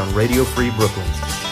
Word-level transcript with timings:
on 0.00 0.14
Radio 0.14 0.44
Free 0.44 0.70
Brooklyn. 0.70 1.49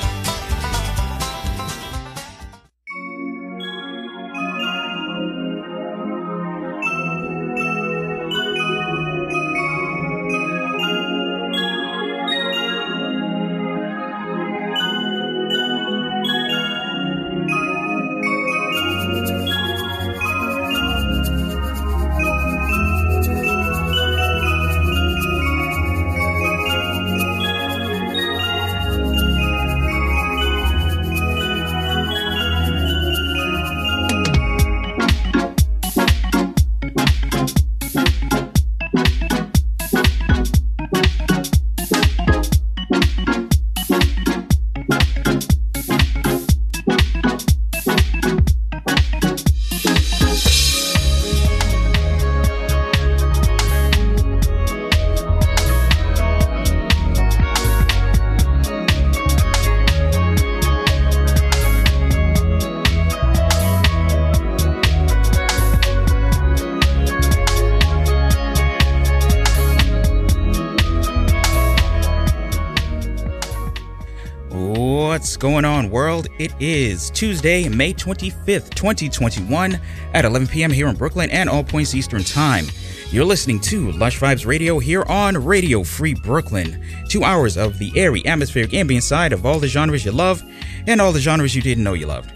It 76.39 76.53
is 76.61 77.11
Tuesday, 77.11 77.69
May 77.69 77.93
25th, 77.93 78.71
2021, 78.71 79.81
at 80.15 80.25
11 80.25 80.47
p.m. 80.47 80.71
here 80.71 80.87
in 80.87 80.95
Brooklyn 80.95 81.31
and 81.31 81.51
all 81.51 81.65
points 81.65 81.97
Eastern 81.97 82.23
Time. 82.23 82.67
You're 83.11 83.25
listening 83.25 83.59
to 83.63 83.91
Lush 83.91 84.21
Vibes 84.21 84.47
Radio 84.47 84.79
here 84.79 85.03
on 85.09 85.37
Radio 85.37 85.83
Free 85.83 86.15
Brooklyn. 86.15 86.81
Two 87.09 87.25
hours 87.25 87.57
of 87.57 87.77
the 87.81 87.91
airy, 87.97 88.25
atmospheric, 88.25 88.73
ambient 88.73 89.03
side 89.03 89.33
of 89.33 89.45
all 89.45 89.59
the 89.59 89.67
genres 89.67 90.05
you 90.05 90.13
love 90.13 90.41
and 90.87 91.01
all 91.01 91.11
the 91.11 91.19
genres 91.19 91.57
you 91.57 91.63
didn't 91.63 91.83
know 91.83 91.95
you 91.95 92.07
loved. 92.07 92.31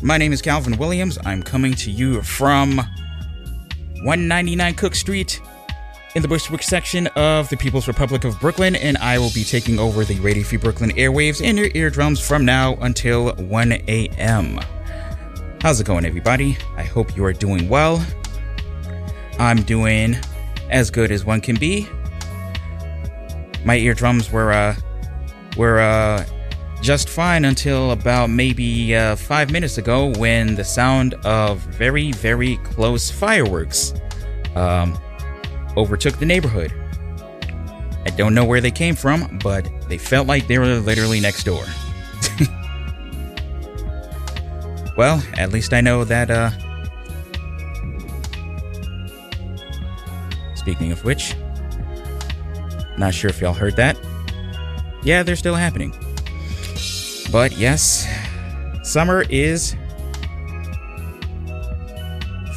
My 0.00 0.16
name 0.16 0.32
is 0.32 0.40
Calvin 0.40 0.78
Williams. 0.78 1.18
I'm 1.26 1.42
coming 1.42 1.74
to 1.74 1.90
you 1.90 2.22
from 2.22 2.78
199 2.78 4.74
Cook 4.76 4.94
Street 4.94 5.42
in 6.14 6.20
the 6.20 6.28
Bushwick 6.28 6.62
section 6.62 7.06
of 7.08 7.48
the 7.48 7.56
People's 7.56 7.88
Republic 7.88 8.24
of 8.24 8.38
Brooklyn, 8.38 8.76
and 8.76 8.98
I 8.98 9.18
will 9.18 9.30
be 9.32 9.44
taking 9.44 9.78
over 9.78 10.04
the 10.04 10.20
Radio 10.20 10.44
Free 10.44 10.58
Brooklyn 10.58 10.90
airwaves 10.90 11.40
in 11.40 11.56
your 11.56 11.70
eardrums 11.74 12.20
from 12.20 12.44
now 12.44 12.74
until 12.76 13.34
1 13.34 13.72
a.m. 13.88 14.60
How's 15.62 15.80
it 15.80 15.86
going, 15.86 16.04
everybody? 16.04 16.58
I 16.76 16.82
hope 16.82 17.16
you 17.16 17.24
are 17.24 17.32
doing 17.32 17.68
well. 17.68 18.04
I'm 19.38 19.62
doing 19.62 20.16
as 20.70 20.90
good 20.90 21.10
as 21.10 21.24
one 21.24 21.40
can 21.40 21.56
be. 21.56 21.88
My 23.64 23.76
eardrums 23.76 24.30
were 24.30 24.52
uh, 24.52 24.76
were 25.56 25.80
uh, 25.80 26.26
just 26.82 27.08
fine 27.08 27.46
until 27.46 27.92
about 27.92 28.28
maybe 28.28 28.94
uh, 28.94 29.16
five 29.16 29.50
minutes 29.50 29.78
ago 29.78 30.12
when 30.18 30.56
the 30.56 30.64
sound 30.64 31.14
of 31.24 31.60
very, 31.60 32.12
very 32.12 32.56
close 32.58 33.10
fireworks 33.10 33.94
um, 34.56 34.98
overtook 35.76 36.18
the 36.18 36.26
neighborhood. 36.26 36.72
I 38.04 38.10
don't 38.10 38.34
know 38.34 38.44
where 38.44 38.60
they 38.60 38.70
came 38.70 38.94
from, 38.94 39.38
but 39.42 39.68
they 39.88 39.98
felt 39.98 40.26
like 40.26 40.46
they 40.46 40.58
were 40.58 40.66
literally 40.66 41.20
next 41.20 41.44
door. 41.44 41.64
well, 44.96 45.22
at 45.38 45.52
least 45.52 45.72
I 45.72 45.80
know 45.80 46.04
that, 46.04 46.30
uh. 46.30 46.50
Speaking 50.54 50.92
of 50.92 51.04
which, 51.04 51.34
not 52.98 53.14
sure 53.14 53.30
if 53.30 53.40
y'all 53.40 53.52
heard 53.52 53.76
that. 53.76 53.98
Yeah, 55.02 55.22
they're 55.22 55.36
still 55.36 55.54
happening. 55.54 55.94
But 57.30 57.56
yes, 57.56 58.06
summer 58.82 59.24
is 59.28 59.74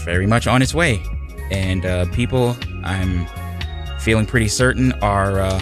very 0.03 0.27
much 0.27 0.45
on 0.45 0.61
its 0.61 0.75
way, 0.75 1.01
and 1.49 1.85
uh, 1.85 2.05
people 2.11 2.55
I'm 2.85 3.25
feeling 3.99 4.25
pretty 4.25 4.47
certain 4.47 4.91
are 5.01 5.39
uh, 5.39 5.59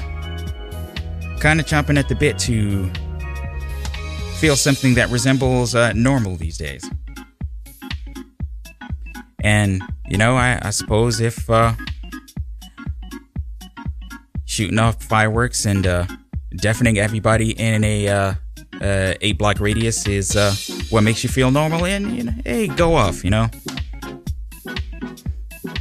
kind 1.40 1.60
of 1.60 1.66
chomping 1.66 1.98
at 1.98 2.10
the 2.10 2.16
bit 2.16 2.38
to 2.40 2.92
feel 4.38 4.56
something 4.56 4.94
that 4.96 5.10
resembles 5.10 5.74
uh, 5.74 5.94
normal 5.94 6.36
these 6.36 6.58
days. 6.58 6.90
And, 9.42 9.82
you 10.10 10.18
know, 10.18 10.36
I, 10.36 10.60
I 10.62 10.70
suppose 10.70 11.20
if 11.20 11.50
uh, 11.50 11.74
shooting 14.46 14.80
off 14.80 15.04
fireworks 15.04 15.66
and 15.66 15.86
uh, 15.88 16.06
deafening 16.56 16.98
everybody 16.98 17.52
in 17.52 17.84
a 17.84 18.08
uh, 18.08 18.34
uh, 18.82 19.14
eight 19.22 19.38
block 19.38 19.60
radius 19.60 20.08
is 20.08 20.36
uh, 20.36 20.54
what 20.90 21.02
makes 21.02 21.24
you 21.24 21.30
feel 21.30 21.52
normal, 21.52 21.86
and, 21.86 22.16
you 22.16 22.24
know, 22.24 22.34
hey, 22.46 22.68
go 22.68 22.96
off, 22.96 23.24
you 23.24 23.30
know? 23.30 23.50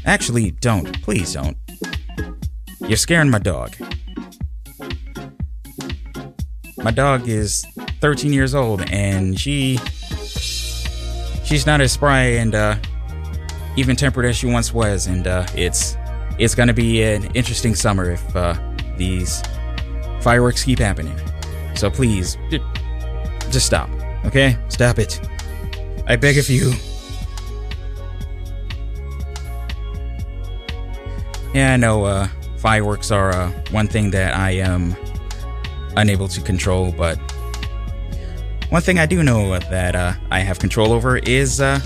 Actually, 0.04 0.50
don't. 0.52 1.02
Please 1.02 1.34
don't. 1.34 1.56
You're 2.80 2.96
scaring 2.96 3.30
my 3.30 3.38
dog. 3.38 3.74
My 6.78 6.90
dog 6.90 7.28
is 7.28 7.64
13 8.00 8.32
years 8.32 8.54
old 8.54 8.82
and 8.90 9.38
she 9.38 9.78
she's 11.44 11.64
not 11.64 11.80
as 11.80 11.92
spry 11.92 12.22
and 12.22 12.54
uh, 12.54 12.76
even 13.76 13.94
tempered 13.94 14.24
as 14.24 14.36
she 14.36 14.46
once 14.46 14.74
was 14.74 15.06
and 15.06 15.28
uh, 15.28 15.46
it's 15.54 15.96
it's 16.38 16.54
going 16.54 16.66
to 16.66 16.74
be 16.74 17.02
an 17.02 17.24
interesting 17.34 17.74
summer 17.74 18.10
if 18.10 18.36
uh, 18.36 18.54
these 18.96 19.42
fireworks 20.22 20.64
keep 20.64 20.78
happening. 20.78 21.16
So 21.74 21.90
please 21.90 22.36
just 23.50 23.66
stop. 23.66 23.88
Okay? 24.24 24.56
Stop 24.68 24.98
it. 24.98 25.20
I 26.06 26.16
beg 26.16 26.38
of 26.38 26.48
you. 26.48 26.72
Yeah, 31.54 31.74
I 31.74 31.76
know 31.76 32.04
uh, 32.04 32.28
fireworks 32.56 33.10
are 33.10 33.30
uh, 33.30 33.50
one 33.70 33.86
thing 33.86 34.10
that 34.12 34.34
I 34.34 34.52
am 34.52 34.96
unable 35.96 36.26
to 36.28 36.40
control, 36.40 36.92
but 36.92 37.18
one 38.70 38.80
thing 38.80 38.98
I 38.98 39.04
do 39.04 39.22
know 39.22 39.58
that 39.58 39.94
uh, 39.94 40.14
I 40.30 40.40
have 40.40 40.58
control 40.58 40.92
over 40.92 41.18
is 41.18 41.60
uh, 41.60 41.78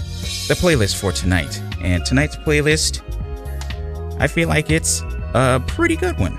the 0.46 0.54
playlist 0.54 1.00
for 1.00 1.10
tonight. 1.10 1.60
And 1.80 2.04
tonight's 2.06 2.36
playlist, 2.36 3.02
I 4.20 4.28
feel 4.28 4.48
like 4.48 4.70
it's 4.70 5.02
a 5.34 5.60
pretty 5.66 5.96
good 5.96 6.16
one. 6.16 6.38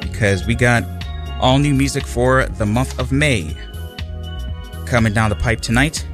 Because 0.00 0.46
we 0.46 0.54
got 0.54 0.84
all 1.40 1.58
new 1.58 1.74
music 1.74 2.06
for 2.06 2.46
the 2.46 2.66
month 2.66 2.96
of 3.00 3.10
May 3.10 3.56
coming 4.86 5.12
down 5.12 5.30
the 5.30 5.36
pipe 5.36 5.60
tonight. 5.60 6.06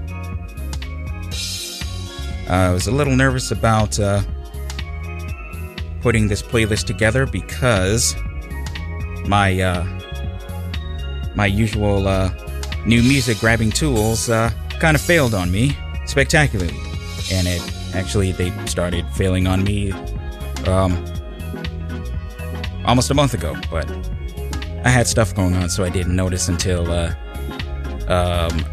Uh, 2.48 2.70
I 2.70 2.72
was 2.72 2.86
a 2.86 2.92
little 2.92 3.14
nervous 3.14 3.50
about 3.50 4.00
uh, 4.00 4.22
putting 6.00 6.28
this 6.28 6.42
playlist 6.42 6.84
together 6.84 7.26
because 7.26 8.14
my 9.26 9.60
uh, 9.60 9.86
my 11.34 11.46
usual 11.46 12.08
uh, 12.08 12.30
new 12.86 13.02
music 13.02 13.38
grabbing 13.38 13.70
tools 13.70 14.28
uh, 14.28 14.50
kind 14.80 14.94
of 14.94 15.00
failed 15.00 15.34
on 15.34 15.50
me 15.50 15.76
spectacularly, 16.06 16.74
and 17.30 17.46
it 17.46 17.62
actually 17.94 18.32
they 18.32 18.50
started 18.66 19.06
failing 19.14 19.46
on 19.46 19.62
me 19.64 19.92
um, 20.66 21.04
almost 22.84 23.10
a 23.10 23.14
month 23.14 23.34
ago. 23.34 23.54
But 23.70 23.88
I 24.84 24.90
had 24.90 25.06
stuff 25.06 25.34
going 25.34 25.54
on, 25.56 25.68
so 25.68 25.84
I 25.84 25.90
didn't 25.90 26.16
notice 26.16 26.48
until 26.48 26.90
uh, 26.90 27.14
um, 28.08 28.64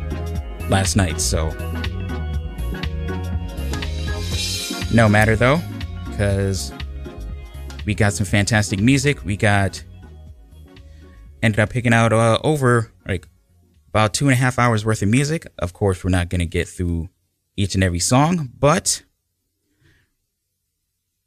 last 0.70 0.96
night. 0.96 1.20
So 1.20 1.50
no 4.94 5.10
matter 5.10 5.36
though, 5.36 5.60
because 6.10 6.72
we 7.86 7.94
got 7.94 8.14
some 8.14 8.26
fantastic 8.26 8.80
music. 8.80 9.24
We 9.24 9.38
got 9.38 9.84
ended 11.42 11.60
up 11.60 11.70
picking 11.70 11.94
out 11.94 12.12
uh, 12.12 12.40
over 12.44 12.92
like 13.08 13.28
about 13.90 14.14
two 14.14 14.26
and 14.26 14.34
a 14.34 14.38
half 14.38 14.58
hours 14.58 14.84
worth 14.84 15.02
of 15.02 15.10
music. 15.10 15.46
Of 15.60 15.74
course, 15.74 16.04
we're 16.04 16.10
not 16.10 16.30
to 16.40 16.46
get 16.46 16.68
through 16.68 17.10
each 17.56 17.76
and 17.76 17.84
every 17.84 18.00
song, 18.00 18.50
but 18.58 19.04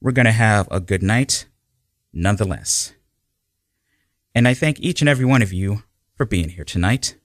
we're 0.01 0.13
to 0.27 0.33
have 0.33 0.69
a 0.71 0.81
good 0.81 1.03
night 1.03 1.47
nonetheless. 2.13 2.93
And 4.35 4.47
I 4.47 4.55
thank 4.55 4.81
each 4.81 5.01
and 5.01 5.09
every 5.09 5.25
one 5.25 5.43
of 5.43 5.53
you 5.53 5.83
for 6.15 6.27
being 6.27 6.51
here 6.51 6.65
tonight. 6.65 7.17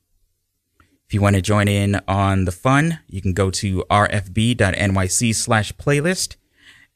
If 1.06 1.14
you 1.14 1.22
want 1.22 1.36
to 1.36 1.42
join 1.42 1.68
in 1.68 2.00
on 2.08 2.46
the 2.46 2.52
fun, 2.52 3.00
you 3.08 3.22
can 3.22 3.34
go 3.34 3.52
to 3.52 3.84
rfb.nyc 3.90 5.36
slash 5.36 5.74
playlist 5.74 6.38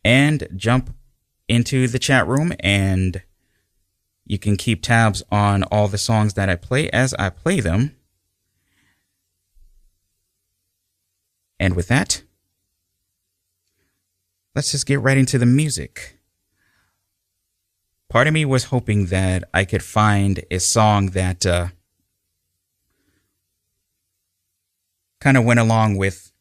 and 0.04 0.48
jump 0.56 0.96
into 1.48 1.88
the 1.88 2.00
chat 2.00 2.28
room 2.28 2.54
and 2.60 3.22
you 4.26 4.38
can 4.38 4.58
keep 4.58 4.82
tabs 4.82 5.24
on 5.32 5.64
all 5.64 5.88
the 5.88 5.98
songs 5.98 6.34
that 6.34 6.50
I 6.50 6.56
play 6.56 6.90
as 6.90 7.14
I 7.14 7.30
play 7.30 7.62
them. 7.62 7.96
And 11.60 11.76
with 11.76 11.88
that, 11.88 12.24
let's 14.54 14.72
just 14.72 14.86
get 14.86 15.00
right 15.00 15.18
into 15.18 15.38
the 15.38 15.46
music. 15.46 16.18
Part 18.10 18.28
of 18.28 18.34
me 18.34 18.46
was 18.46 18.66
hoping 18.66 19.08
that 19.08 19.46
I 19.54 19.66
could 19.66 19.84
find 19.84 20.44
a 20.52 20.60
song 20.60 21.08
that 21.08 21.46
uh, 21.46 21.68
kind 25.20 25.38
of 25.38 25.46
went 25.46 25.60
along 25.60 25.98
with 25.98 26.32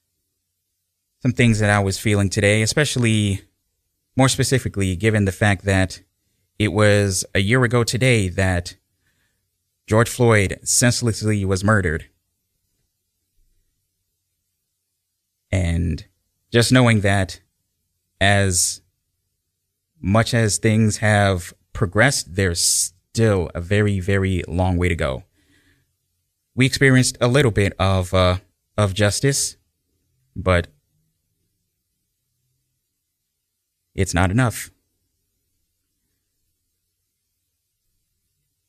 some 1.22 1.32
things 1.32 1.58
that 1.60 1.70
I 1.70 1.80
was 1.80 1.98
feeling 1.98 2.28
today, 2.28 2.62
especially 2.62 3.42
more 4.16 4.28
specifically, 4.28 4.96
given 4.96 5.26
the 5.26 5.32
fact 5.32 5.64
that 5.64 6.00
it 6.58 6.68
was 6.68 7.24
a 7.34 7.40
year 7.40 7.62
ago 7.64 7.84
today 7.84 8.28
that 8.28 8.76
George 9.86 10.08
Floyd 10.08 10.58
senselessly 10.64 11.44
was 11.44 11.62
murdered. 11.62 12.06
And 15.52 16.06
just 16.50 16.72
knowing 16.72 17.02
that 17.02 17.40
as 18.20 18.80
much 20.00 20.32
as 20.32 20.58
things 20.58 20.98
have 20.98 21.52
progressed, 21.72 22.34
there's 22.34 22.62
still 22.62 23.50
a 23.54 23.60
very, 23.60 24.00
very 24.00 24.42
long 24.48 24.76
way 24.76 24.88
to 24.88 24.96
go. 24.96 25.24
We 26.54 26.64
experienced 26.64 27.18
a 27.20 27.28
little 27.28 27.50
bit 27.50 27.74
of, 27.78 28.14
uh, 28.14 28.38
of 28.78 28.94
justice, 28.94 29.56
but 30.34 30.68
it's 33.96 34.14
not 34.14 34.30
enough. 34.30 34.70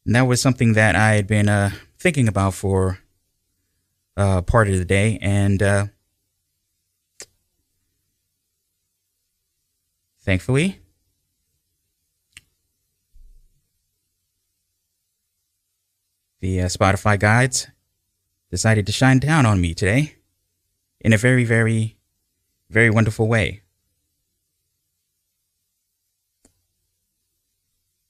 And 0.06 0.16
that 0.16 0.22
was 0.22 0.42
something 0.42 0.74
that 0.74 0.96
I 0.96 1.16
had 1.16 1.28
been 1.28 1.50
uh, 1.50 1.72
thinking 2.00 2.30
about 2.30 2.54
for 2.54 3.00
uh, 4.16 4.42
part 4.42 4.70
of 4.70 4.78
the 4.78 4.86
day, 4.86 5.20
and 5.22 5.62
uh, 5.62 5.88
thankfully, 10.22 10.80
the 16.40 16.62
uh, 16.62 16.66
Spotify 16.66 17.20
guides 17.20 17.68
decided 18.50 18.86
to 18.86 18.94
shine 18.94 19.20
down 19.20 19.46
on 19.46 19.60
me 19.60 19.74
today 19.74 20.16
in 21.02 21.12
a 21.12 21.18
very, 21.18 21.44
very, 21.44 21.98
very 22.70 22.90
wonderful 22.90 23.28
way. 23.28 23.62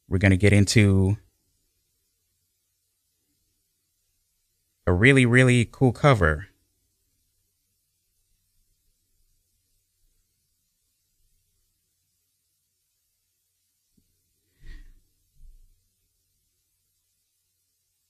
We're 0.10 0.20
going 0.20 0.32
to 0.32 0.38
get 0.38 0.54
into 0.54 1.18
a 4.86 4.94
really, 4.94 5.26
really 5.26 5.66
cool 5.66 5.92
cover. 5.92 6.48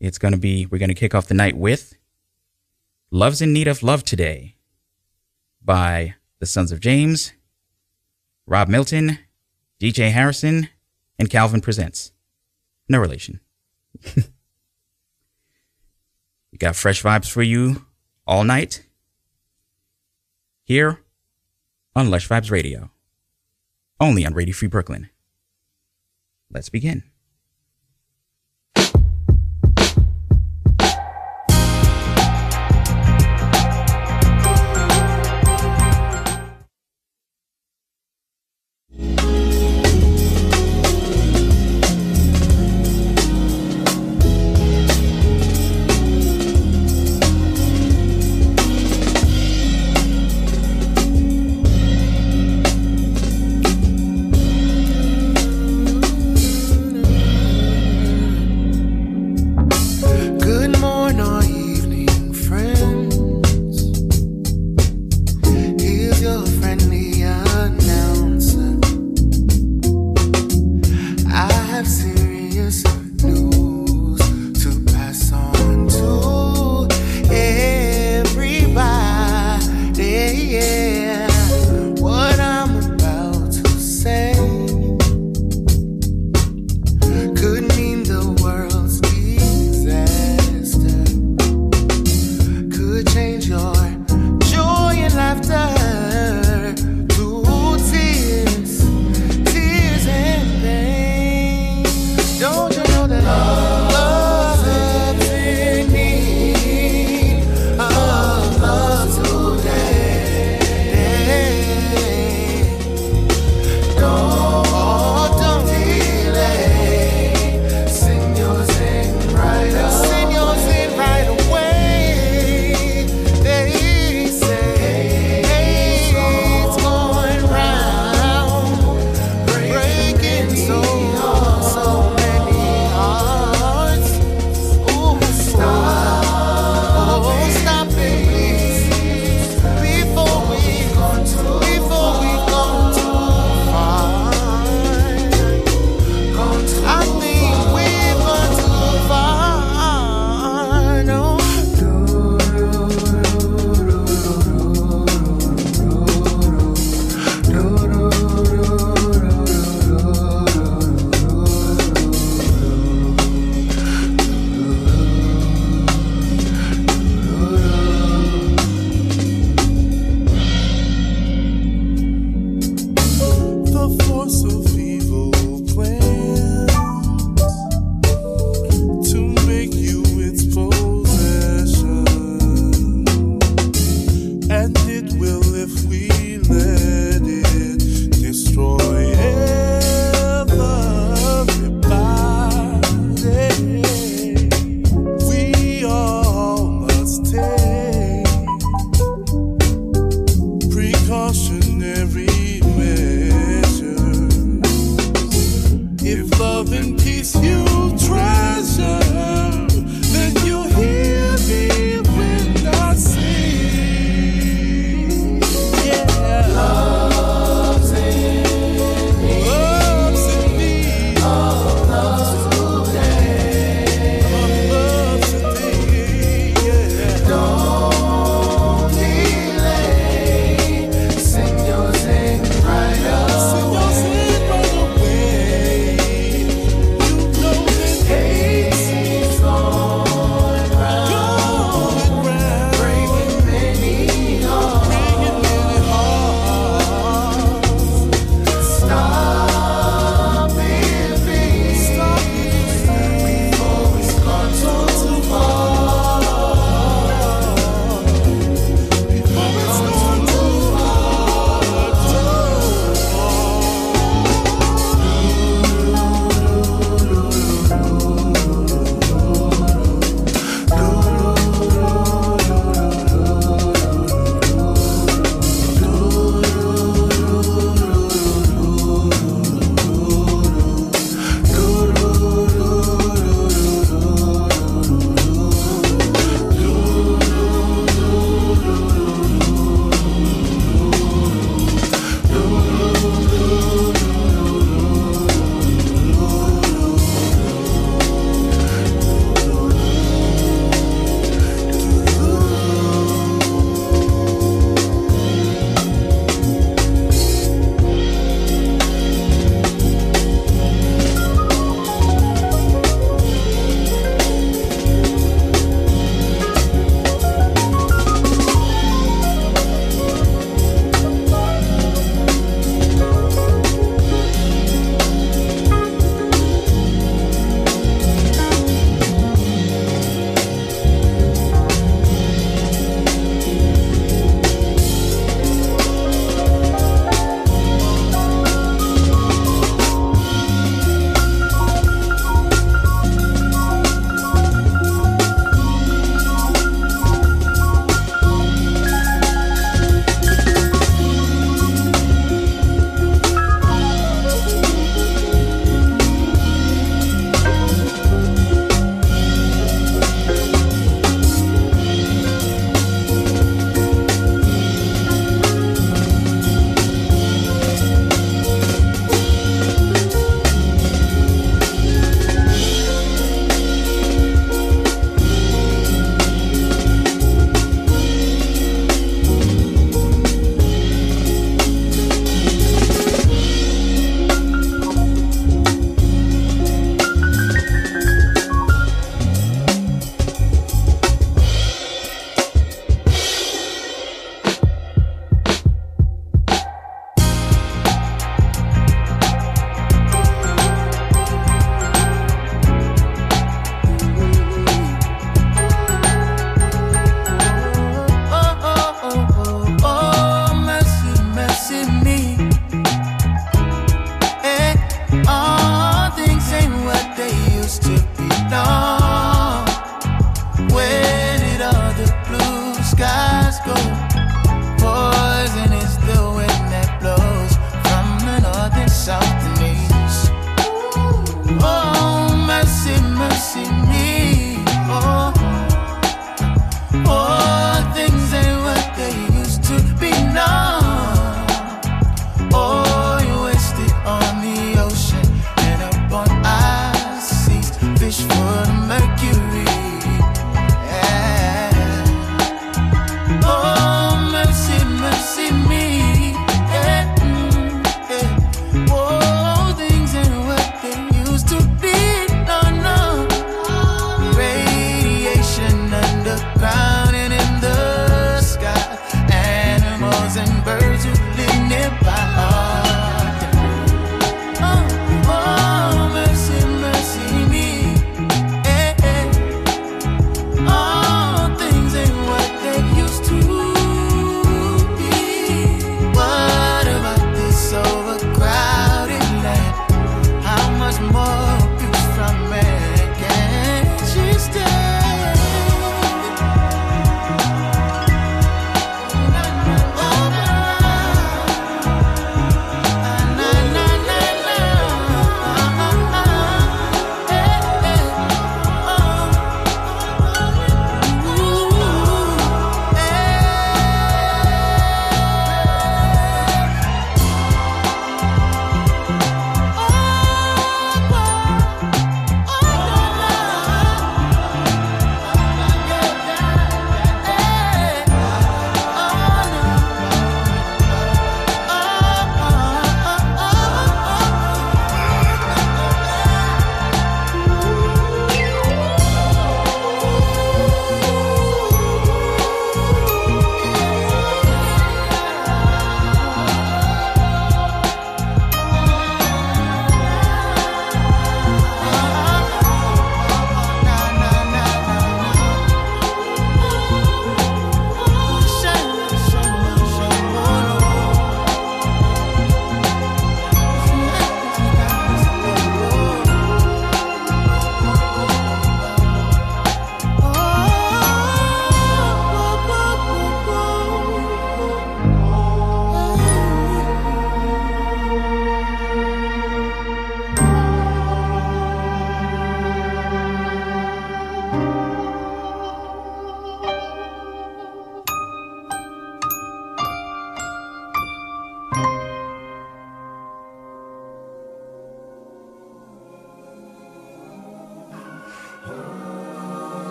It's 0.00 0.18
going 0.18 0.32
to 0.32 0.38
be, 0.38 0.66
we're 0.66 0.78
going 0.78 0.90
to 0.90 0.94
kick 0.94 1.14
off 1.14 1.26
the 1.26 1.34
night 1.34 1.56
with 1.56 1.94
Love's 3.10 3.42
in 3.42 3.52
Need 3.52 3.66
of 3.66 3.82
Love 3.82 4.04
Today 4.04 4.56
by 5.64 6.14
the 6.38 6.46
Sons 6.46 6.70
of 6.70 6.80
James, 6.80 7.32
Rob 8.46 8.68
Milton, 8.68 9.18
DJ 9.80 10.12
Harrison, 10.12 10.68
and 11.18 11.30
Calvin 11.30 11.60
Presents. 11.60 12.12
No 12.88 12.98
relation. 12.98 13.40
We 16.52 16.58
got 16.58 16.76
fresh 16.76 17.02
vibes 17.02 17.30
for 17.30 17.42
you 17.42 17.86
all 18.26 18.42
night 18.42 18.84
here 20.64 21.00
on 21.94 22.10
Lush 22.10 22.28
Vibes 22.28 22.50
Radio, 22.50 22.90
only 24.00 24.24
on 24.24 24.34
Radio 24.34 24.54
Free 24.54 24.68
Brooklyn. 24.68 25.10
Let's 26.50 26.68
begin. 26.68 27.04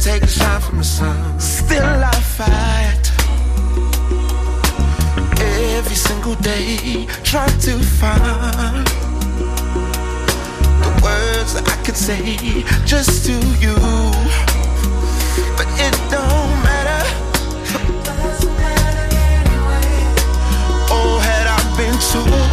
take 0.00 0.22
a 0.22 0.26
shine 0.26 0.60
from 0.62 0.78
the 0.78 0.84
sun. 0.84 1.38
Still 1.38 1.84
I 1.84 2.10
fight 2.38 3.04
every 5.76 5.94
single 5.94 6.36
day, 6.36 7.06
trying 7.22 7.58
to 7.60 7.78
find 7.78 8.86
the 10.82 10.90
words 11.04 11.52
that 11.52 11.68
I 11.68 11.76
could 11.84 11.96
say 11.96 12.64
just 12.86 13.26
to 13.26 13.34
you, 13.60 13.76
but 15.58 15.68
it 15.84 15.94
don't 16.08 16.54
matter. 16.64 17.02
It 17.68 18.46
matter 18.58 19.06
anyway. 19.36 19.90
Oh, 20.90 21.18
had 21.22 21.46
I 21.46 21.58
been 21.76 21.98
told. 22.10 22.49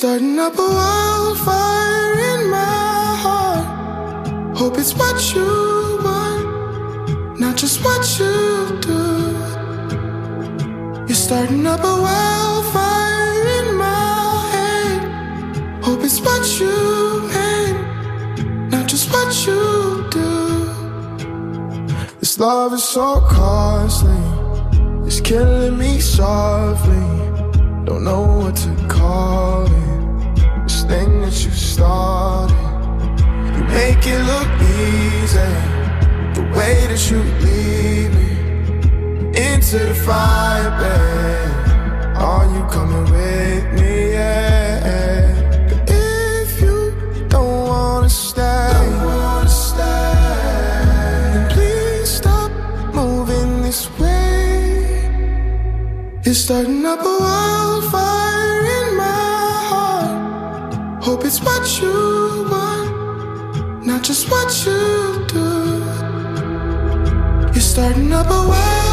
starting 0.00 0.38
up 0.38 0.58
a 0.58 0.62
wildfire 0.62 2.12
in 2.32 2.48
my 2.48 3.16
heart. 3.22 4.56
Hope 4.56 4.78
it's 4.78 4.94
what 4.94 5.18
you 5.34 6.00
want, 6.02 7.38
not 7.38 7.54
just 7.54 7.84
what 7.84 8.02
you 8.18 8.80
do. 8.80 9.02
You're 11.06 11.22
starting 11.28 11.66
up 11.66 11.80
a 11.80 11.96
wildfire 12.06 13.44
in 13.58 13.74
my 13.76 14.48
head. 14.54 15.00
Hope 15.84 16.02
it's 16.02 16.18
what 16.22 16.44
you 16.58 16.76
mean, 17.34 18.70
not 18.70 18.88
just 18.88 19.12
what 19.12 19.30
you 19.46 20.08
do. 20.18 20.30
This 22.20 22.38
love 22.38 22.72
is 22.72 22.84
so 22.84 23.20
costly, 23.28 24.22
it's 25.06 25.20
killing 25.20 25.76
me 25.76 26.00
softly. 26.00 27.04
Don't 27.84 28.02
know 28.02 28.22
what 28.40 28.56
to 28.64 28.70
call 28.88 29.66
it. 29.66 29.79
it 34.12 34.22
look 34.32 34.50
easy. 34.82 35.50
The 36.36 36.42
way 36.56 36.76
that 36.90 37.02
you 37.10 37.18
lead 37.44 38.10
me 38.18 38.30
into 39.48 39.78
the 39.90 39.94
fire, 40.06 40.70
babe. 40.80 42.16
Are 42.16 42.46
you 42.54 42.62
coming 42.74 43.06
with 43.14 43.64
me? 43.78 44.12
Yeah. 44.12 45.68
But 45.68 45.80
if 45.88 46.60
you 46.60 46.78
don't 47.28 47.68
wanna 47.72 48.08
stay, 48.08 48.70
don't 48.74 49.04
wanna 49.04 49.48
stay. 49.48 50.16
Then 51.32 51.44
please 51.54 52.10
stop 52.20 52.50
moving 52.94 53.62
this 53.62 53.82
way. 53.98 55.10
It's 56.24 56.40
starting 56.40 56.84
up 56.84 57.00
a 57.00 57.16
wildfire 57.24 58.60
in 58.78 58.86
my 59.02 59.20
heart. 59.72 61.04
Hope 61.04 61.24
it's 61.24 61.40
what 61.40 61.64
you 61.80 62.09
not 63.90 64.04
just 64.04 64.30
what 64.30 64.50
you 64.64 65.26
do. 65.26 65.46
You're 67.52 67.68
starting 67.72 68.12
up 68.12 68.30
a 68.30 68.46
war. 68.46 68.89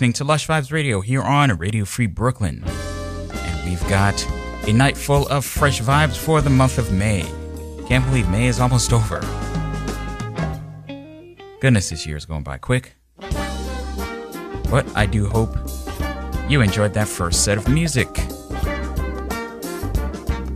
Listening 0.00 0.12
to 0.14 0.24
Lush 0.24 0.46
Vibes 0.46 0.72
Radio 0.72 1.02
here 1.02 1.20
on 1.20 1.50
Radio 1.58 1.84
Free 1.84 2.06
Brooklyn. 2.06 2.64
And 2.64 3.68
we've 3.68 3.86
got 3.86 4.26
a 4.66 4.72
night 4.72 4.96
full 4.96 5.28
of 5.28 5.44
fresh 5.44 5.82
vibes 5.82 6.16
for 6.16 6.40
the 6.40 6.48
month 6.48 6.78
of 6.78 6.90
May. 6.90 7.20
Can't 7.86 8.02
believe 8.06 8.26
May 8.30 8.46
is 8.46 8.60
almost 8.60 8.94
over. 8.94 9.20
Goodness, 11.60 11.90
this 11.90 12.06
year 12.06 12.16
is 12.16 12.24
going 12.24 12.44
by 12.44 12.56
quick. 12.56 12.94
But 14.70 14.86
I 14.94 15.04
do 15.04 15.28
hope 15.28 15.54
you 16.48 16.62
enjoyed 16.62 16.94
that 16.94 17.06
first 17.06 17.44
set 17.44 17.58
of 17.58 17.68
music. 17.68 18.08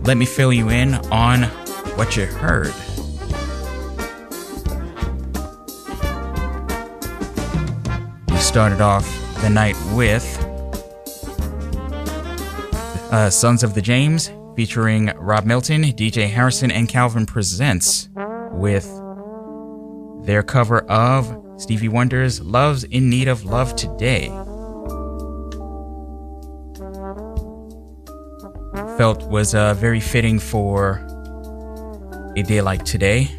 Let 0.07 0.17
me 0.17 0.25
fill 0.25 0.53
you 0.53 0.69
in 0.69 0.95
on 1.11 1.43
what 1.93 2.17
you 2.17 2.25
heard. 2.25 2.73
We 8.31 8.37
started 8.37 8.81
off 8.81 9.24
the 9.45 9.51
night 9.51 9.75
with 9.93 10.25
uh, 13.11 13.29
Sons 13.29 13.61
of 13.61 13.75
the 13.75 13.81
James 13.81 14.31
featuring 14.55 15.11
Rob 15.17 15.45
Milton, 15.45 15.83
DJ 15.83 16.27
Harrison, 16.27 16.71
and 16.71 16.89
Calvin 16.89 17.27
Presents 17.27 18.09
with 18.53 18.89
their 20.25 20.41
cover 20.41 20.79
of 20.89 21.61
Stevie 21.61 21.89
Wonder's 21.89 22.41
Love's 22.41 22.85
in 22.85 23.07
Need 23.07 23.27
of 23.27 23.45
Love 23.45 23.75
Today. 23.75 24.29
Felt 28.97 29.29
was 29.29 29.53
uh, 29.53 29.75
very 29.75 29.99
fitting 29.99 30.39
for 30.39 31.05
a 32.35 32.41
day 32.41 32.61
like 32.61 32.83
today. 32.83 33.29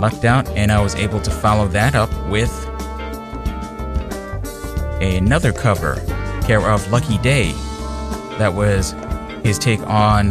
Lucked 0.00 0.24
out 0.24 0.48
and 0.56 0.72
I 0.72 0.80
was 0.80 0.94
able 0.94 1.20
to 1.20 1.30
follow 1.30 1.68
that 1.68 1.94
up 1.94 2.10
with 2.30 2.50
another 5.02 5.52
cover, 5.52 5.96
care 6.42 6.62
of 6.62 6.90
Lucky 6.90 7.18
Daye. 7.18 7.52
That 8.38 8.54
was 8.54 8.94
his 9.42 9.58
take 9.58 9.80
on 9.80 10.28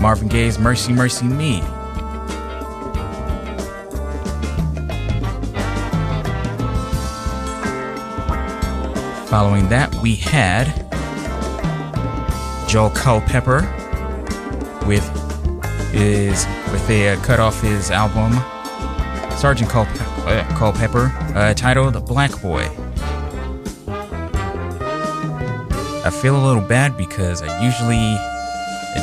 Marvin 0.00 0.28
Gaye's 0.28 0.60
Mercy, 0.60 0.92
Mercy 0.92 1.26
Me. 1.26 1.62
Following 9.26 9.68
that, 9.68 9.92
we 10.00 10.14
had 10.14 10.66
Joel 12.68 12.90
Culpepper 12.90 13.62
with 14.86 15.04
his 15.90 16.46
with 16.70 16.88
a 16.88 17.16
cut 17.24 17.40
off 17.40 17.60
his 17.60 17.90
album 17.90 18.32
Sergeant 19.36 19.70
Cul- 19.70 19.86
uh, 20.26 20.44
Culpepper, 20.56 21.12
uh, 21.34 21.54
titled 21.54 22.04
Black 22.06 22.30
Boy. 22.40 22.64
I 26.04 26.10
feel 26.10 26.36
a 26.36 26.44
little 26.44 26.62
bad 26.62 26.96
because 26.96 27.42
I 27.42 27.62
usually 27.64 28.16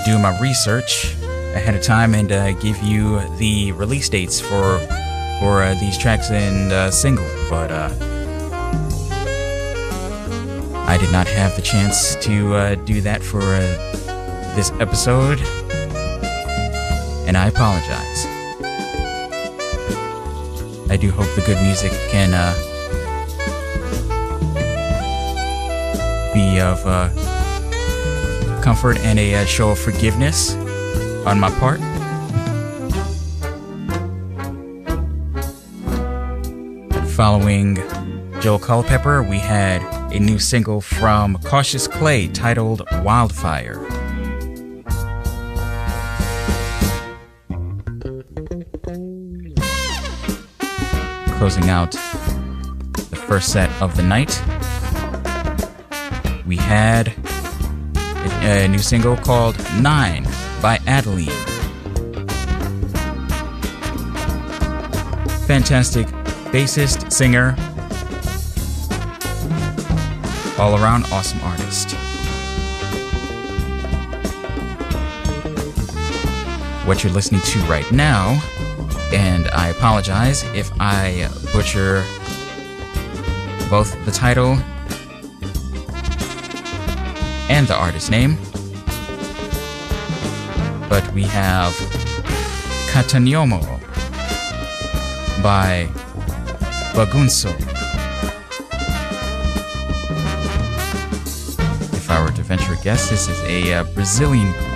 do 0.06 0.18
my 0.18 0.38
research 0.40 1.14
ahead 1.54 1.76
of 1.76 1.84
time 1.84 2.16
and 2.16 2.32
uh, 2.32 2.54
give 2.54 2.82
you 2.82 3.20
the 3.38 3.72
release 3.74 4.10
dates 4.10 4.42
for 4.42 4.80
for 5.40 5.62
uh, 5.62 5.76
these 5.76 5.98
tracks 5.98 6.32
and 6.32 6.72
uh, 6.72 6.90
single, 6.90 7.28
but 7.50 7.70
uh, 7.72 7.90
I 10.88 10.98
did 11.00 11.12
not 11.12 11.28
have 11.28 11.56
the 11.56 11.62
chance 11.62 12.16
to 12.18 12.56
uh, 12.56 12.76
do 12.76 13.02
that 13.02 13.22
for 13.22 13.42
uh, 13.42 14.56
this 14.56 14.72
episode, 14.80 15.40
and 17.28 17.38
I 17.38 17.48
apologize. 17.48 18.33
I 20.94 20.96
do 20.96 21.10
hope 21.10 21.26
the 21.34 21.42
good 21.42 21.60
music 21.64 21.92
can 22.12 22.36
uh, 22.36 22.54
be 26.36 26.60
of 26.62 26.86
uh, 26.86 27.10
comfort 28.62 29.00
and 29.00 29.18
a 29.18 29.34
uh, 29.34 29.46
show 29.46 29.72
of 29.72 29.80
forgiveness 29.80 30.54
on 31.26 31.40
my 31.40 31.50
part. 31.58 31.80
Following 37.16 37.78
Joel 38.42 38.60
Culpepper, 38.60 39.24
we 39.24 39.40
had 39.40 39.82
a 40.14 40.20
new 40.20 40.38
single 40.38 40.80
from 40.80 41.40
Cautious 41.40 41.88
Clay 41.88 42.28
titled 42.28 42.84
Wildfire. 43.02 43.93
Closing 51.44 51.70
out 51.70 51.92
the 51.92 53.18
first 53.28 53.52
set 53.52 53.70
of 53.82 53.98
the 53.98 54.02
night, 54.02 54.42
we 56.48 56.56
had 56.56 57.14
a, 57.98 58.64
a 58.64 58.68
new 58.70 58.80
single 58.80 59.18
called 59.18 59.58
Nine 59.82 60.24
by 60.62 60.80
Adeline. 60.88 61.28
Fantastic 65.46 66.08
bassist, 66.54 67.12
singer, 67.12 67.58
all 70.58 70.82
around 70.82 71.04
awesome 71.12 71.42
artist. 71.42 71.92
What 76.88 77.04
you're 77.04 77.12
listening 77.12 77.42
to 77.42 77.60
right 77.64 77.92
now 77.92 78.42
and 79.14 79.48
I 79.50 79.68
apologize 79.70 80.44
if 80.56 80.72
I 80.80 81.30
butcher 81.52 82.04
both 83.70 83.94
the 84.06 84.12
title 84.12 84.54
and 87.50 87.68
the 87.68 87.76
artist 87.76 88.10
name. 88.10 88.38
But 90.90 91.08
we 91.14 91.24
have 91.24 91.74
Catagnomo 92.92 93.62
by 95.44 95.88
Bagunço. 96.94 97.52
If 101.94 102.10
I 102.10 102.24
were 102.24 102.32
to 102.32 102.42
venture 102.42 102.74
a 102.74 102.78
guess, 102.78 103.10
this 103.10 103.28
is 103.28 103.40
a 103.44 103.74
uh, 103.74 103.84
Brazilian 103.94 104.52
real 104.52 104.73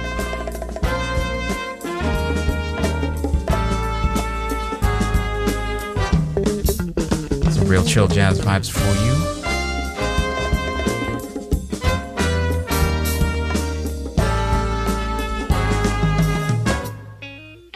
chill 7.88 8.08
jazz 8.08 8.42
vibes 8.42 8.70
for 8.70 8.82
you. 9.06 9.14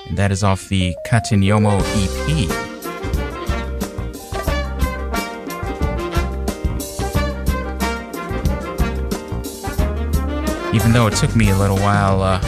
And 0.08 0.18
that 0.18 0.34
is 0.34 0.44
off 0.44 0.68
the 0.68 0.94
Catagnomo 1.08 1.80
EP. 1.96 2.28
Even 10.76 10.92
though 10.92 11.08
it 11.08 11.16
took 11.16 11.34
me 11.38 11.52
a 11.52 11.58
little 11.58 11.78
while 11.78 12.22
uh, 12.22 12.40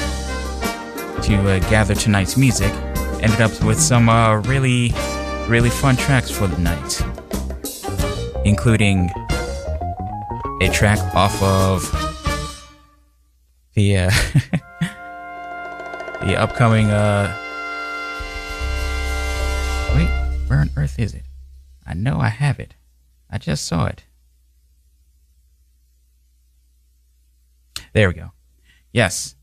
to 1.21 1.35
uh, 1.49 1.59
gather 1.69 1.95
tonight's 1.95 2.35
music, 2.35 2.73
ended 3.21 3.39
up 3.39 3.63
with 3.63 3.79
some 3.79 4.09
uh, 4.09 4.35
really, 4.41 4.91
really 5.47 5.69
fun 5.69 5.95
tracks 5.95 6.29
for 6.29 6.47
the 6.47 6.57
night 6.57 7.01
including 8.45 9.09
a 10.61 10.69
track 10.69 10.99
off 11.15 11.41
of 11.41 11.81
the 13.73 13.97
uh, 13.97 14.11
the 16.25 16.35
upcoming 16.37 16.89
uh 16.91 17.27
wait 19.95 20.09
where 20.47 20.59
on 20.59 20.69
earth 20.75 20.99
is 20.99 21.13
it? 21.13 21.23
I 21.85 21.93
know 21.93 22.19
i 22.19 22.29
have 22.29 22.59
it. 22.59 22.75
I 23.29 23.37
just 23.37 23.65
saw 23.65 23.85
it. 23.85 24.03
There 27.93 28.07
we 28.07 28.13
go. 28.15 28.31
Yes. 28.91 29.35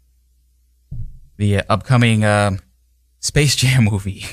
The 1.36 1.58
uh, 1.58 1.62
upcoming 1.68 2.24
uh, 2.24 2.56
space 3.18 3.56
jam 3.56 3.84
movie. 3.90 4.24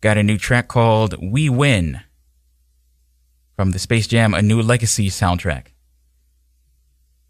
Got 0.00 0.18
a 0.18 0.22
new 0.22 0.38
track 0.38 0.68
called 0.68 1.14
we 1.20 1.48
win 1.48 2.00
from 3.56 3.72
the 3.72 3.78
space 3.78 4.06
jam 4.06 4.34
a 4.34 4.42
new 4.42 4.62
legacy 4.62 5.08
soundtrack 5.08 5.68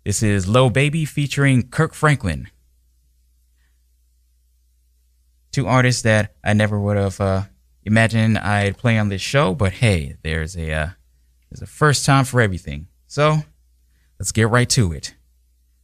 this 0.05 0.23
is 0.23 0.47
Lil 0.47 0.71
Baby 0.71 1.05
featuring 1.05 1.69
Kirk 1.69 1.95
Franklin 1.95 2.49
two 5.57 5.67
artists 5.67 6.03
that 6.03 6.35
I 6.45 6.53
never 6.53 6.79
would 6.79 6.99
have 6.99 7.19
uh, 7.19 7.45
imagined 7.83 8.37
I'd 8.37 8.77
play 8.77 8.99
on 8.99 9.09
this 9.09 9.23
show. 9.23 9.55
But 9.55 9.73
hey, 9.73 10.17
there's 10.23 10.55
a 10.55 10.71
uh, 10.71 10.89
there's 11.49 11.63
a 11.63 11.67
first 11.67 12.05
time 12.05 12.27
for 12.27 12.43
everything. 12.43 12.89
So 13.07 13.39
let's 14.19 14.33
get 14.33 14.51
right 14.51 14.69
to 14.71 14.93
it. 14.93 15.15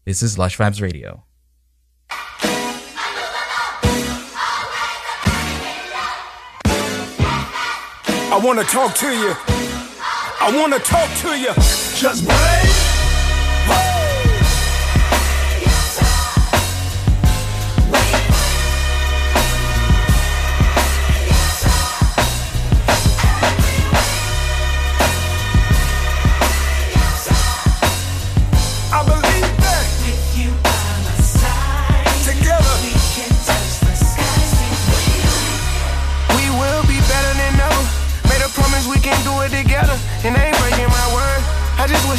This 0.05 0.23
is 0.23 0.37
Lush 0.37 0.59
Vibes 0.59 0.83
Radio. 0.83 1.25
I 8.35 8.41
want 8.45 8.59
to 8.59 8.67
talk 8.67 8.95
to 8.97 9.09
you. 9.09 9.52
I 10.45 10.51
want 10.59 10.73
to 10.73 10.81
talk 10.81 11.09
to 11.19 11.39
you. 11.39 11.55
Just 11.95 12.27
break. 12.27 12.72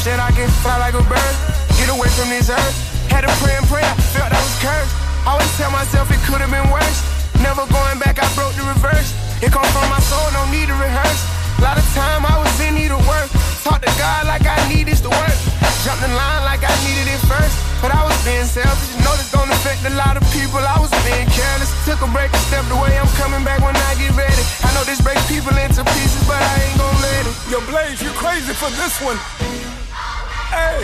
That 0.03 0.19
I 0.19 0.35
could 0.35 0.51
fly 0.59 0.75
like 0.83 0.95
a 0.99 1.03
bird, 1.07 1.35
get 1.79 1.87
away 1.87 2.11
from 2.11 2.27
this 2.27 2.51
earth. 2.51 2.75
Had 3.07 3.23
to 3.23 3.31
pray 3.39 3.55
and 3.55 3.63
pray, 3.71 3.83
I 3.83 3.95
felt 4.11 4.35
I 4.35 4.41
was 4.41 4.55
cursed. 4.59 4.91
Always 5.23 5.47
tell 5.55 5.71
myself 5.71 6.11
it 6.11 6.19
could 6.27 6.43
have 6.43 6.51
been 6.51 6.67
worse. 6.67 6.99
Never 7.39 7.63
going 7.71 8.03
back, 8.03 8.19
I 8.19 8.27
broke 8.35 8.51
the 8.59 8.67
reverse. 8.67 9.15
It 9.39 9.55
come 9.55 9.63
from 9.71 9.87
my 9.87 10.03
soul, 10.03 10.27
no 10.35 10.43
need 10.51 10.67
to 10.67 10.75
rehearse. 10.75 11.23
A 11.59 11.61
lot 11.63 11.79
of 11.79 11.87
time 11.95 12.27
I 12.27 12.35
was 12.35 12.51
in 12.59 12.75
need 12.75 12.91
of 12.91 12.99
work. 13.07 13.31
Talk 13.63 13.79
to 13.79 13.93
God 13.95 14.27
like 14.27 14.43
I 14.43 14.59
need 14.67 14.91
this 14.91 14.99
to 15.07 15.11
work. 15.11 15.37
Jumped 15.87 16.03
in 16.03 16.11
line 16.15 16.43
like 16.43 16.63
I 16.63 16.71
needed 16.83 17.07
it 17.07 17.23
first. 17.23 17.55
But 17.79 17.95
I 17.95 18.03
was 18.03 18.15
being 18.27 18.47
selfish. 18.47 18.91
Know 19.03 19.15
this 19.15 19.31
don't 19.31 19.51
affect 19.51 19.83
a 19.87 19.93
lot 19.95 20.19
of 20.19 20.23
people. 20.35 20.59
I 20.59 20.79
was 20.83 20.91
being 21.07 21.27
careless. 21.31 21.71
Took 21.87 22.03
a 22.03 22.09
break 22.11 22.31
and 22.31 22.43
stepped 22.51 22.71
away. 22.71 22.95
I'm 22.99 23.07
coming 23.19 23.43
back 23.43 23.63
when 23.63 23.75
I 23.75 23.91
get 23.95 24.11
ready. 24.15 24.43
I 24.67 24.71
know 24.75 24.83
this 24.83 24.99
breaks 24.99 25.23
people 25.31 25.55
into 25.55 25.83
pieces, 25.95 26.23
but 26.27 26.39
I 26.39 26.53
ain't 26.67 26.75
gon' 26.75 26.99
let 26.99 27.23
it. 27.23 27.35
Yo, 27.51 27.59
Blaze, 27.71 28.03
you 28.03 28.11
crazy 28.19 28.51
for 28.51 28.71
this 28.79 28.99
one. 28.99 29.19
Hey, 30.53 30.83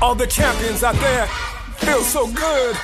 all 0.00 0.14
the 0.14 0.28
champions 0.28 0.84
out 0.84 0.94
there 0.94 1.26
feel 1.82 2.02
so 2.02 2.26
good. 2.32 2.76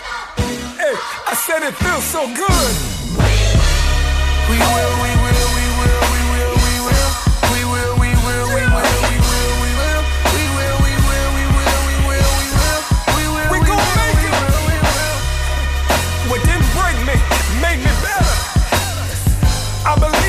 Hey, 0.83 0.97
I 1.31 1.35
said 1.47 1.63
it 1.63 1.75
feels 1.75 2.03
so 2.03 2.27
good. 2.27 2.73
We 4.51 4.59
will, 4.59 4.93
we 5.05 5.13
will, 5.23 5.47
we 5.57 5.67
will, 5.79 6.03
we 6.13 6.21
will, 6.33 6.55
we 6.65 6.75
will, 6.91 7.07
we 7.53 7.61
will, 7.71 7.95
we 8.03 8.11
will, 8.25 8.51
we 8.51 8.67
will. 8.75 8.97
I 19.89 19.95
believe 20.01 20.26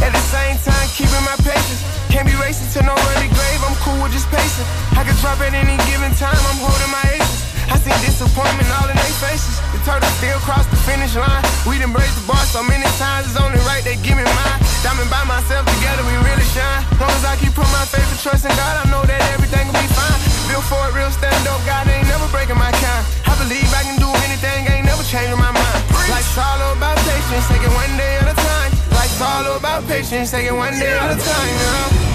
at 0.00 0.12
the 0.12 0.24
same 0.32 0.56
time 0.64 0.86
keeping 0.96 1.24
my 1.24 1.36
patience. 1.44 1.80
Can't 2.08 2.26
be 2.26 2.34
racing 2.40 2.68
to 2.74 2.80
no 2.84 2.94
early 3.14 3.30
grave, 3.30 3.60
I'm 3.62 3.76
cool 3.84 3.96
with 4.02 4.12
just 4.12 4.28
pacing. 4.32 4.66
I 4.96 5.04
can 5.04 5.14
drop 5.20 5.40
at 5.40 5.54
any 5.54 5.76
given 5.88 6.12
time, 6.16 6.40
I'm 6.50 6.60
holding 6.60 6.92
my 6.92 7.04
aces. 7.14 7.40
I 7.70 7.78
see 7.78 7.94
disappointment 8.02 8.66
all 8.74 8.90
in 8.90 8.98
their 8.98 9.16
faces. 9.22 9.62
The 9.70 9.78
turtle 9.86 10.10
still 10.18 10.40
cross 10.42 10.66
the 10.66 10.80
finish 10.82 11.14
line. 11.14 11.44
We 11.68 11.78
done 11.78 11.94
braced 11.94 12.18
the 12.18 12.26
bar 12.26 12.42
so 12.50 12.66
many 12.66 12.82
times, 12.98 13.30
it's 13.30 13.38
only 13.38 13.62
right 13.62 13.84
they 13.86 13.94
give 14.02 14.18
me 14.18 14.26
mine. 14.26 14.58
Diamond 14.82 15.06
by 15.06 15.22
myself, 15.28 15.62
together 15.78 16.02
we 16.02 16.16
really 16.26 16.46
shine. 16.50 16.82
Long 16.98 17.12
as 17.14 17.22
I 17.22 17.38
keep 17.38 17.54
putting 17.54 17.70
my 17.70 17.86
faith 17.86 18.08
and 18.10 18.18
trust 18.18 18.42
in 18.48 18.52
God, 18.58 18.74
I 18.82 18.84
know 18.90 19.06
that 19.06 19.22
everything 19.36 19.70
will 19.70 19.78
be 19.78 19.90
fine. 19.94 20.18
Built 20.50 20.66
for 20.66 20.82
it, 20.90 20.96
real 20.98 21.12
stand 21.14 21.46
up, 21.46 21.62
God 21.62 21.86
ain't 21.86 22.08
never 22.10 22.26
breaking 22.34 22.58
my 22.58 22.72
kind. 22.74 23.04
I 23.28 23.38
believe 23.38 23.68
I 23.70 23.86
can 23.86 24.00
do 24.02 24.10
anything, 24.26 24.66
ain't 24.66 24.88
never 24.88 25.04
changing 25.06 25.38
my 25.38 25.54
mind. 25.54 25.80
Life's 26.10 26.34
all 26.34 26.58
about 26.74 26.98
patience, 27.06 27.46
take 27.46 27.62
it 27.62 27.70
one 27.70 27.94
day 27.94 28.18
at 28.18 28.26
a 28.26 28.34
time. 28.34 28.79
Life's 29.00 29.22
all 29.22 29.56
about 29.56 29.86
patience, 29.88 30.30
taking 30.30 30.54
one 30.58 30.74
day 30.74 30.92
at 30.92 31.10
a 31.10 31.24
time, 31.24 32.04
you 32.04 32.09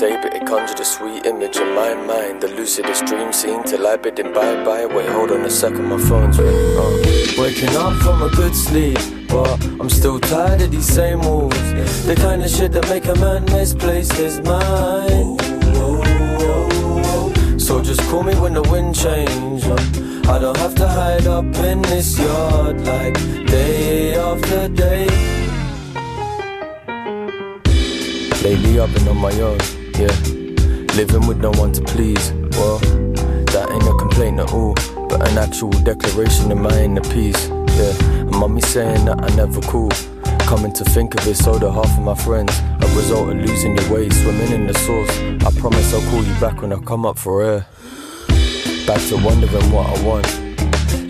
say, 0.00 0.16
but 0.22 0.34
it 0.34 0.46
conjured 0.46 0.80
a 0.80 0.84
sweet 0.84 1.26
image 1.26 1.58
in 1.58 1.74
my 1.74 1.92
mind. 1.92 2.40
The 2.40 2.48
lucidest 2.48 3.04
dream 3.04 3.34
scene 3.34 3.62
till 3.64 3.86
I 3.86 3.96
bid 3.96 4.18
him 4.18 4.32
bye 4.32 4.64
bye. 4.64 4.86
Wait, 4.86 5.06
hold 5.10 5.30
on 5.30 5.44
a 5.44 5.50
second, 5.50 5.84
my 5.84 5.98
phone's 5.98 6.38
ringing. 6.38 7.36
Waking 7.38 7.76
up 7.76 7.94
from 8.02 8.22
a 8.22 8.30
good 8.30 8.56
sleep, 8.56 8.98
but 9.28 9.62
I'm 9.78 9.90
still 9.90 10.18
tired 10.18 10.62
of 10.62 10.70
these 10.70 10.86
same 10.86 11.18
moves. 11.18 12.04
The 12.06 12.16
kind 12.16 12.42
of 12.42 12.48
shit 12.48 12.72
that 12.72 12.88
make 12.88 13.04
a 13.04 13.14
man 13.16 13.44
misplace 13.52 14.10
his 14.12 14.40
mind. 14.40 15.38
So 17.60 17.82
just 17.82 18.00
call 18.08 18.22
me 18.22 18.34
when 18.36 18.54
the 18.54 18.62
wind 18.72 18.94
change. 18.94 19.64
I 20.34 20.38
don't 20.38 20.56
have 20.56 20.74
to 20.76 20.88
hide 20.88 21.26
up 21.26 21.44
in 21.70 21.82
this 21.82 22.18
yard 22.18 22.80
like 22.86 23.16
day 23.46 24.14
after 24.14 24.68
day. 24.68 25.06
Lately 28.42 28.80
I've 28.80 28.94
been 28.94 29.06
on 29.08 29.18
my 29.18 29.34
own, 29.40 29.58
yeah. 30.00 30.96
Living 30.96 31.26
with 31.26 31.38
no 31.38 31.50
one 31.52 31.72
to 31.72 31.82
please. 31.82 32.32
Well, 32.52 32.78
that 33.52 33.68
ain't 33.70 33.86
a 33.86 33.94
complaint 33.98 34.40
at 34.40 34.52
all, 34.52 34.74
but 35.08 35.28
an 35.28 35.36
actual 35.36 35.70
declaration 35.70 36.50
of 36.50 36.58
my 36.58 36.82
inner 36.82 37.02
peace. 37.02 37.48
Yeah, 37.48 37.94
and 38.20 38.30
mommy 38.30 38.62
saying 38.62 39.04
that 39.04 39.22
I 39.22 39.28
never 39.36 39.60
cool. 39.62 39.90
Coming 40.40 40.72
to 40.72 40.84
think 40.84 41.14
of 41.14 41.26
it, 41.28 41.36
so 41.36 41.58
do 41.58 41.70
half 41.70 41.98
of 41.98 42.02
my 42.02 42.14
friends. 42.14 42.58
A 42.80 42.86
result 42.96 43.28
of 43.30 43.36
losing 43.36 43.76
your 43.76 43.92
way, 43.92 44.08
swimming 44.08 44.52
in 44.52 44.66
the 44.66 44.74
source. 44.74 45.10
I 45.46 45.60
promise 45.60 45.92
I'll 45.94 46.10
call 46.10 46.24
you 46.24 46.34
back 46.40 46.62
when 46.62 46.72
I 46.72 46.78
come 46.80 47.04
up 47.04 47.18
for 47.18 47.42
air. 47.42 47.66
Back 48.86 49.00
to 49.08 49.16
wondering 49.22 49.70
what 49.70 49.86
I 49.86 50.02
want. 50.02 50.26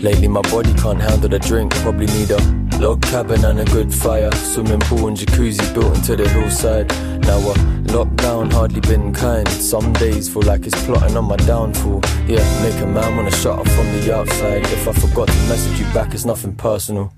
Lately 0.03 0.27
my 0.27 0.41
body 0.41 0.73
can't 0.73 1.01
handle 1.01 1.29
the 1.29 1.39
drink, 1.39 1.73
probably 1.75 2.07
need 2.07 2.31
a 2.31 2.60
log 2.81 3.01
cabin 3.03 3.45
and 3.45 3.59
a 3.59 3.65
good 3.65 3.93
fire. 3.93 4.31
Swimming 4.31 4.79
pool 4.79 5.07
and 5.07 5.15
jacuzzi 5.15 5.71
built 5.73 5.95
into 5.95 6.15
the 6.15 6.27
hillside. 6.27 6.89
Now 7.21 7.37
a 7.37 7.53
lockdown 7.93 8.51
hardly 8.51 8.81
been 8.81 9.13
kind. 9.13 9.47
Some 9.47 9.93
days 9.93 10.27
feel 10.27 10.41
like 10.41 10.65
it's 10.65 10.83
plotting 10.85 11.15
on 11.15 11.25
my 11.25 11.35
downfall. 11.37 12.01
Yeah, 12.25 12.43
make 12.63 12.81
a 12.81 12.87
man 12.87 13.15
wanna 13.15 13.31
shut 13.31 13.59
off 13.59 13.67
from 13.67 13.85
the 13.93 14.15
outside. 14.15 14.63
If 14.63 14.87
I 14.87 14.93
forgot 14.93 15.27
to 15.27 15.33
message 15.47 15.79
you 15.79 15.85
back, 15.93 16.15
it's 16.15 16.25
nothing 16.25 16.55
personal. 16.55 17.13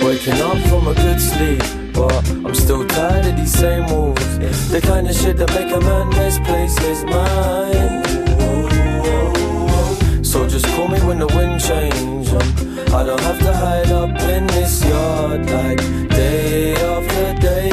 Waking 0.00 0.40
up 0.40 0.58
from 0.68 0.86
a 0.86 0.94
good 0.94 1.20
sleep, 1.20 1.62
but 1.92 2.28
I'm 2.30 2.54
still 2.54 2.86
tired 2.86 3.26
of 3.26 3.36
these 3.36 3.52
same 3.52 3.84
moves. 3.86 4.70
The 4.70 4.80
kind 4.80 5.08
of 5.08 5.16
shit 5.16 5.38
that 5.38 5.50
make 5.50 5.72
a 5.72 5.80
man 5.80 6.08
misplace 6.10 6.78
his 6.78 7.04
mind. 7.04 8.06
So 10.24 10.48
just 10.48 10.66
call 10.74 10.86
me 10.86 11.00
when 11.00 11.18
the 11.18 11.26
wind 11.26 11.60
changes. 11.60 12.32
Um, 12.32 12.71
I 12.94 13.04
don't 13.04 13.20
have 13.20 13.38
to 13.38 13.52
hide 13.54 13.90
up 13.90 14.10
in 14.20 14.46
this 14.48 14.84
yard 14.84 15.50
like 15.50 15.78
day 16.10 16.74
after 16.74 17.40
day. 17.40 17.70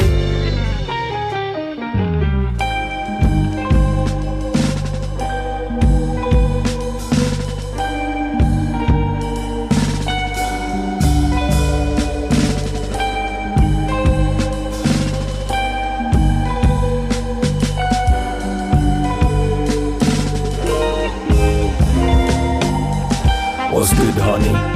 What's 23.70 23.92
good, 23.92 24.14
honey? 24.14 24.69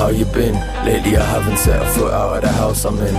How 0.00 0.08
you 0.08 0.24
been? 0.24 0.54
Lately 0.86 1.18
I 1.18 1.22
haven't 1.22 1.58
set 1.58 1.82
a 1.82 1.84
foot 1.90 2.10
out 2.10 2.36
of 2.36 2.40
the 2.40 2.48
house 2.48 2.86
I'm 2.86 2.98
in. 3.00 3.14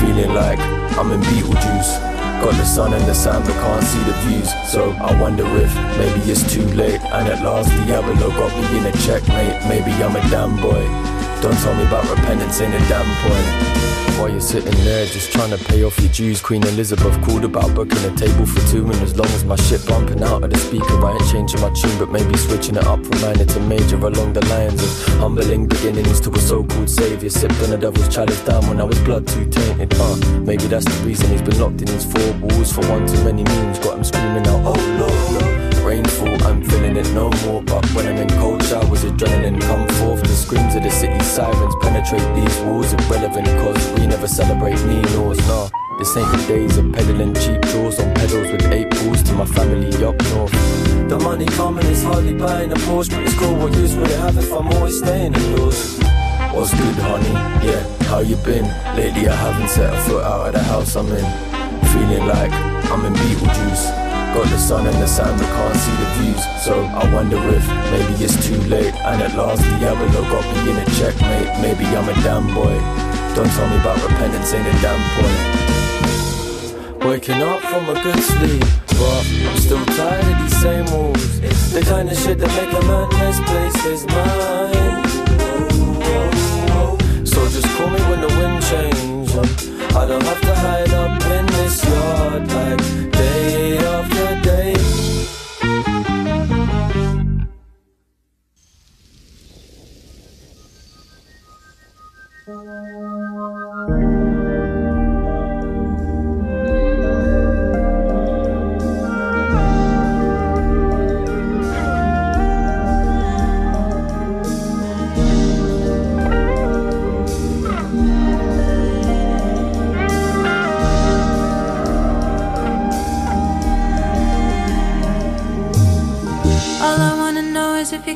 Feeling 0.00 0.34
like 0.34 0.58
I'm 0.98 1.12
in 1.12 1.20
Beetlejuice. 1.20 2.42
Got 2.42 2.54
the 2.56 2.64
sun 2.64 2.92
and 2.92 3.04
the 3.04 3.14
sand 3.14 3.44
but 3.44 3.54
can't 3.54 3.84
see 3.84 4.02
the 4.02 4.12
views. 4.26 4.50
So 4.68 4.90
I 4.98 5.14
wonder 5.20 5.44
if 5.46 5.72
maybe 5.96 6.20
it's 6.28 6.42
too 6.52 6.66
late. 6.74 7.00
And 7.02 7.28
at 7.28 7.44
last 7.44 7.70
Diablo 7.86 8.30
got 8.30 8.50
me 8.58 8.78
in 8.78 8.86
a 8.86 8.92
checkmate. 9.06 9.62
Maybe 9.68 9.92
I'm 10.02 10.16
a 10.16 10.20
damn 10.28 10.56
boy. 10.56 11.17
Don't 11.40 11.56
tell 11.58 11.74
me 11.74 11.84
about 11.86 12.08
repentance, 12.10 12.60
ain't 12.60 12.74
a 12.74 12.78
damn 12.88 13.06
point. 13.22 13.88
While 14.18 14.30
you're 14.30 14.40
sitting 14.40 14.74
there 14.82 15.06
just 15.06 15.30
trying 15.30 15.56
to 15.56 15.64
pay 15.66 15.84
off 15.84 15.96
your 16.00 16.10
dues, 16.10 16.40
Queen 16.40 16.64
Elizabeth 16.66 17.22
called 17.22 17.44
about 17.44 17.72
booking 17.76 18.04
a 18.04 18.16
table 18.16 18.44
for 18.44 18.60
two. 18.72 18.84
And 18.84 19.00
as 19.02 19.16
long 19.16 19.28
as 19.28 19.44
my 19.44 19.54
shit 19.54 19.86
bumping 19.86 20.20
out 20.24 20.42
of 20.42 20.50
the 20.50 20.58
speaker, 20.58 21.06
I 21.06 21.12
ain't 21.12 21.30
changing 21.30 21.60
my 21.60 21.70
tune, 21.70 21.96
but 21.96 22.10
maybe 22.10 22.36
switching 22.36 22.74
it 22.74 22.84
up 22.84 23.06
from 23.06 23.20
minor 23.20 23.44
to 23.44 23.60
major 23.60 23.94
along 23.94 24.32
the 24.32 24.44
lines 24.46 24.82
of 24.82 25.18
humbling 25.20 25.68
beginnings 25.68 26.20
to 26.22 26.32
a 26.32 26.38
so 26.40 26.64
called 26.64 26.90
savior. 26.90 27.30
Sipped 27.30 27.62
on 27.62 27.70
the 27.70 27.78
devil's 27.78 28.12
chalice 28.12 28.44
down 28.44 28.66
when 28.66 28.80
I 28.80 28.84
was 28.84 28.98
blood 29.02 29.28
too 29.28 29.48
tainted. 29.48 29.94
Uh, 29.94 30.16
maybe 30.40 30.66
that's 30.66 30.84
the 30.84 31.06
reason 31.06 31.30
he's 31.30 31.42
been 31.42 31.60
locked 31.60 31.80
in 31.80 31.86
his 31.86 32.04
four 32.04 32.32
walls 32.40 32.72
for 32.72 32.84
one 32.88 33.06
too 33.06 33.22
many 33.22 33.44
moons. 33.44 33.78
Got 33.78 33.98
him 33.98 34.02
screaming 34.02 34.48
out, 34.48 34.62
oh 34.66 34.96
Lord. 34.98 35.57
Rainfall, 35.88 36.42
I'm 36.44 36.62
feeling 36.62 36.96
it 36.98 37.10
no 37.14 37.30
more. 37.46 37.62
But 37.62 37.82
when 37.94 38.06
I'm 38.06 38.18
in 38.18 38.28
cold 38.38 38.62
showers, 38.62 39.04
adrenaline 39.04 39.58
come 39.62 39.88
forth. 39.96 40.20
The 40.20 40.36
screams 40.36 40.74
of 40.74 40.82
the 40.82 40.90
city 40.90 41.18
sirens 41.24 41.74
penetrate 41.80 42.28
these 42.34 42.60
walls. 42.60 42.92
Irrelevant, 42.92 43.46
cause 43.46 43.92
we 43.98 44.06
never 44.06 44.28
celebrate 44.28 44.78
me 44.84 45.00
nors. 45.16 45.38
Nah, 45.48 45.70
this 45.96 46.14
ain't 46.14 46.30
the 46.30 46.44
days 46.46 46.76
of 46.76 46.92
peddling 46.92 47.32
cheap 47.32 47.62
jaws 47.72 47.98
on 48.00 48.14
pedals 48.16 48.52
with 48.52 48.70
eight 48.70 48.90
balls 48.90 49.22
to 49.22 49.32
my 49.32 49.46
family 49.46 49.88
up 50.04 50.20
north. 50.34 50.52
The 51.08 51.18
money 51.20 51.46
coming 51.46 51.86
is 51.86 52.02
hardly 52.02 52.34
buying 52.34 52.70
a 52.70 52.76
Porsche, 52.84 53.08
but 53.08 53.22
it's 53.22 53.34
cool. 53.38 53.56
What 53.56 53.72
use 53.72 53.96
would 53.96 54.10
it 54.10 54.18
have 54.18 54.36
if 54.36 54.52
I'm 54.52 54.68
always 54.68 54.98
staying 54.98 55.32
indoors? 55.32 55.98
What's 56.52 56.74
good, 56.74 56.96
honey? 56.96 57.32
Yeah, 57.66 57.82
how 58.10 58.18
you 58.18 58.36
been? 58.36 58.66
Lately, 58.94 59.26
I 59.26 59.34
haven't 59.34 59.70
set 59.70 59.94
a 59.94 59.96
foot 60.02 60.22
out 60.22 60.48
of 60.48 60.52
the 60.52 60.62
house 60.64 60.96
I'm 60.96 61.06
in. 61.06 61.24
Feeling 61.94 62.26
like 62.26 62.52
I'm 62.92 63.06
in 63.06 63.14
Beetlejuice. 63.14 64.07
Got 64.34 64.46
the 64.50 64.58
sun 64.58 64.86
and 64.86 64.96
the 65.02 65.06
sand, 65.06 65.38
but 65.40 65.48
can't 65.48 65.76
see 65.76 65.96
the 66.00 66.06
views. 66.16 66.42
So 66.64 66.74
I 66.84 67.04
wonder 67.14 67.38
if 67.48 67.66
maybe 67.90 68.14
it's 68.24 68.36
too 68.46 68.60
late. 68.68 68.94
And 68.94 69.22
at 69.22 69.34
last, 69.34 69.62
the 69.62 69.70
Diablo 69.78 70.22
got 70.30 70.44
me 70.54 70.70
in 70.70 70.76
a 70.76 70.84
checkmate. 70.98 71.50
Maybe 71.60 71.84
I'm 71.96 72.08
a 72.08 72.14
damn 72.22 72.46
boy. 72.54 72.76
Don't 73.34 73.50
tell 73.56 73.68
me 73.68 73.76
about 73.80 74.02
repentance, 74.02 74.52
ain't 74.54 74.66
a 74.66 74.72
damn 74.82 75.00
point. 75.16 75.68
Waking 77.04 77.42
up 77.42 77.60
from 77.62 77.88
a 77.88 77.94
good 78.02 78.20
sleep, 78.22 78.64
but 78.98 79.24
I'm 79.48 79.56
still 79.58 79.84
tired 79.96 80.24
of 80.24 80.38
these 80.42 80.60
same 80.60 80.84
moves. 80.86 81.70
The 81.72 81.80
kind 81.82 82.10
of 82.10 82.18
shit 82.18 82.38
that 82.38 82.48
make 82.58 82.72
a 82.72 82.82
man 82.86 83.08
misplace 83.20 83.80
his 83.84 84.06
mind. 84.06 85.06
So 87.26 87.48
just 87.48 87.68
call 87.76 87.88
me 87.88 88.00
when 88.10 88.20
the 88.20 88.28
wind 88.28 88.62
changes. 88.64 89.34
I 89.94 90.06
don't 90.06 90.22
have 90.22 90.40
to 90.40 90.54
hide 90.54 90.92
up 90.92 91.22
in 91.22 91.46
this 91.46 91.84
yard 91.84 92.48
like 92.52 92.82
day 93.12 93.57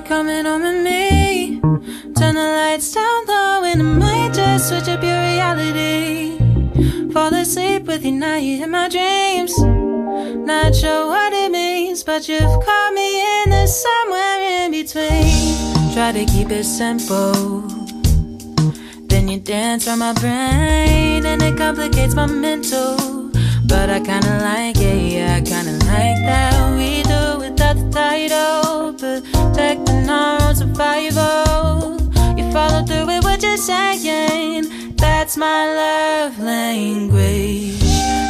coming 0.03 0.44
home 0.44 0.62
with 0.62 0.84
me. 0.84 1.61
Turn 2.18 2.34
the 2.34 2.48
lights 2.59 2.92
down 2.92 3.26
low 3.26 3.64
and 3.64 3.80
I 3.80 3.84
might 3.84 4.34
just 4.34 4.68
switch 4.68 4.88
up 4.88 5.03
your 5.03 5.20
reality. 5.20 6.38
Fall 7.12 7.32
asleep 7.34 7.84
with 7.84 8.05
you 8.05 8.12
now, 8.12 8.36
you 8.36 8.62
in 8.64 8.70
my 8.70 8.88
dreams. 8.88 9.59
Not 9.59 10.74
sure 10.74 11.07
what 11.07 11.32
it 11.32 11.50
means, 11.50 12.03
but 12.03 12.28
you've 12.28 12.40
caught 12.40 12.92
me 12.94 13.42
in 13.42 13.50
the 13.50 13.66
somewhere 13.66 14.64
in 14.64 14.70
between. 14.70 15.94
Try 15.94 16.12
to 16.12 16.24
keep 16.24 16.50
it 16.50 16.64
simple. 16.64 17.62
Then 19.09 19.28
you 19.28 19.40
dance 19.40 19.86
on 19.88 19.98
my 20.00 20.12
brain 20.14 21.26
and 21.26 21.42
it 21.42 21.57
complicates 21.57 22.14
my 22.14 22.26
mental. 22.26 23.30
But 23.66 23.88
I 23.90 24.00
kinda 24.00 24.38
like 24.42 24.76
it, 24.76 25.12
yeah, 25.12 25.36
I 25.36 25.40
kinda 25.40 25.72
like 25.86 26.18
that 26.28 26.76
we 26.76 27.03
do 27.03 27.38
without 27.38 27.76
the 27.76 27.88
title. 27.90 28.92
Protecting 28.94 29.91
our 30.12 30.42
own 30.42 30.54
survival. 30.54 31.98
You 32.36 32.44
follow 32.52 32.84
through 32.84 33.06
with 33.06 33.24
what 33.24 33.42
you're 33.42 33.56
saying. 33.56 34.96
That's 34.96 35.36
my 35.36 35.60
love 35.82 36.38
language. 36.38 37.82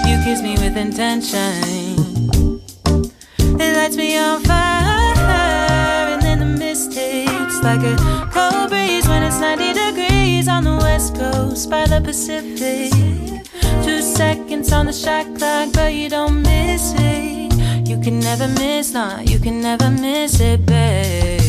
You 0.09 0.17
kiss 0.25 0.41
me 0.43 0.55
with 0.63 0.77
intention. 0.77 2.61
It 3.65 3.77
lights 3.77 3.97
me 3.97 4.17
on 4.17 4.43
fire, 4.45 6.07
and 6.13 6.23
then 6.23 6.39
the 6.39 6.51
mist 6.63 6.95
hits 6.95 7.63
like 7.63 7.83
a 7.83 7.97
cold 8.33 8.71
breeze 8.71 9.07
when 9.09 9.23
it's 9.23 9.41
90 9.41 9.73
degrees 9.85 10.49
on 10.49 10.65
the 10.65 10.77
west 10.77 11.15
coast 11.17 11.69
by 11.71 11.87
the 11.87 12.01
Pacific. 12.01 12.93
Two 13.85 14.01
seconds 14.01 14.73
on 14.73 14.87
the 14.87 14.93
shot 14.93 15.27
clock, 15.37 15.69
but 15.73 15.93
you 15.93 16.09
don't 16.09 16.43
miss 16.43 16.95
it. 16.97 17.89
You 17.89 18.01
can 18.01 18.21
never 18.21 18.49
miss, 18.49 18.93
nah, 18.93 19.21
you 19.21 19.39
can 19.39 19.61
never 19.61 19.91
miss 19.91 20.41
it, 20.41 20.65
babe. 20.65 21.42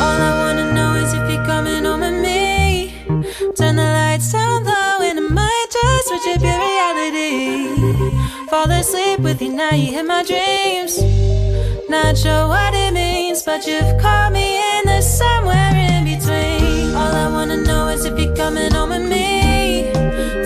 All 0.00 0.20
I 0.30 0.32
wanna 0.42 0.72
know 0.72 0.94
is 0.94 1.12
if 1.12 1.28
you're 1.30 1.44
coming 1.44 1.84
home 1.84 2.00
with 2.00 2.22
me. 2.22 2.94
Turn 3.56 3.76
the 3.76 3.82
lights 3.82 4.32
down 4.32 4.64
low, 4.64 5.00
and 5.02 5.18
I 5.18 5.28
might 5.40 5.66
just 5.76 6.08
switch 6.08 6.26
up 6.34 6.42
your 6.48 6.58
reality. 6.68 8.46
Fall 8.48 8.70
asleep 8.70 9.20
with 9.20 9.42
you 9.42 9.52
now, 9.52 9.74
you 9.74 9.98
in 9.98 10.06
my 10.06 10.22
dreams. 10.22 10.94
Not 11.88 12.16
sure 12.16 12.46
what 12.46 12.74
it 12.74 12.92
means, 12.94 13.42
but 13.42 13.66
you've 13.66 14.00
caught 14.00 14.32
me 14.32 14.46
in 14.74 14.84
the 14.86 15.00
somewhere 15.00 15.74
in 15.74 16.04
between. 16.04 16.94
All 16.94 17.14
I 17.24 17.28
wanna 17.28 17.56
know 17.56 17.88
is 17.88 18.04
if 18.04 18.18
you're 18.18 18.36
coming 18.36 18.70
home 18.72 18.90
with 18.90 19.08
me. 19.08 19.90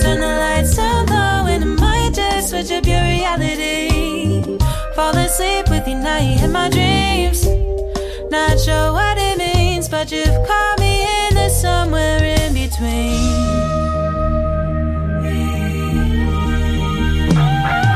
Turn 0.00 0.20
the 0.20 0.32
lights 0.44 0.76
down 0.76 1.06
low, 1.06 1.46
and 1.52 1.62
I 1.64 1.66
might 1.66 2.14
just 2.14 2.50
switch 2.50 2.70
up 2.72 2.86
your 2.86 3.02
reality. 3.02 4.58
Fall 4.96 5.16
asleep 5.16 5.68
with 5.68 5.86
you 5.86 5.96
now, 5.96 6.18
you 6.18 6.42
in 6.44 6.52
my 6.52 6.68
dreams. 6.70 7.46
Not 8.30 8.58
sure 8.58 8.92
what 8.92 9.18
it 9.18 9.31
but 10.02 10.10
you've 10.10 10.46
caught 10.48 10.80
me 10.80 11.02
in 11.02 11.34
the 11.36 11.48
somewhere 11.48 12.24
in 12.24 12.52
between. 12.54 13.12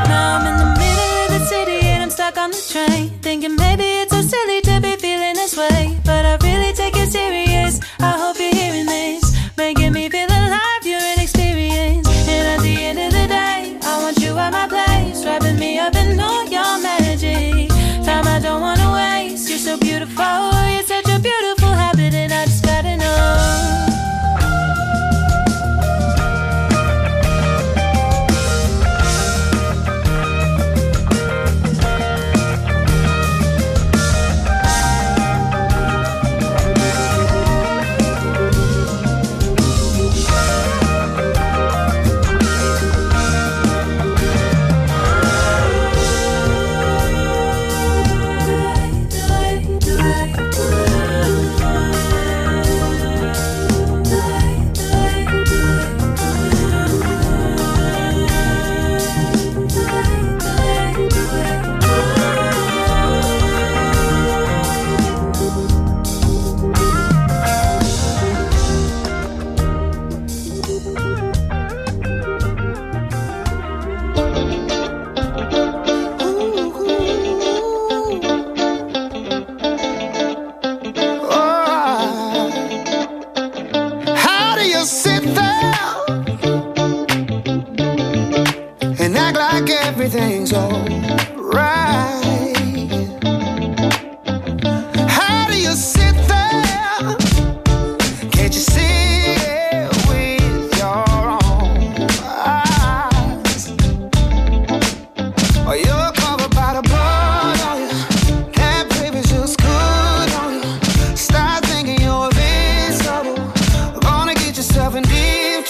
Now 0.06 0.38
I'm 0.38 0.46
in 0.46 0.56
the 0.56 0.70
middle 0.78 1.12
of 1.24 1.28
the 1.36 1.46
city 1.46 1.80
and 1.80 2.04
I'm 2.04 2.10
stuck 2.10 2.38
on 2.38 2.52
the 2.52 2.62
train. 2.70 3.10
Thinking 3.22 3.56
maybe 3.56 3.82
it's 3.82 4.15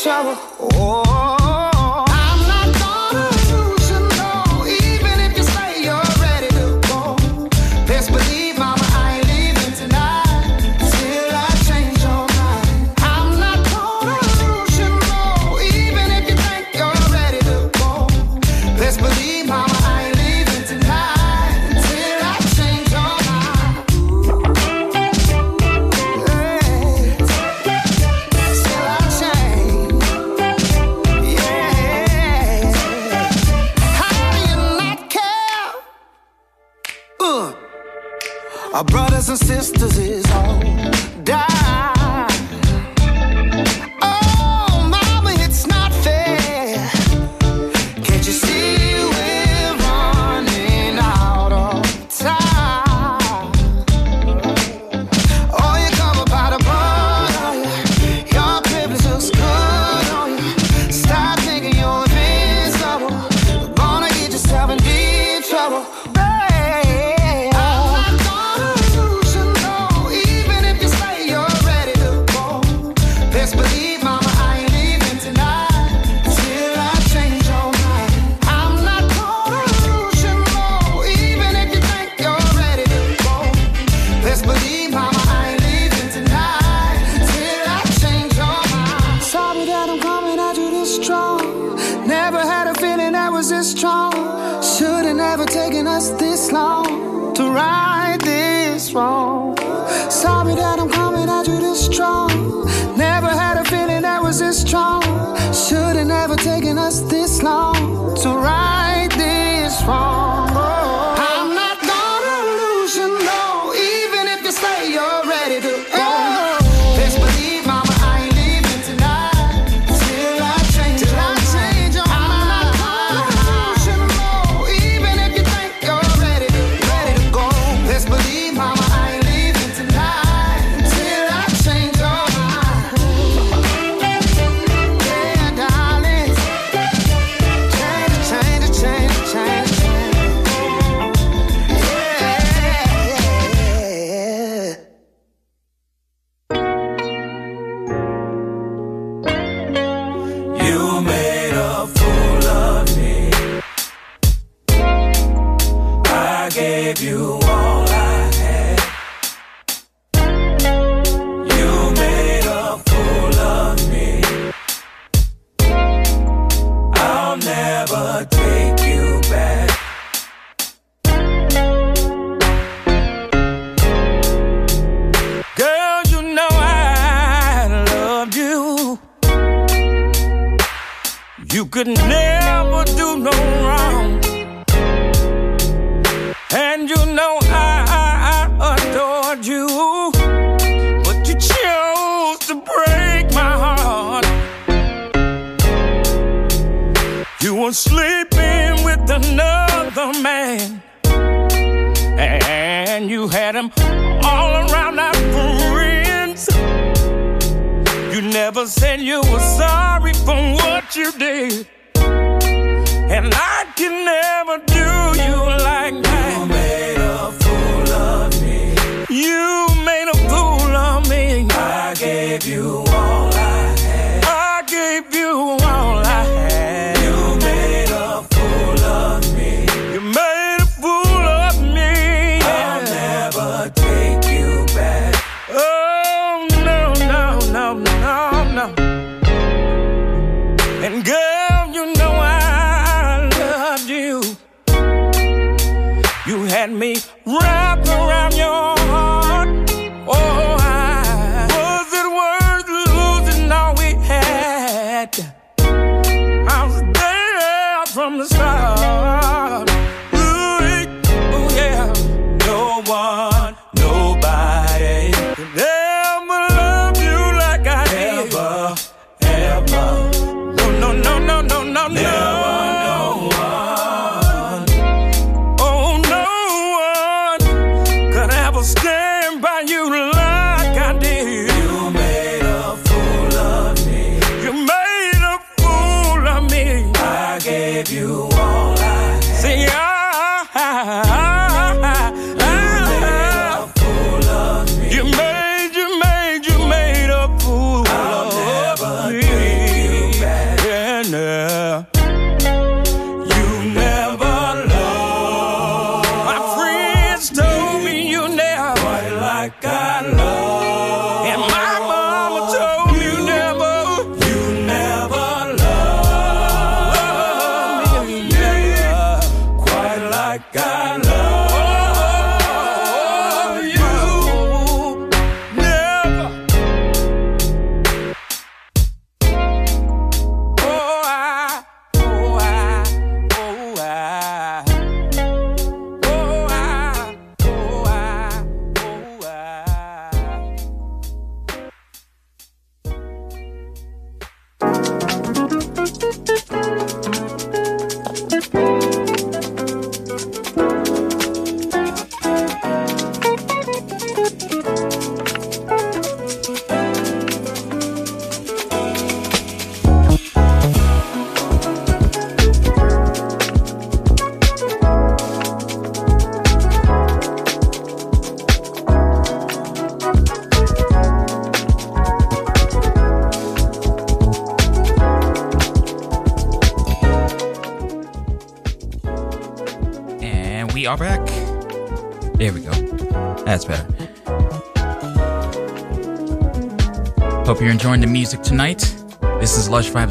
shower. 0.06 0.38
Oh. 0.60 1.45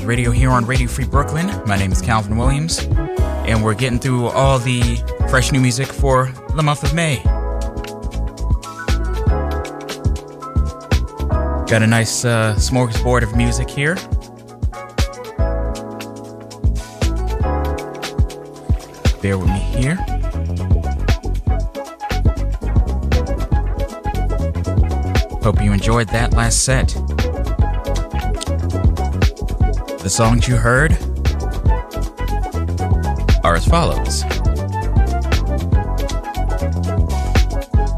Radio 0.05 0.29
here 0.29 0.51
on 0.51 0.65
Radio 0.65 0.87
Free 0.87 1.05
Brooklyn. 1.05 1.47
My 1.65 1.77
name 1.77 1.91
is 1.91 1.99
Calvin 1.99 2.37
Williams, 2.37 2.79
and 2.79 3.63
we're 3.63 3.73
getting 3.73 3.97
through 3.97 4.27
all 4.27 4.59
the 4.59 4.81
fresh 5.29 5.51
new 5.51 5.59
music 5.59 5.87
for 5.87 6.31
the 6.55 6.61
month 6.61 6.83
of 6.83 6.93
May. 6.93 7.17
Got 11.67 11.81
a 11.81 11.87
nice 11.87 12.23
uh, 12.23 12.55
smorgasbord 12.55 13.23
of 13.23 13.35
music 13.35 13.67
here. 13.67 13.95
Bear 19.21 19.39
with 19.39 19.49
me 19.49 19.59
here. 19.59 19.95
Hope 25.41 25.61
you 25.63 25.73
enjoyed 25.73 26.09
that 26.09 26.33
last 26.33 26.63
set. 26.63 26.95
The 30.05 30.11
songs 30.11 30.47
you 30.47 30.55
heard 30.55 30.91
are 33.43 33.55
as 33.55 33.65
follows. 33.65 34.23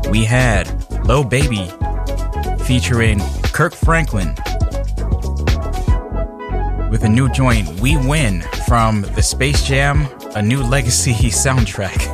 We 0.09 0.23
had 0.23 0.71
Lil 1.05 1.25
Baby 1.25 1.69
featuring 2.63 3.19
Kirk 3.51 3.73
Franklin 3.73 4.29
with 6.89 7.03
a 7.03 7.09
new 7.09 7.29
joint, 7.33 7.81
We 7.81 7.97
Win, 7.97 8.41
from 8.65 9.01
the 9.01 9.21
Space 9.21 9.67
Jam 9.67 10.07
A 10.33 10.41
New 10.41 10.63
Legacy 10.63 11.11
soundtrack. 11.11 12.07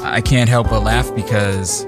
I 0.02 0.22
can't 0.22 0.48
help 0.48 0.70
but 0.70 0.80
laugh 0.80 1.14
because 1.14 1.84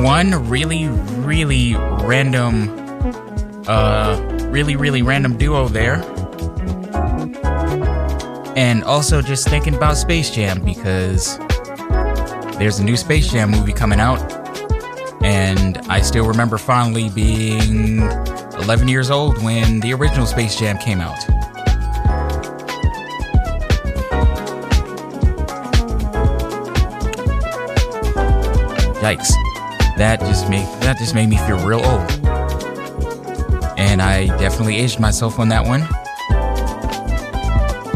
one 0.00 0.48
really, 0.48 0.88
really 0.88 1.74
random, 1.74 2.68
uh, 3.66 4.20
really, 4.50 4.76
really 4.76 5.02
random 5.02 5.36
duo 5.36 5.68
there. 5.68 6.02
And 8.56 8.84
also 8.84 9.22
just 9.22 9.48
thinking 9.48 9.74
about 9.74 9.96
Space 9.96 10.30
Jam 10.30 10.62
because 10.64 11.38
there's 12.58 12.78
a 12.78 12.84
new 12.84 12.96
Space 12.96 13.30
Jam 13.30 13.50
movie 13.50 13.72
coming 13.72 13.98
out. 13.98 14.20
And 15.22 15.78
I 15.88 16.00
still 16.00 16.26
remember 16.26 16.58
fondly 16.58 17.08
being 17.10 18.02
11 18.62 18.88
years 18.88 19.10
old 19.10 19.42
when 19.42 19.80
the 19.80 19.92
original 19.94 20.26
Space 20.26 20.56
Jam 20.58 20.78
came 20.78 21.00
out. 21.00 21.18
Yikes 29.02 29.41
that 30.02 30.18
just 30.18 30.50
made 30.50 30.66
that 30.80 30.98
just 30.98 31.14
made 31.14 31.28
me 31.28 31.36
feel 31.36 31.64
real 31.64 31.78
old. 31.78 32.10
And 33.78 34.02
I 34.02 34.26
definitely 34.36 34.78
aged 34.78 34.98
myself 34.98 35.38
on 35.38 35.48
that 35.50 35.64
one. 35.64 35.82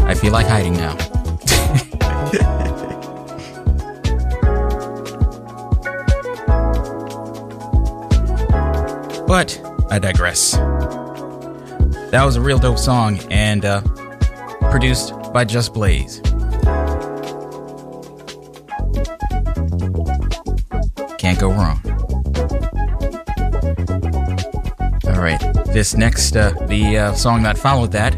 I 0.07 0.15
feel 0.15 0.31
like 0.31 0.47
hiding 0.47 0.75
now. 0.75 0.95
but 9.27 9.61
I 9.91 9.99
digress. 9.99 10.53
That 12.13 12.23
was 12.25 12.37
a 12.37 12.41
real 12.41 12.61
dope 12.61 12.79
song 12.79 13.19
and 13.33 13.65
uh, 13.65 13.81
produced 14.71 15.13
by 15.33 15.45
Just 15.45 15.75
Blaze. 15.75 16.21
Can't 21.19 21.41
go 21.41 21.51
wrong. 21.51 21.86
This 25.77 25.95
next, 25.95 26.35
uh, 26.35 26.53
the 26.69 26.97
uh, 26.97 27.13
song 27.13 27.43
that 27.43 27.59
followed 27.59 27.93
that 27.93 28.17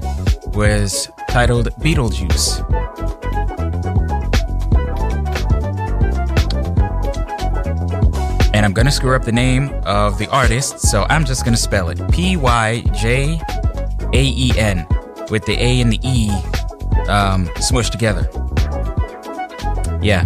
was 0.54 1.10
titled 1.28 1.66
Beetlejuice. 1.80 2.62
And 8.54 8.64
I'm 8.64 8.72
gonna 8.72 8.92
screw 8.92 9.16
up 9.16 9.24
the 9.24 9.32
name 9.32 9.70
of 9.82 10.18
the 10.18 10.28
artist, 10.28 10.78
so 10.78 11.04
I'm 11.10 11.24
just 11.24 11.44
gonna 11.44 11.56
spell 11.56 11.88
it 11.88 12.00
P 12.12 12.36
Y 12.36 12.84
J 12.94 13.40
A 14.14 14.22
E 14.22 14.52
N 14.56 14.86
with 15.28 15.44
the 15.44 15.54
A 15.54 15.80
and 15.80 15.92
the 15.92 15.98
E 16.04 16.30
um, 17.08 17.48
smushed 17.58 17.90
together. 17.90 18.30
Yeah, 20.00 20.22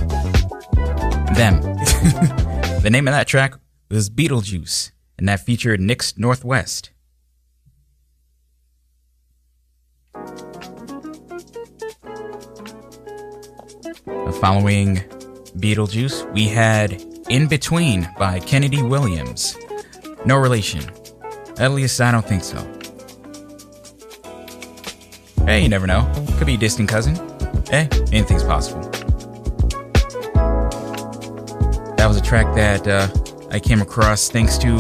them. 1.33 1.63
the 2.83 2.91
name 2.93 3.09
of 3.09 3.15
that 3.15 3.27
track 3.27 3.55
was 3.91 4.11
Beetlejuice, 4.11 4.91
and 5.17 5.27
that 5.31 5.41
featured 5.41 5.81
Nix 5.81 6.19
Northwest. 6.19 6.92
Following 14.43 14.97
Beetlejuice, 15.59 16.29
we 16.35 16.49
had 16.49 17.01
In 17.29 17.47
Between 17.47 18.09
by 18.19 18.41
Kennedy 18.41 18.83
Williams. 18.83 19.57
No 20.27 20.37
relation. 20.37 20.83
At 21.61 21.71
least 21.71 22.01
I 22.01 22.11
don't 22.11 22.27
think 22.27 22.43
so. 22.43 22.59
Hey, 25.47 25.63
you 25.63 25.69
never 25.69 25.87
know. 25.87 26.13
Could 26.39 26.49
be 26.49 26.55
a 26.55 26.59
distant 26.59 26.89
cousin. 26.89 27.15
Hey, 27.71 27.89
anything's 28.11 28.43
possible. 28.43 28.83
That 31.97 32.07
was 32.09 32.17
a 32.17 32.23
track 32.23 32.53
that 32.57 32.89
uh, 32.89 33.07
I 33.53 33.61
came 33.61 33.81
across 33.81 34.29
thanks 34.29 34.59
to 34.59 34.77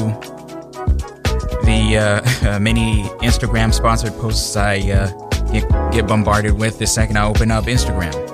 the 1.62 2.20
uh, 2.44 2.58
many 2.58 3.04
Instagram 3.20 3.72
sponsored 3.72 4.14
posts 4.14 4.56
I 4.56 4.78
uh, 4.90 5.06
get, 5.52 5.70
get 5.92 6.08
bombarded 6.08 6.58
with 6.58 6.80
the 6.80 6.86
second 6.88 7.16
I 7.16 7.26
open 7.26 7.52
up 7.52 7.66
Instagram. 7.66 8.31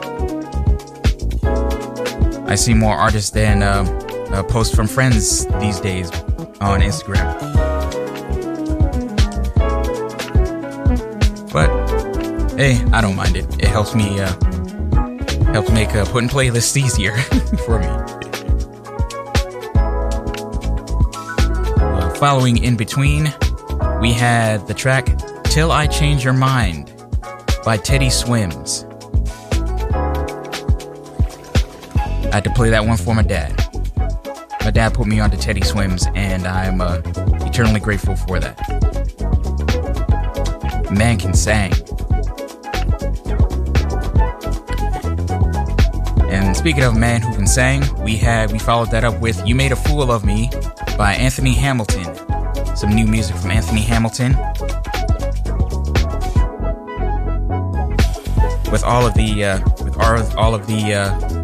I 2.48 2.54
see 2.54 2.72
more 2.72 2.94
artists 2.94 3.28
than 3.30 3.62
uh, 3.62 3.84
uh, 4.32 4.42
posts 4.42 4.74
from 4.74 4.86
friends 4.86 5.44
these 5.60 5.80
days 5.80 6.10
on 6.62 6.80
Instagram. 6.80 7.38
But 11.52 11.68
hey, 12.56 12.82
I 12.90 13.02
don't 13.02 13.16
mind 13.16 13.36
it. 13.36 13.44
It 13.62 13.68
helps 13.68 13.94
me 13.94 14.18
uh, 14.18 14.28
helps 15.52 15.70
make 15.70 15.90
uh, 15.90 16.06
putting 16.06 16.30
playlists 16.30 16.74
easier 16.74 17.14
for 17.66 17.78
me. 17.80 17.86
Uh, 21.76 22.10
following 22.14 22.64
in 22.64 22.78
between, 22.78 23.24
we 24.00 24.14
had 24.14 24.66
the 24.66 24.74
track 24.74 25.18
"Till 25.44 25.70
I 25.70 25.86
Change 25.86 26.24
Your 26.24 26.32
Mind" 26.32 26.94
by 27.62 27.76
Teddy 27.76 28.08
Swims. 28.08 28.86
I 32.30 32.34
had 32.34 32.44
to 32.44 32.50
play 32.50 32.68
that 32.70 32.84
one 32.84 32.98
for 32.98 33.14
my 33.14 33.22
dad. 33.22 33.56
My 34.60 34.70
dad 34.70 34.92
put 34.92 35.06
me 35.06 35.18
onto 35.18 35.38
Teddy 35.38 35.62
Swims, 35.62 36.06
and 36.14 36.46
I'm 36.46 36.82
uh, 36.82 37.00
eternally 37.46 37.80
grateful 37.80 38.16
for 38.16 38.38
that. 38.38 38.58
Man 40.90 41.16
can 41.16 41.32
sing. 41.32 41.72
And 46.30 46.54
speaking 46.54 46.82
of 46.82 46.96
man 46.96 47.22
who 47.22 47.34
can 47.34 47.46
sing, 47.46 47.82
we 48.04 48.18
had 48.18 48.52
we 48.52 48.58
followed 48.58 48.90
that 48.90 49.04
up 49.04 49.18
with 49.20 49.40
"You 49.46 49.54
Made 49.54 49.72
a 49.72 49.76
Fool 49.76 50.12
of 50.12 50.26
Me" 50.26 50.50
by 50.98 51.14
Anthony 51.14 51.54
Hamilton. 51.54 52.04
Some 52.76 52.90
new 52.90 53.06
music 53.06 53.36
from 53.36 53.50
Anthony 53.52 53.80
Hamilton. 53.80 54.36
With 58.70 58.84
all 58.84 59.06
of 59.06 59.14
the 59.14 59.44
uh, 59.44 59.60
with 59.82 59.96
all 60.36 60.54
of 60.54 60.66
the 60.66 60.92
uh, 60.92 61.37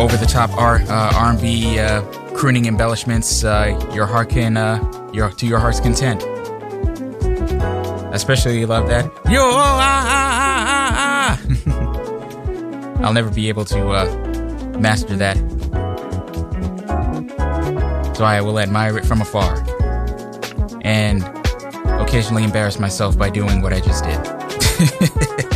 over 0.00 0.16
the 0.16 0.26
top 0.26 0.50
R 0.56 0.76
uh, 0.88 1.12
R&B 1.14 1.78
uh, 1.78 2.00
crooning 2.34 2.64
embellishments, 2.64 3.44
uh, 3.44 3.78
your 3.92 4.06
heart 4.06 4.30
can 4.30 4.54
your 5.12 5.30
to 5.30 5.46
your 5.46 5.58
heart's 5.58 5.78
content. 5.78 6.22
Especially 8.14 8.58
you 8.58 8.66
love 8.66 8.88
that 8.88 9.04
yo 9.30 9.42
ah, 9.52 10.06
ah, 10.08 11.38
ah, 11.38 11.40
ah. 11.68 13.00
I'll 13.04 13.12
never 13.12 13.30
be 13.30 13.48
able 13.50 13.66
to 13.66 13.78
master 14.78 15.16
that, 15.16 15.36
so 18.16 18.24
I 18.24 18.40
will 18.40 18.58
admire 18.58 18.96
it 18.96 19.04
from 19.04 19.20
afar 19.20 19.62
and 20.82 21.22
occasionally 22.00 22.44
embarrass 22.44 22.78
myself 22.78 23.18
by 23.18 23.28
doing 23.28 23.60
what 23.60 23.74
I 23.74 23.80
just 23.80 24.04
did. 24.04 25.46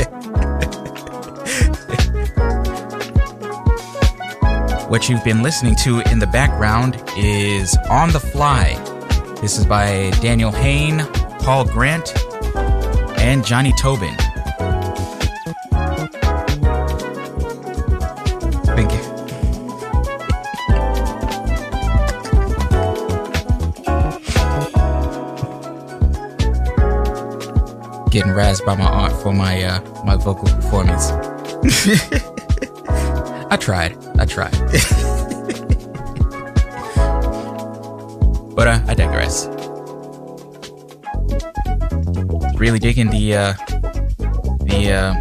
What 4.94 5.08
you've 5.08 5.24
been 5.24 5.42
listening 5.42 5.74
to 5.82 5.98
in 6.08 6.20
the 6.20 6.26
background 6.28 7.02
is 7.18 7.76
On 7.90 8.12
the 8.12 8.20
Fly. 8.20 8.74
This 9.40 9.58
is 9.58 9.66
by 9.66 10.12
Daniel 10.22 10.52
Hayn, 10.52 11.04
Paul 11.40 11.64
Grant, 11.64 12.14
and 13.18 13.44
Jonny 13.44 13.72
Tobin. 13.72 14.14
Thank 18.76 18.92
you. 18.92 19.02
Getting 28.12 28.30
razzed 28.30 28.64
by 28.64 28.76
my 28.76 28.86
aunt 28.86 29.20
for 29.20 29.32
my 29.32 29.60
uh, 29.60 29.80
my 30.04 30.14
vocal 30.14 30.44
performance. 30.44 31.10
I 33.50 33.56
tried. 33.56 34.03
I 34.18 34.26
tried. 34.26 34.52
but 38.54 38.68
uh, 38.68 38.80
I 38.86 38.94
digress. 38.94 39.48
Really 42.56 42.78
digging 42.78 43.10
the 43.10 43.34
uh, 43.34 43.52
the 44.62 44.92
uh, 44.92 45.14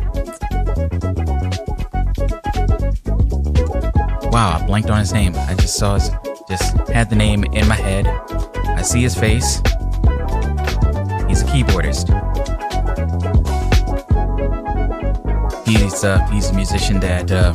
wow. 4.29 4.59
I 4.61 4.65
blanked 4.67 4.89
on 4.89 4.99
his 4.99 5.11
name. 5.11 5.33
I 5.35 5.55
just 5.55 5.75
saw 5.75 5.95
his, 5.95 6.11
just 6.47 6.77
had 6.89 7.09
the 7.09 7.15
name 7.15 7.43
in 7.45 7.67
my 7.67 7.75
head. 7.75 8.07
I 8.65 8.83
see 8.83 9.01
his 9.01 9.15
face. 9.15 9.57
He's 11.27 11.41
a 11.41 11.45
keyboardist. 11.49 12.09
He's 15.65 16.03
uh, 16.03 16.19
he's 16.27 16.49
a 16.49 16.53
musician 16.53 16.99
that 16.99 17.31
uh, 17.31 17.53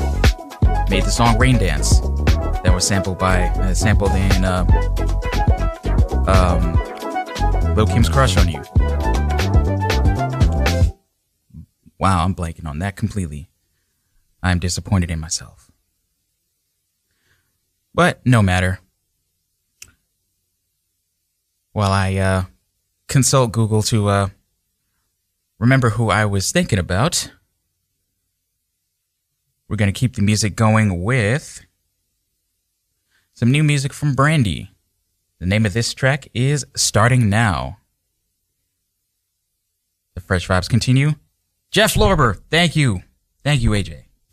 made 0.89 1.05
the 1.05 1.11
song 1.11 1.37
Rain 1.39 1.59
Dance 1.59 2.01
that 2.01 2.73
was 2.73 2.87
sampled 2.87 3.19
by 3.19 3.43
uh, 3.43 3.75
sampled 3.75 4.13
in 4.13 4.45
uh, 4.45 4.65
um, 6.27 7.75
Lil 7.75 7.87
Kim's 7.87 8.09
Crush 8.09 8.37
on 8.37 8.49
You. 8.49 8.63
Wow, 11.99 12.25
I'm 12.25 12.35
blanking 12.35 12.67
on 12.67 12.79
that 12.79 12.97
completely. 12.97 13.51
I'm 14.43 14.59
disappointed 14.59 15.11
in 15.11 15.21
myself. 15.21 15.71
But 17.93 18.25
no 18.25 18.43
matter. 18.43 18.81
While 21.73 21.93
I 21.93 22.17
uh, 22.17 22.45
consult 23.09 23.53
Google 23.53 23.83
to 23.85 24.09
uh, 24.09 24.29
remember 25.59 25.91
who 25.91 26.11
I 26.11 26.25
was 26.25 26.51
thinking 26.51 26.79
about, 26.79 27.31
we're 29.69 29.77
going 29.77 29.93
to 29.93 29.99
keep 29.99 30.17
the 30.17 30.23
music 30.23 30.57
going 30.57 31.03
with 31.03 31.65
some 33.35 33.53
new 33.53 33.63
music 33.63 33.93
from 33.93 34.15
Brandy. 34.15 34.71
The 35.39 35.47
name 35.47 35.67
of 35.67 35.75
this 35.75 35.93
track 35.95 36.27
is 36.35 36.65
Starting 36.75 37.29
Now. 37.29 37.79
The 40.15 40.21
Fresh 40.21 40.49
Vibes 40.49 40.69
continue. 40.69 41.13
Jeff 41.71 41.95
Lorber, 41.95 42.41
thank 42.51 42.75
you. 42.75 43.03
Thank 43.45 43.61
you, 43.63 43.71
AJ. 43.71 44.05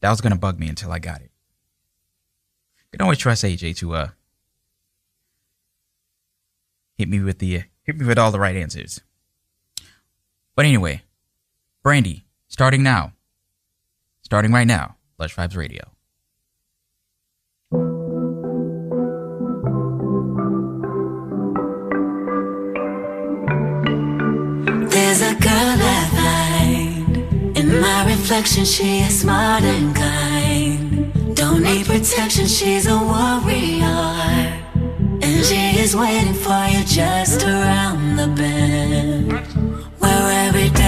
that 0.00 0.10
was 0.10 0.20
going 0.20 0.32
to 0.32 0.38
bug 0.38 0.58
me 0.58 0.68
until 0.68 0.90
I 0.92 0.98
got 0.98 1.20
it. 1.22 1.30
You 2.92 2.98
can 2.98 3.02
always 3.02 3.18
trust 3.18 3.44
AJ 3.44 3.76
to 3.78 3.94
uh 3.94 4.08
hit 6.98 7.08
me 7.08 7.20
with 7.20 7.38
the 7.38 7.58
uh, 7.58 7.62
hit 7.84 7.96
me 7.96 8.04
with 8.04 8.18
all 8.18 8.30
the 8.30 8.40
right 8.40 8.56
answers. 8.56 9.00
But 10.54 10.66
anyway, 10.66 11.02
Brandy, 11.82 12.26
starting 12.48 12.82
now. 12.82 13.12
Starting 14.22 14.52
right 14.52 14.66
now, 14.66 14.96
Lush 15.18 15.34
Vibes 15.34 15.56
Radio. 15.56 15.82
There's 24.90 25.22
a 25.22 25.34
girl 25.40 25.78
I 25.80 26.08
find 26.16 27.56
in 27.56 27.80
my 27.80 28.04
reflection. 28.06 28.64
She 28.66 29.00
is 29.00 29.20
smart 29.20 29.62
and 29.62 29.96
kind. 29.96 31.34
Don't 31.34 31.62
need 31.62 31.86
protection. 31.86 32.46
She's 32.46 32.86
a 32.86 32.98
warrior. 32.98 33.86
And 35.22 35.44
she 35.44 35.78
is 35.80 35.96
waiting 35.96 36.34
for 36.34 36.66
you 36.66 36.84
just 36.84 37.42
around 37.42 38.16
the 38.16 38.28
bend 38.28 39.71
every 40.12 40.68
day 40.70 40.81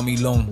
allow 0.00 0.06
me 0.06 0.16
long, 0.16 0.48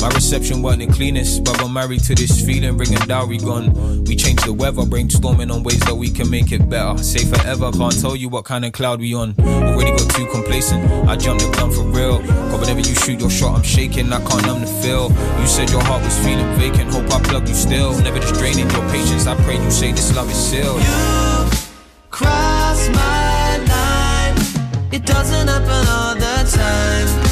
My 0.00 0.08
reception 0.14 0.62
wasn't 0.62 0.88
the 0.88 0.94
cleanest, 0.94 1.44
but 1.44 1.60
I'm 1.62 1.72
married 1.72 2.02
to 2.04 2.14
this 2.14 2.44
feeling, 2.44 2.76
bringing 2.76 2.98
dowry 3.06 3.38
gone. 3.38 4.04
We 4.04 4.16
changed 4.16 4.44
the 4.44 4.52
weather, 4.52 4.82
brainstorming 4.82 5.52
on 5.52 5.62
ways 5.62 5.80
that 5.80 5.94
we 5.94 6.10
can 6.10 6.28
make 6.30 6.50
it 6.52 6.68
better. 6.68 6.98
Say 7.02 7.24
forever, 7.24 7.70
can't 7.72 8.00
tell 8.00 8.16
you 8.16 8.28
what 8.28 8.44
kind 8.44 8.64
of 8.64 8.72
cloud 8.72 9.00
we 9.00 9.14
on. 9.14 9.34
Already 9.38 9.90
got 9.90 10.10
too 10.14 10.26
complacent, 10.26 10.82
I 11.08 11.16
jumped 11.16 11.44
the 11.44 11.50
gun 11.52 11.70
for 11.70 11.84
real. 11.84 12.18
But 12.50 12.60
whenever 12.60 12.80
you 12.80 12.94
shoot 12.94 13.20
your 13.20 13.30
shot, 13.30 13.56
I'm 13.56 13.62
shaking, 13.62 14.12
I 14.12 14.18
can't 14.24 14.46
numb 14.46 14.60
the 14.60 14.66
feel. 14.66 15.10
You 15.40 15.46
said 15.46 15.70
your 15.70 15.82
heart 15.82 16.02
was 16.02 16.18
feeling 16.24 16.48
vacant, 16.58 16.90
hope 16.90 17.10
I 17.12 17.20
plug 17.22 17.48
you 17.48 17.54
still. 17.54 17.98
Never 18.00 18.18
just 18.18 18.34
draining 18.34 18.68
your 18.70 18.88
patience, 18.90 19.26
I 19.26 19.36
pray 19.44 19.62
you 19.62 19.70
say 19.70 19.92
this 19.92 20.14
love 20.16 20.30
is 20.30 20.36
sealed. 20.36 20.80
You 20.80 21.58
cross 22.10 22.88
my 22.88 23.58
line, 23.70 24.36
it 24.92 25.04
doesn't 25.06 25.46
happen 25.46 25.88
all 25.88 26.14
the 26.14 26.50
time 26.50 27.29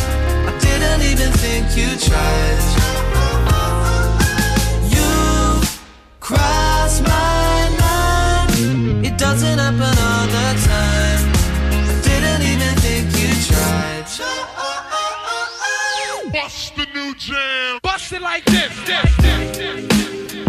didn't 0.79 1.03
even 1.03 1.33
think 1.33 1.67
you 1.77 1.91
tried. 1.99 2.63
You 4.95 5.11
cross 6.21 7.01
my 7.01 7.69
mind. 7.81 9.07
It 9.07 9.19
doesn't 9.19 9.59
happen 9.59 9.95
all 10.09 10.27
the 10.37 10.49
time. 10.71 11.23
Didn't 12.03 12.43
even 12.53 12.75
think 12.85 13.07
you 13.21 13.31
tried. 13.51 14.07
Bust 16.33 16.77
the 16.77 16.87
new 16.95 17.15
jam. 17.17 17.81
Bust 17.83 18.13
it 18.13 18.23
like 18.23 18.45
this, 18.45 18.73
this, 18.87 19.17
this, 19.17 19.59
this. 19.59 20.48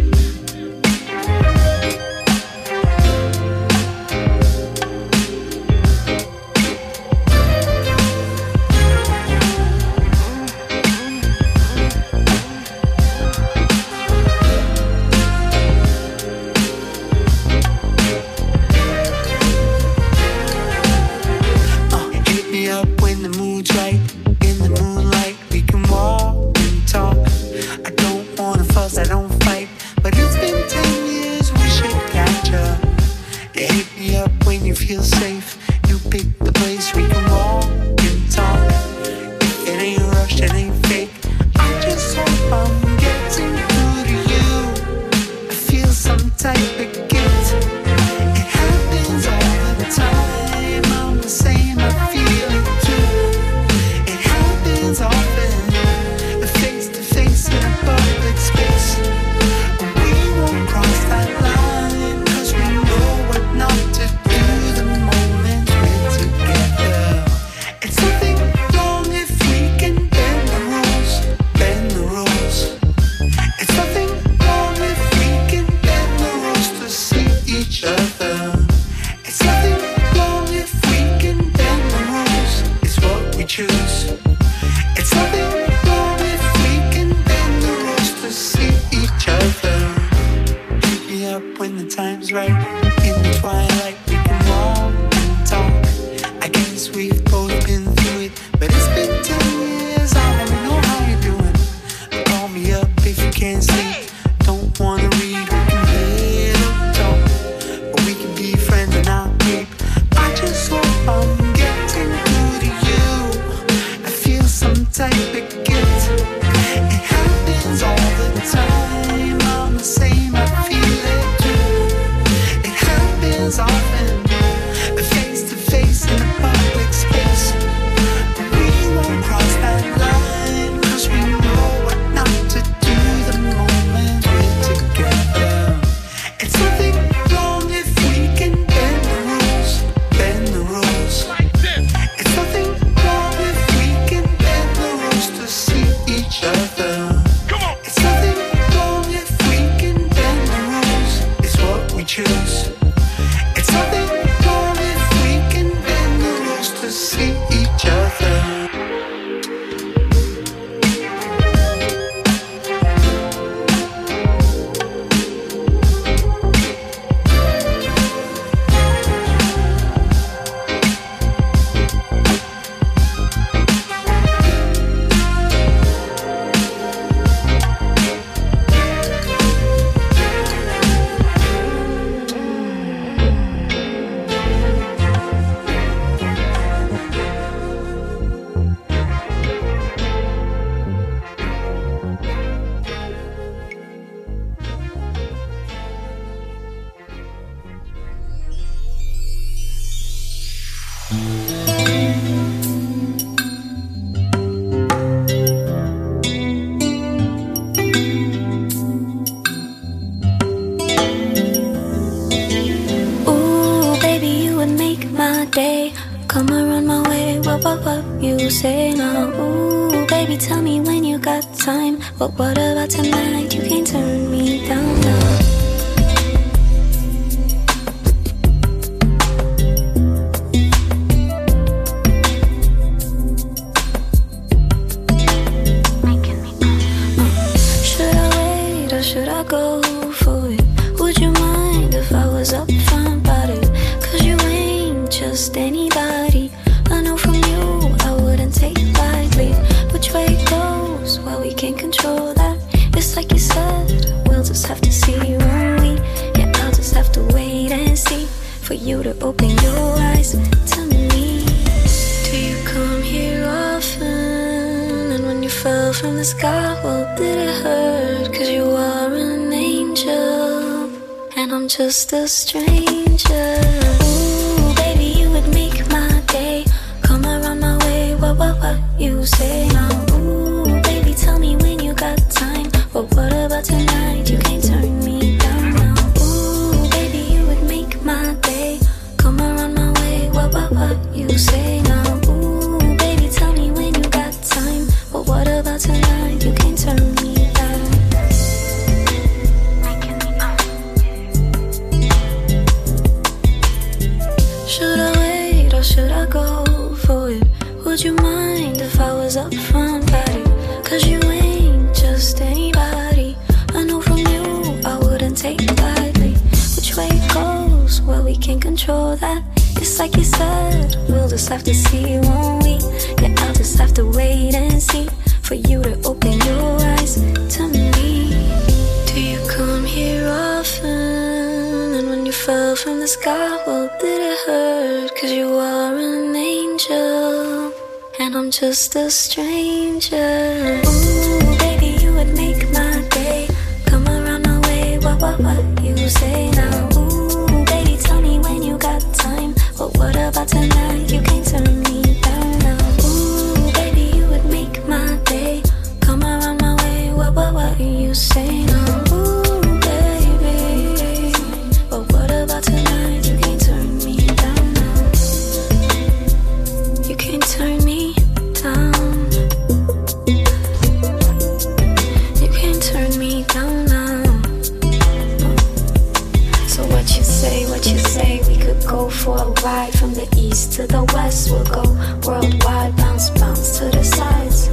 Worldwide, 379.29 379.93
from 379.93 380.15
the 380.15 380.27
east 380.35 380.73
to 380.73 380.87
the 380.87 381.03
west. 381.13 381.51
We'll 381.51 381.63
go 381.65 381.83
worldwide, 382.25 382.97
bounce, 382.97 383.29
bounce 383.29 383.77
to 383.77 383.85
the 383.85 384.03
sides. 384.03 384.69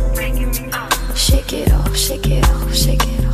Shake 1.14 1.52
it 1.52 1.70
off, 1.70 1.94
shake 1.94 2.26
it 2.26 2.48
off, 2.48 2.74
shake 2.74 3.06
it 3.06 3.20
off. 3.20 3.25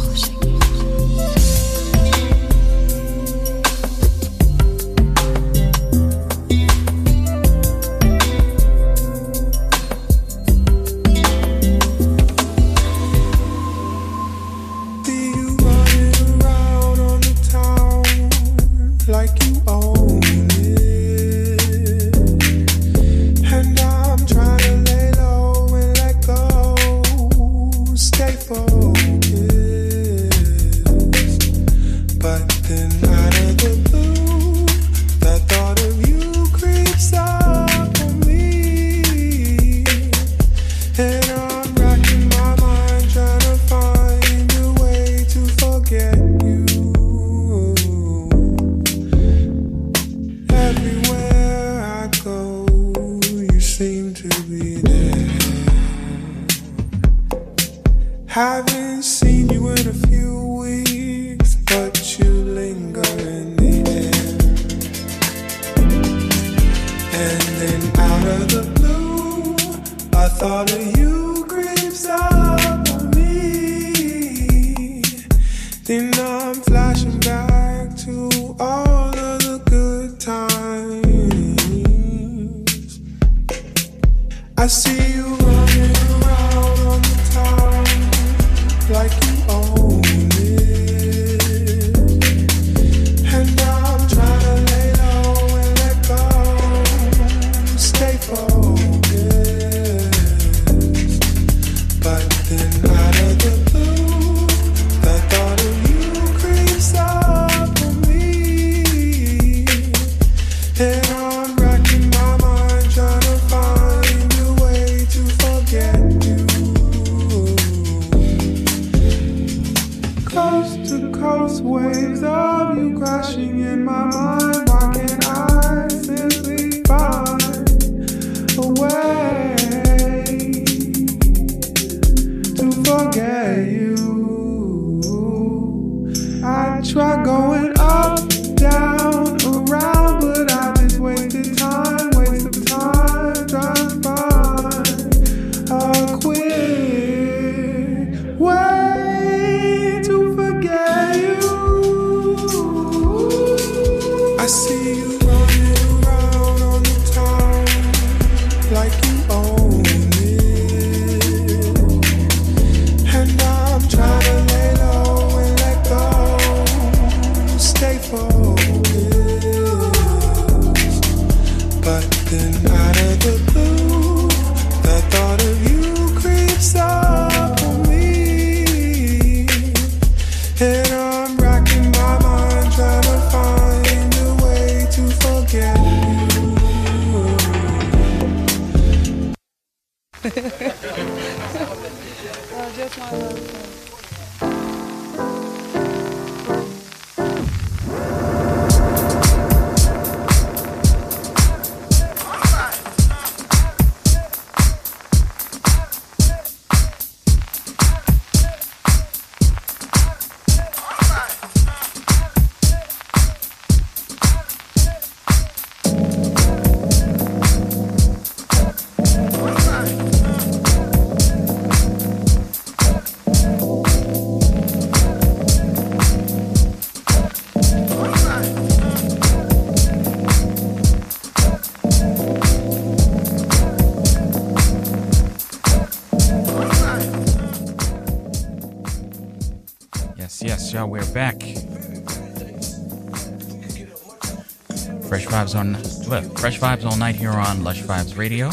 Vibes 245.33 245.59
on 245.59 245.73
look, 246.09 246.39
Fresh 246.39 246.61
Vibes 246.61 246.85
all 246.85 246.97
night 246.97 247.15
here 247.15 247.31
on 247.31 247.65
Lush 247.65 247.83
Vibes 247.83 248.17
Radio. 248.17 248.51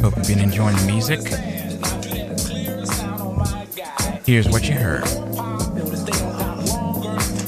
Hope 0.00 0.16
you've 0.16 0.28
been 0.28 0.38
enjoying 0.38 0.76
the 0.76 0.86
music. 0.86 1.20
Here's 4.24 4.48
what 4.48 4.68
you 4.68 4.74
heard. 4.74 5.02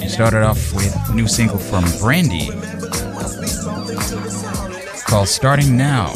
We 0.01 0.09
started 0.09 0.42
off 0.42 0.72
with 0.74 0.94
a 1.09 1.14
new 1.14 1.28
single 1.28 1.59
from 1.59 1.84
Brandy 1.98 2.51
called 5.06 5.28
Starting 5.28 5.76
Now. 5.76 6.09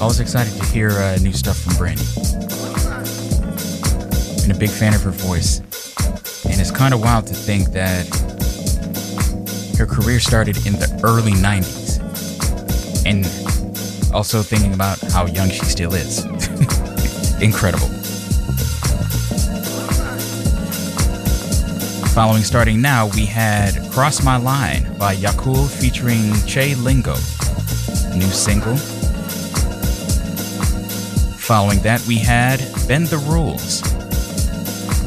Always 0.00 0.20
excited 0.20 0.52
to 0.54 0.64
hear 0.66 0.90
uh, 0.90 1.16
new 1.22 1.32
stuff 1.32 1.58
from 1.58 1.76
Brandy. 1.76 2.17
Big 4.58 4.70
fan 4.70 4.92
of 4.92 5.02
her 5.04 5.12
voice. 5.12 5.60
And 6.44 6.60
it's 6.60 6.72
kind 6.72 6.92
of 6.92 7.00
wild 7.00 7.28
to 7.28 7.34
think 7.34 7.68
that 7.74 8.08
her 9.78 9.86
career 9.86 10.18
started 10.18 10.56
in 10.66 10.72
the 10.72 11.00
early 11.04 11.30
90s. 11.30 12.00
And 13.06 13.24
also 14.12 14.42
thinking 14.42 14.74
about 14.74 14.98
how 15.12 15.26
young 15.26 15.48
she 15.48 15.64
still 15.64 15.94
is. 15.94 16.24
Incredible. 17.40 17.86
Following 22.08 22.42
starting 22.42 22.80
now, 22.80 23.06
we 23.14 23.26
had 23.26 23.74
Cross 23.92 24.24
My 24.24 24.38
Line 24.38 24.92
by 24.98 25.14
Yakul 25.14 25.68
featuring 25.68 26.34
Che 26.46 26.74
Lingo. 26.74 27.14
New 28.16 28.26
single. 28.26 28.76
Following 31.36 31.78
that, 31.82 32.04
we 32.08 32.16
had 32.16 32.58
Bend 32.88 33.06
the 33.06 33.18
Rules 33.18 33.82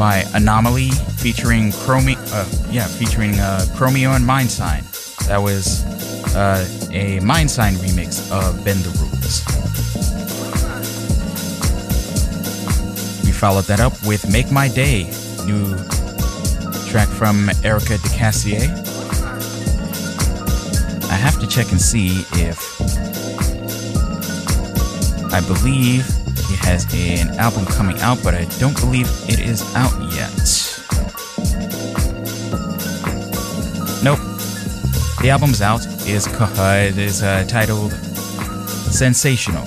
by 0.02 0.23
Anomalie 0.34 0.90
featuring 0.90 1.69
Chromie, 1.69 2.18
uh, 2.34 2.72
yeah, 2.72 2.88
featuring 2.88 3.40
uh, 3.40 3.64
Chromeo 3.76 4.15
and 4.15 4.26
Mndsgn. 4.26 5.28
That 5.28 5.38
was 5.38 5.86
uh, 6.36 6.65
a 6.91 7.19
Mndsgn 7.19 7.73
remix 7.76 8.32
of 8.32 8.65
Bend 8.65 8.80
the 8.80 8.90
Rules. 8.98 9.45
We 13.23 13.32
followed 13.32 13.65
that 13.65 13.80
up 13.80 13.94
with 14.03 14.28
Make 14.32 14.52
My 14.52 14.69
Day, 14.69 15.03
new 15.45 15.78
track 16.90 17.07
from 17.07 17.52
Erika 17.64 17.99
de 17.99 18.10
Casier. 18.10 18.72
I 21.11 21.15
have 21.15 21.40
to 21.41 21.45
check 21.45 21.69
and 21.69 21.80
see 21.80 22.26
if 22.41 22.82
I 25.32 25.41
believe 25.41 26.07
he 26.52 26.57
has 26.57 26.86
an 26.94 27.40
album 27.40 27.65
coming 27.65 27.98
out, 28.02 28.19
but 28.23 28.34
I 28.34 28.44
don't 28.60 28.78
believe 28.82 29.07
it 29.30 29.40
is 29.40 29.64
out 29.73 29.91
Nope. 34.03 34.18
The 35.22 35.30
album's 35.30 35.61
out. 35.61 35.86
is 36.07 36.28
uh, 36.28 36.88
it 36.90 36.98
is 36.98 37.22
uh, 37.22 37.45
titled 37.48 37.91
Sensational. 38.91 39.61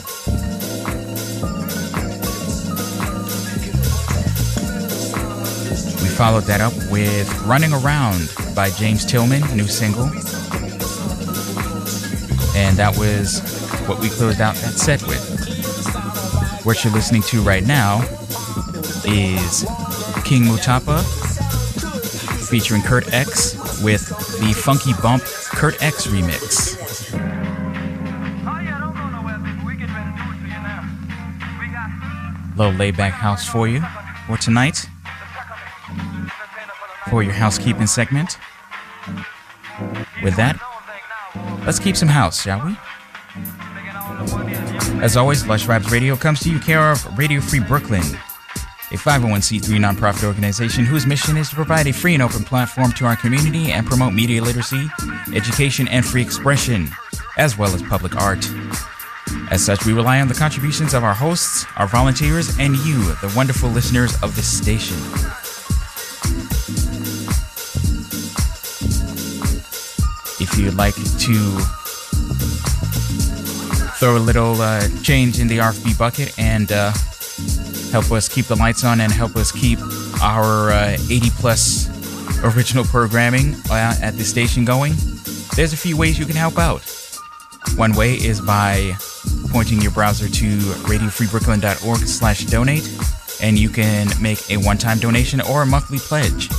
We 6.03 6.09
followed 6.11 6.45
that 6.45 6.61
up 6.61 6.73
with 6.91 7.33
Running 7.43 7.73
Around 7.73 8.35
by 8.57 8.71
James 8.71 9.05
Tillman, 9.05 9.43
new 9.57 9.69
single. 9.69 10.07
And 12.57 12.77
that 12.77 12.97
was 12.99 13.41
what 13.87 14.01
we 14.01 14.09
closed 14.09 14.41
out 14.41 14.57
that 14.57 14.73
set 14.73 15.01
with. 15.07 15.23
What 16.65 16.83
you're 16.83 16.93
listening 16.93 17.23
to 17.23 17.41
right 17.43 17.65
now 17.65 18.01
is 19.07 19.65
King 20.25 20.43
Mutapa 20.43 21.05
featuring 22.49 22.83
Kurt 22.83 23.13
X 23.13 23.83
with 23.83 24.24
the 24.41 24.53
Funky 24.53 24.93
Bump 25.03 25.23
Kurt 25.23 25.83
X 25.83 26.07
remix. 26.07 26.77
Little 32.57 32.73
layback 32.73 33.13
house 33.13 33.49
for 33.49 33.67
you 33.69 33.83
for 34.27 34.37
tonight. 34.37 34.87
For 37.11 37.23
your 37.23 37.33
housekeeping 37.33 37.87
segment. 37.87 38.39
With 40.23 40.37
that, 40.37 40.59
let's 41.67 41.79
keep 41.79 41.97
some 41.97 42.09
house, 42.09 42.43
shall 42.43 42.65
we? 42.65 42.77
As 45.03 45.17
always, 45.17 45.47
Lush 45.47 45.67
Vibes 45.67 45.91
Radio 45.91 46.17
comes 46.17 46.41
to 46.41 46.51
you 46.51 46.59
care 46.59 46.91
of 46.93 47.19
Radio 47.19 47.41
Free 47.41 47.61
Brooklyn 47.61 48.03
a 48.95 48.97
501c3 48.97 49.81
nonprofit 49.81 50.23
organization 50.23 50.85
whose 50.85 51.05
mission 51.05 51.37
is 51.37 51.49
to 51.51 51.57
provide 51.57 51.89
a 51.89 51.93
free 51.93 52.15
and 52.15 52.23
open 52.23 52.45
platform 52.45 52.93
to 52.93 53.05
our 53.05 53.17
community 53.17 53.73
and 53.73 53.85
promote 53.85 54.13
media 54.13 54.41
literacy, 54.41 54.89
education, 55.35 55.89
and 55.89 56.07
free 56.07 56.23
expression, 56.23 56.89
as 57.37 57.59
well 57.59 57.75
as 57.75 57.83
public 57.83 58.15
art. 58.15 58.49
As 59.51 59.65
such, 59.65 59.85
we 59.85 59.93
rely 59.93 60.21
on 60.21 60.29
the 60.29 60.35
contributions 60.35 60.95
of 60.95 61.03
our 61.03 61.15
hosts, 61.15 61.67
our 61.77 61.89
volunteers, 61.89 62.57
and 62.61 62.77
you, 62.79 63.03
the 63.17 63.33
wonderful 63.35 63.69
listeners 63.69 64.15
of 64.23 64.37
this 64.37 64.47
station. 64.47 64.97
If 70.41 70.57
you'd 70.57 70.75
like 70.75 70.95
to 70.95 71.59
throw 73.99 74.17
a 74.17 74.19
little 74.19 74.61
uh, 74.61 74.87
change 75.03 75.41
in 75.41 75.49
the 75.49 75.59
RFB 75.59 75.99
bucket 75.99 76.39
and 76.39 76.71
uh, 76.71 76.93
help 77.95 78.11
us 78.11 78.29
keep 78.29 78.47
the 78.47 78.57
lights 78.57 78.83
on 78.83 79.01
and 79.01 79.13
help 79.13 79.37
us 79.37 79.53
keep 79.53 79.79
our 80.21 80.73
uh, 80.73 80.97
80 81.09 81.31
plus 81.39 81.87
original 82.43 82.83
programming 82.83 83.55
uh, 83.71 83.95
at 84.03 84.17
the 84.17 84.25
station 84.25 84.65
going, 84.65 84.95
there's 85.55 85.73
a 85.73 85.77
few 85.77 85.97
ways 85.97 86.19
you 86.19 86.27
can 86.27 86.35
help 86.35 86.59
out. 86.59 86.83
One 87.77 87.93
way 87.93 88.15
is 88.15 88.41
by 88.41 88.97
pointing 89.51 89.81
your 89.81 89.93
browser 89.93 90.27
to 90.27 90.59
radiofreebrooklyn.org 90.91 91.99
slash 91.99 92.47
donate, 92.47 92.83
and 93.41 93.57
you 93.57 93.69
can 93.69 94.09
make 94.21 94.41
a 94.51 94.57
one-time 94.57 94.99
donation 94.99 95.41
or 95.43 95.63
a 95.63 95.67
monthly 95.67 95.99
pledge. 95.99 96.51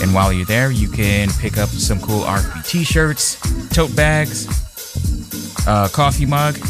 And 0.00 0.14
while 0.14 0.32
you're 0.32 0.46
there, 0.46 0.70
you 0.70 0.88
can 0.88 1.30
pick 1.40 1.58
up 1.58 1.68
some 1.68 1.98
cool 1.98 2.20
RFB 2.20 2.64
t-shirts, 2.64 3.40
tote 3.70 3.96
bags, 3.96 4.46
a 5.66 5.90
coffee 5.92 6.26
mug. 6.26 6.60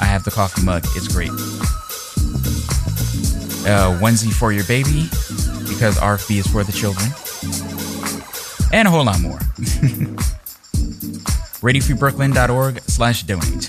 I 0.00 0.06
have 0.06 0.24
the 0.24 0.32
coffee 0.32 0.64
mug. 0.64 0.82
It's 0.96 1.06
great 1.06 1.30
uh, 3.66 3.98
onesie 4.00 4.32
for 4.32 4.52
your 4.52 4.64
baby 4.64 5.08
because 5.68 5.98
RFB 5.98 6.38
is 6.38 6.46
for 6.46 6.64
the 6.64 6.72
children, 6.72 7.10
and 8.72 8.88
a 8.88 8.90
whole 8.90 9.04
lot 9.04 9.20
more. 9.20 9.38
RadioFreeBrooklyn.org 11.60 12.80
slash 12.82 13.24
donate. 13.24 13.68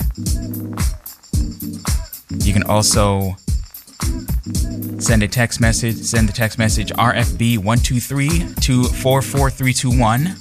You 2.45 2.53
can 2.53 2.63
also 2.63 3.35
send 4.99 5.23
a 5.23 5.27
text 5.27 5.59
message. 5.59 5.97
Send 5.97 6.29
the 6.29 6.33
text 6.33 6.57
message 6.57 6.91
RFB123 6.93 8.61
to 8.61 8.83
44321 8.83 10.37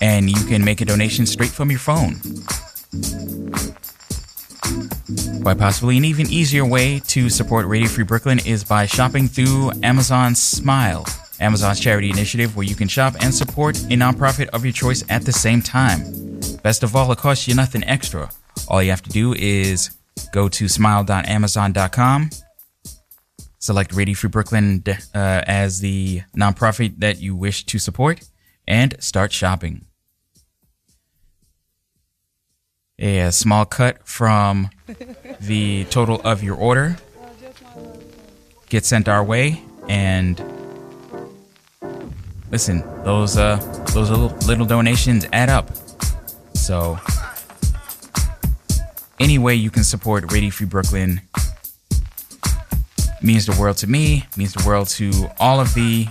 and 0.00 0.30
you 0.30 0.44
can 0.44 0.64
make 0.64 0.80
a 0.80 0.84
donation 0.84 1.26
straight 1.26 1.50
from 1.50 1.70
your 1.70 1.80
phone. 1.80 2.20
Quite 5.42 5.58
possibly 5.58 5.96
an 5.96 6.04
even 6.04 6.28
easier 6.30 6.64
way 6.66 7.00
to 7.06 7.30
support 7.30 7.66
Radio 7.66 7.88
Free 7.88 8.04
Brooklyn 8.04 8.38
is 8.44 8.64
by 8.64 8.86
shopping 8.86 9.28
through 9.28 9.72
Amazon 9.82 10.34
Smile, 10.34 11.06
Amazon's 11.40 11.80
charity 11.80 12.10
initiative 12.10 12.56
where 12.56 12.66
you 12.66 12.74
can 12.74 12.88
shop 12.88 13.14
and 13.20 13.32
support 13.32 13.76
a 13.76 13.96
nonprofit 13.96 14.48
of 14.48 14.64
your 14.64 14.72
choice 14.72 15.04
at 15.08 15.22
the 15.22 15.32
same 15.32 15.62
time. 15.62 16.40
Best 16.62 16.82
of 16.82 16.94
all, 16.94 17.10
it 17.12 17.18
costs 17.18 17.48
you 17.48 17.54
nothing 17.54 17.84
extra. 17.84 18.30
All 18.68 18.82
you 18.82 18.90
have 18.90 19.02
to 19.02 19.10
do 19.10 19.32
is 19.34 19.90
go 20.32 20.48
to 20.48 20.68
smile.amazon.com, 20.68 22.30
select 23.58 23.94
Radio 23.94 24.14
Free 24.14 24.30
Brooklyn 24.30 24.82
uh, 24.86 24.96
as 25.14 25.80
the 25.80 26.22
nonprofit 26.36 26.98
that 26.98 27.20
you 27.20 27.34
wish 27.34 27.64
to 27.66 27.78
support, 27.78 28.20
and 28.66 28.94
start 29.00 29.32
shopping. 29.32 29.87
A, 32.98 33.30
small 33.30 33.64
cut 33.64 34.06
from 34.06 34.70
the 35.40 35.84
total 35.84 36.20
of 36.22 36.42
your 36.42 36.56
order 36.56 36.96
get 38.68 38.84
sent 38.84 39.08
our 39.08 39.24
way, 39.24 39.62
and 39.88 40.42
listen, 42.50 42.82
those 43.04 43.36
uh, 43.36 43.56
those 43.94 44.10
little, 44.10 44.36
little 44.46 44.66
donations 44.66 45.26
add 45.32 45.48
up. 45.48 45.70
So, 46.54 46.98
any 49.20 49.38
way 49.38 49.54
you 49.54 49.70
can 49.70 49.84
support 49.84 50.32
Radio 50.32 50.50
Free 50.50 50.66
Brooklyn 50.66 51.22
means 53.22 53.46
the 53.46 53.56
world 53.58 53.76
to 53.78 53.86
me, 53.86 54.26
means 54.36 54.54
the 54.54 54.66
world 54.66 54.88
to 54.88 55.30
all 55.38 55.60
of 55.60 55.74
the 55.74 56.08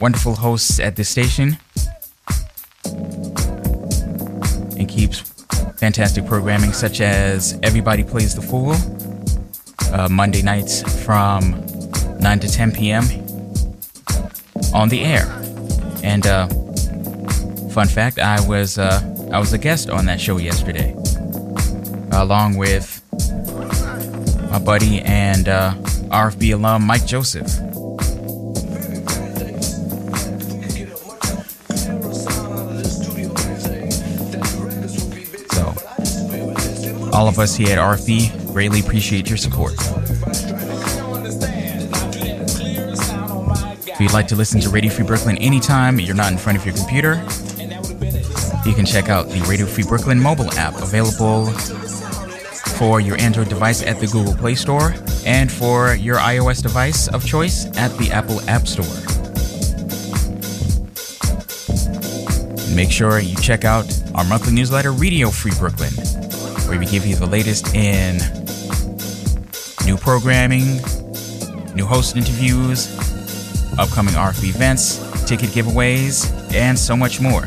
wonderful 0.00 0.34
hosts 0.36 0.80
at 0.80 0.96
this 0.96 1.08
station, 1.08 1.58
and 4.78 4.88
keeps 4.88 5.20
fantastic 5.76 6.26
programming 6.26 6.72
such 6.72 7.00
as 7.00 7.58
Everybody 7.62 8.04
Plays 8.04 8.34
the 8.34 8.42
Fool, 8.42 8.74
uh, 9.92 10.08
Monday 10.08 10.42
nights 10.42 10.82
from 11.04 11.64
9 12.20 12.40
to 12.40 12.48
10 12.48 12.72
p.m. 12.72 13.04
on 14.74 14.88
the 14.88 15.02
air. 15.04 15.26
And 16.02 16.26
uh, 16.26 16.48
fun 17.70 17.88
fact, 17.88 18.18
I 18.18 18.46
was 18.46 18.78
uh, 18.78 19.00
I 19.32 19.38
was 19.38 19.52
a 19.52 19.58
guest 19.58 19.90
on 19.90 20.06
that 20.06 20.20
show 20.20 20.38
yesterday, 20.38 20.94
along 22.12 22.56
with 22.56 23.02
my 24.50 24.58
buddy 24.58 25.00
and 25.00 25.48
uh, 25.48 25.74
RFB 26.10 26.54
alum 26.54 26.86
Mike 26.86 27.06
Joseph. 27.06 27.73
All 37.14 37.28
of 37.28 37.38
us 37.38 37.54
here 37.54 37.68
at 37.70 37.78
RFB 37.78 38.52
greatly 38.52 38.80
appreciate 38.80 39.28
your 39.28 39.38
support. 39.38 39.74
If 43.86 44.00
you'd 44.00 44.12
like 44.12 44.26
to 44.28 44.36
listen 44.36 44.60
to 44.62 44.68
Radio 44.68 44.90
Free 44.90 45.06
Brooklyn 45.06 45.38
anytime 45.38 46.00
you're 46.00 46.16
not 46.16 46.32
in 46.32 46.38
front 46.38 46.58
of 46.58 46.66
your 46.66 46.74
computer, 46.74 47.24
you 48.66 48.74
can 48.74 48.84
check 48.84 49.08
out 49.08 49.28
the 49.28 49.44
Radio 49.48 49.66
Free 49.66 49.84
Brooklyn 49.84 50.20
mobile 50.20 50.52
app 50.54 50.74
available 50.82 51.46
for 52.78 53.00
your 53.00 53.20
Android 53.20 53.48
device 53.48 53.82
at 53.84 54.00
the 54.00 54.08
Google 54.08 54.34
Play 54.34 54.56
Store 54.56 54.94
and 55.24 55.50
for 55.52 55.94
your 55.94 56.16
iOS 56.16 56.62
device 56.62 57.06
of 57.08 57.24
choice 57.24 57.66
at 57.78 57.96
the 57.98 58.10
Apple 58.10 58.40
App 58.50 58.66
Store. 58.66 58.84
Make 62.74 62.90
sure 62.90 63.20
you 63.20 63.36
check 63.36 63.64
out 63.64 63.86
our 64.16 64.24
monthly 64.24 64.52
newsletter, 64.52 64.90
Radio 64.90 65.30
Free 65.30 65.52
Brooklyn, 65.60 65.92
where 66.74 66.80
we 66.80 66.86
give 66.86 67.06
you 67.06 67.14
the 67.14 67.26
latest 67.26 67.72
in 67.72 68.16
new 69.86 69.96
programming, 69.96 70.82
new 71.76 71.86
host 71.86 72.16
interviews, 72.16 72.88
upcoming 73.78 74.14
RFB 74.14 74.48
events, 74.48 74.98
ticket 75.24 75.50
giveaways, 75.50 76.32
and 76.52 76.76
so 76.76 76.96
much 76.96 77.20
more. 77.20 77.42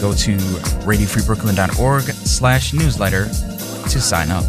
Go 0.00 0.14
to 0.14 0.36
radiofreebrooklyn.org 0.86 2.04
slash 2.04 2.72
newsletter 2.72 3.26
to 3.26 4.00
sign 4.00 4.30
up. 4.30 4.44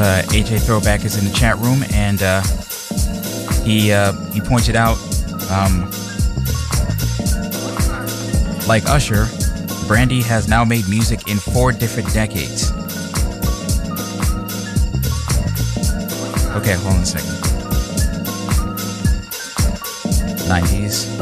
Uh, 0.00 0.22
AJ 0.28 0.64
Throwback 0.64 1.04
is 1.04 1.18
in 1.18 1.30
the 1.30 1.38
chat 1.38 1.58
room, 1.58 1.84
and 1.92 2.22
uh, 2.22 2.40
he 3.62 3.92
uh, 3.92 4.14
he 4.30 4.40
pointed 4.40 4.74
out, 4.74 4.96
um, 5.50 5.90
like 8.66 8.88
Usher, 8.88 9.26
Brandy 9.86 10.22
has 10.22 10.48
now 10.48 10.64
made 10.64 10.88
music 10.88 11.28
in 11.28 11.36
four 11.36 11.70
different 11.70 12.10
decades. 12.14 12.70
Okay, 16.56 16.72
hold 16.80 16.94
on 16.94 17.02
a 17.02 17.04
second. 17.04 17.36
90s, 20.48 21.18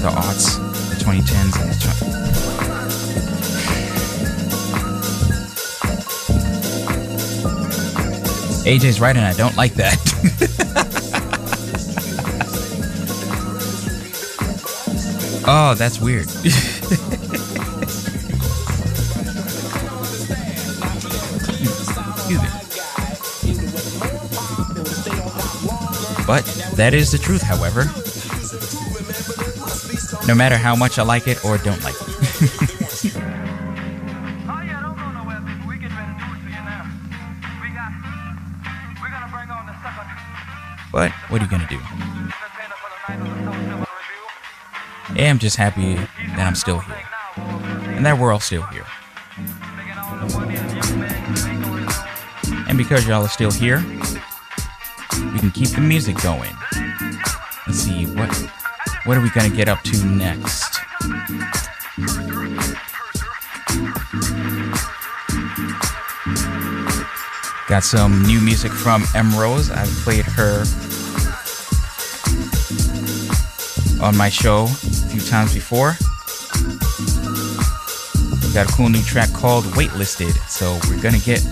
the 0.00 0.08
aughts, 0.08 0.56
the 0.88 1.04
2010s, 1.04 1.60
and 1.60 1.70
the 1.70 2.34
20- 2.34 2.37
AJ's 8.68 9.00
right, 9.00 9.16
and 9.16 9.24
I 9.24 9.32
don't 9.32 9.56
like 9.56 9.72
that. 9.76 9.96
oh, 15.48 15.74
that's 15.74 15.98
weird. 15.98 16.26
But 26.26 26.44
that 26.76 26.92
is 26.92 27.10
the 27.10 27.16
truth, 27.16 27.40
however. 27.40 27.86
No 30.26 30.34
matter 30.34 30.58
how 30.58 30.76
much 30.76 30.98
I 30.98 31.04
like 31.04 31.26
it 31.26 31.42
or 31.42 31.56
don't 31.56 31.82
like 31.82 31.94
it. 32.02 32.07
What 41.38 41.52
are 41.52 41.54
you 41.54 41.58
gonna 41.58 41.68
do? 41.68 41.78
Yeah, 45.14 45.30
I'm 45.30 45.38
just 45.38 45.54
happy 45.54 45.94
that 45.94 46.40
I'm 46.40 46.56
still 46.56 46.80
here. 46.80 47.04
And 47.94 48.04
that 48.04 48.18
we're 48.18 48.32
all 48.32 48.40
still 48.40 48.62
here. 48.62 48.84
And 52.68 52.76
because 52.76 53.06
y'all 53.06 53.22
are 53.22 53.28
still 53.28 53.52
here, 53.52 53.78
we 55.32 55.38
can 55.38 55.52
keep 55.52 55.68
the 55.68 55.80
music 55.80 56.20
going. 56.20 56.50
Let's 57.68 57.78
see, 57.78 58.06
what 58.06 58.34
what 59.04 59.16
are 59.16 59.20
we 59.20 59.30
gonna 59.30 59.48
get 59.48 59.68
up 59.68 59.80
to 59.82 60.04
next? 60.06 60.80
Got 67.68 67.84
some 67.84 68.24
new 68.24 68.40
music 68.40 68.72
from 68.72 69.02
Emmrose. 69.14 69.70
I've 69.70 69.88
played 70.02 70.24
her 70.24 70.64
on 74.00 74.16
my 74.16 74.28
show 74.28 74.64
a 74.64 75.08
few 75.10 75.20
times 75.20 75.54
before. 75.54 75.96
We 78.46 78.54
got 78.54 78.68
a 78.68 78.72
cool 78.72 78.88
new 78.88 79.02
track 79.02 79.32
called 79.32 79.64
Waitlisted, 79.64 80.32
so 80.48 80.78
we're 80.88 81.02
gonna 81.02 81.18
get 81.18 81.44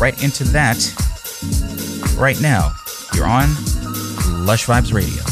right 0.00 0.20
into 0.22 0.44
that 0.44 0.78
right 2.16 2.40
now. 2.40 2.74
You're 3.14 3.26
on 3.26 3.48
Lush 4.46 4.66
Vibes 4.66 4.92
Radio. 4.92 5.29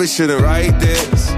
probably 0.00 0.14
shouldn't 0.14 0.40
write 0.40 0.80
this. 0.80 1.30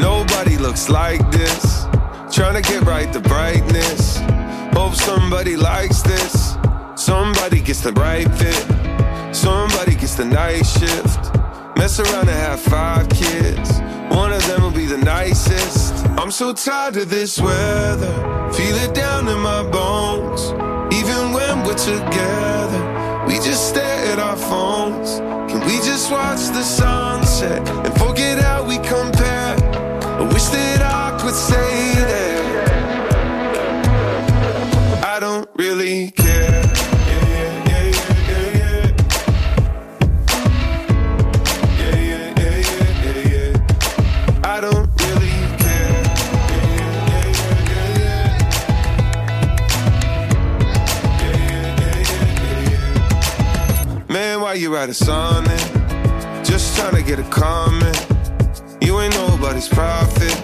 Nobody 0.00 0.56
looks 0.56 0.88
like 0.88 1.20
this. 1.30 1.84
Trying 2.32 2.54
to 2.54 2.62
get 2.62 2.82
right 2.84 3.12
the 3.12 3.20
brightness. 3.20 4.20
Hope 4.72 4.94
somebody 4.94 5.54
likes 5.54 6.00
this. 6.00 6.56
Somebody 6.94 7.60
gets 7.60 7.82
the 7.82 7.92
right 7.92 8.26
fit. 8.36 9.36
Somebody 9.36 9.96
gets 9.96 10.14
the 10.14 10.24
night 10.24 10.64
shift. 10.64 11.36
Mess 11.76 12.00
around 12.00 12.30
and 12.30 12.40
have 12.48 12.58
five 12.58 13.06
kids. 13.10 13.82
One 14.08 14.32
of 14.32 14.42
them 14.46 14.62
will 14.62 14.70
be 14.70 14.86
the 14.86 14.96
nicest. 14.96 15.92
I'm 16.18 16.30
so 16.30 16.54
tired 16.54 16.96
of 16.96 17.10
this 17.10 17.38
weather. 17.38 18.14
Feel 18.50 18.76
it 18.76 18.94
down 18.94 19.28
in 19.28 19.40
my 19.40 19.62
bones. 19.68 20.40
Even 20.90 21.34
when 21.34 21.64
we're 21.64 21.74
together, 21.74 22.95
we 23.26 23.34
just 23.34 23.68
stare 23.70 24.12
at 24.12 24.18
our 24.18 24.36
phones. 24.36 25.18
Can 25.50 25.60
we 25.66 25.76
just 25.78 26.10
watch 26.10 26.40
the 26.48 26.62
sunset 26.62 27.66
and 27.84 27.92
forget 27.98 28.38
how 28.38 28.64
we 28.64 28.76
compare? 28.76 29.56
I 30.20 30.22
wish 30.32 30.44
that 30.54 30.82
I 30.82 31.18
could 31.20 31.34
say 31.34 31.95
you 54.66 54.74
write 54.74 54.88
a 54.88 54.94
sonnet? 54.94 55.60
Just 56.44 56.76
trying 56.76 56.96
to 56.96 57.02
get 57.02 57.20
a 57.20 57.28
comment. 57.30 58.04
You 58.80 58.98
ain't 58.98 59.14
nobody's 59.14 59.68
prophet. 59.68 60.34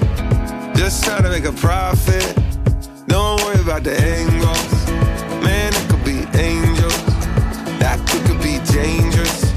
Just 0.77 1.03
trying 1.03 1.25
to 1.25 1.29
make 1.29 1.45
a 1.45 1.51
profit. 1.51 2.25
Don't 3.09 3.43
worry 3.43 3.61
about 3.61 3.83
the 3.83 3.99
angles. 4.01 4.73
Man, 5.43 5.73
it 5.75 5.89
could 5.91 6.05
be 6.05 6.19
angels. 6.39 7.05
That 7.83 7.99
could, 8.09 8.23
could 8.27 8.41
be 8.41 8.61
dangerous. 8.73 9.51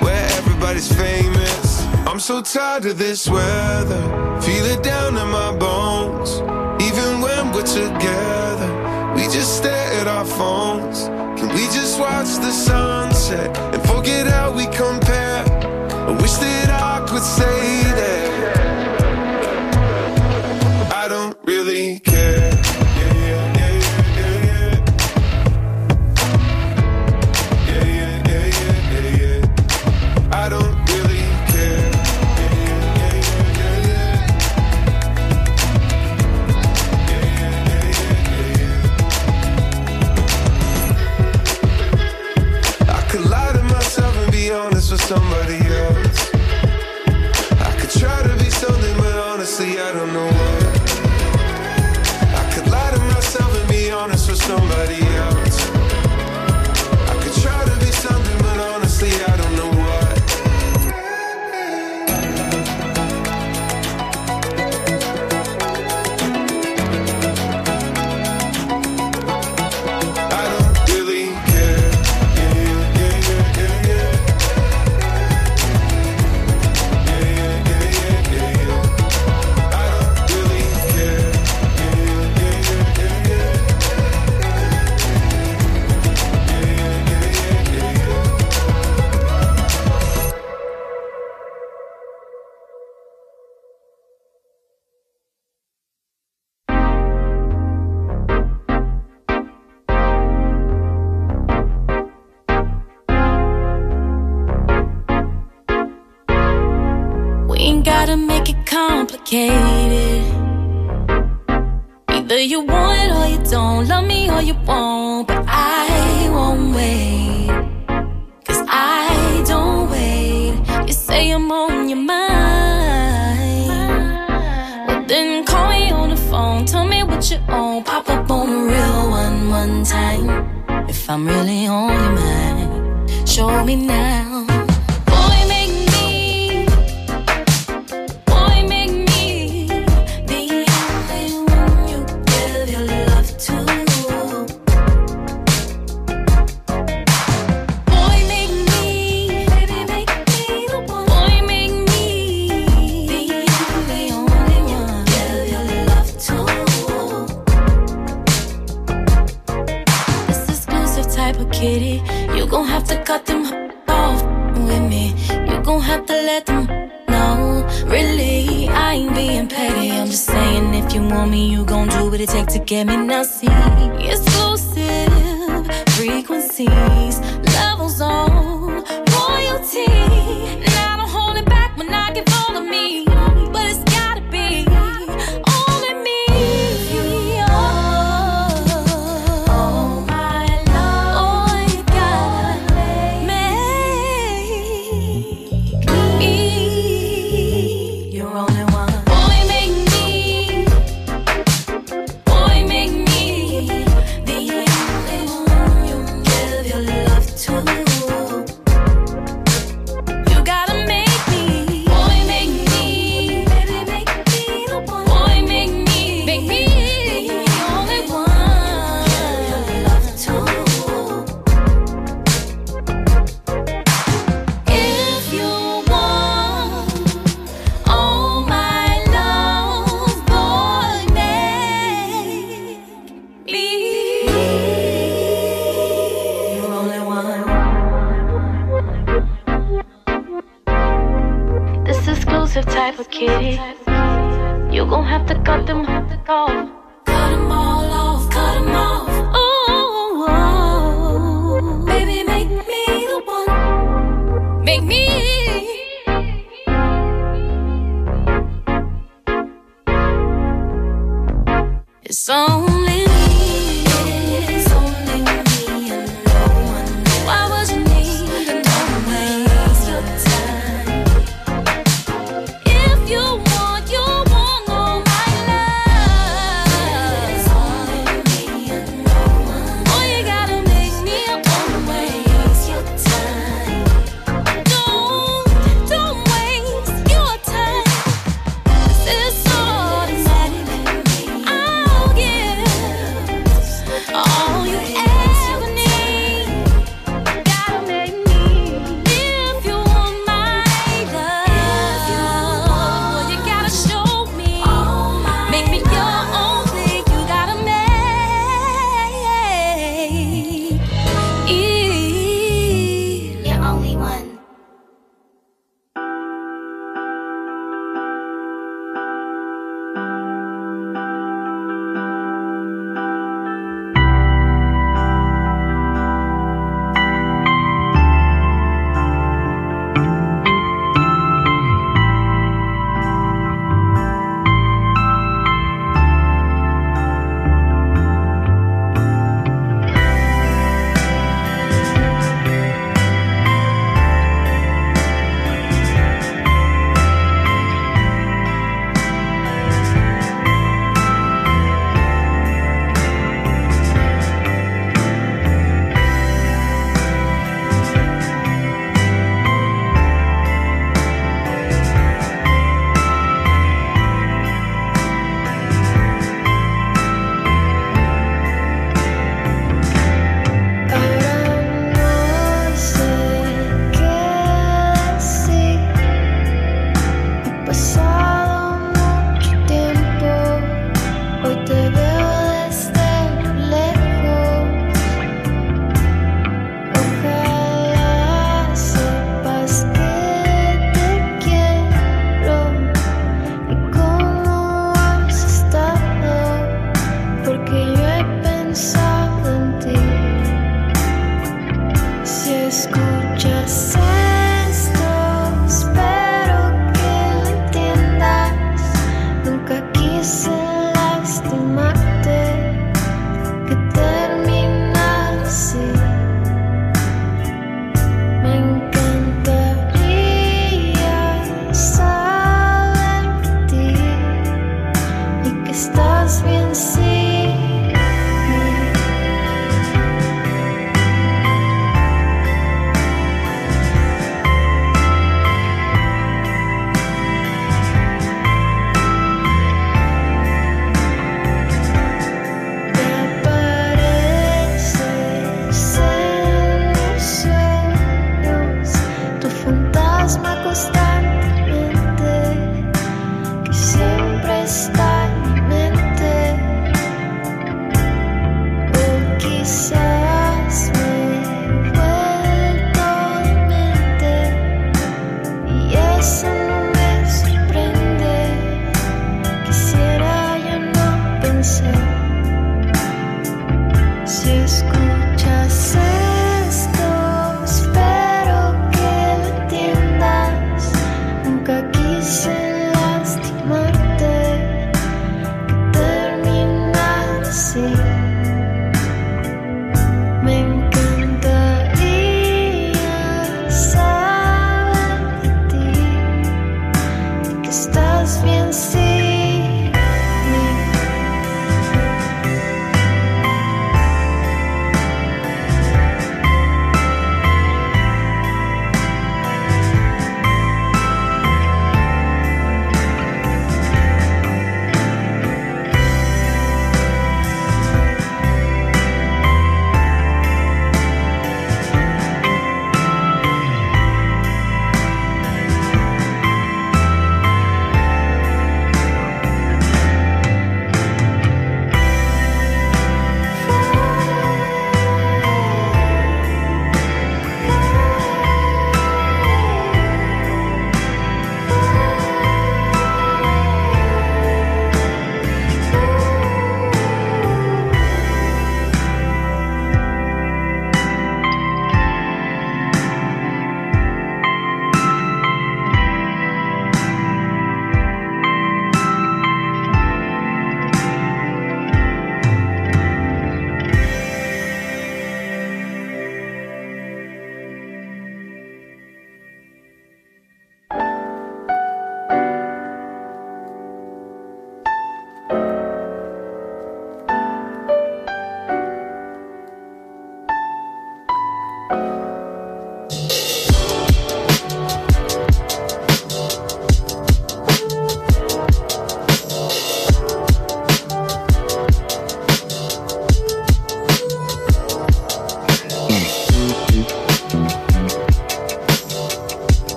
Where 0.00 0.24
everybody's 0.38 0.90
famous. 0.90 1.82
I'm 2.08 2.18
so 2.18 2.40
tired 2.40 2.86
of 2.86 2.96
this 2.96 3.28
weather. 3.28 4.02
Feel 4.40 4.64
it 4.74 4.82
down 4.82 5.18
in 5.18 5.28
my 5.28 5.54
bones. 5.54 6.30
Even 6.82 7.20
when 7.20 7.52
we're 7.52 7.70
together, 7.80 8.70
we 9.14 9.24
just 9.24 9.58
stare 9.58 10.00
at 10.00 10.06
our 10.06 10.24
phones. 10.24 11.10
Just 11.70 12.00
watch 12.00 12.36
the 12.36 12.50
sunset 12.50 13.56
and 13.74 13.82
forget 13.82 14.26
how 14.26 14.50
we 14.50 14.64
compare? 14.66 15.44
I 16.08 16.16
wish 16.20 16.32
that 16.34 16.70
I 16.70 17.04
could 17.06 17.22
say 17.22 17.82
that 17.92 18.57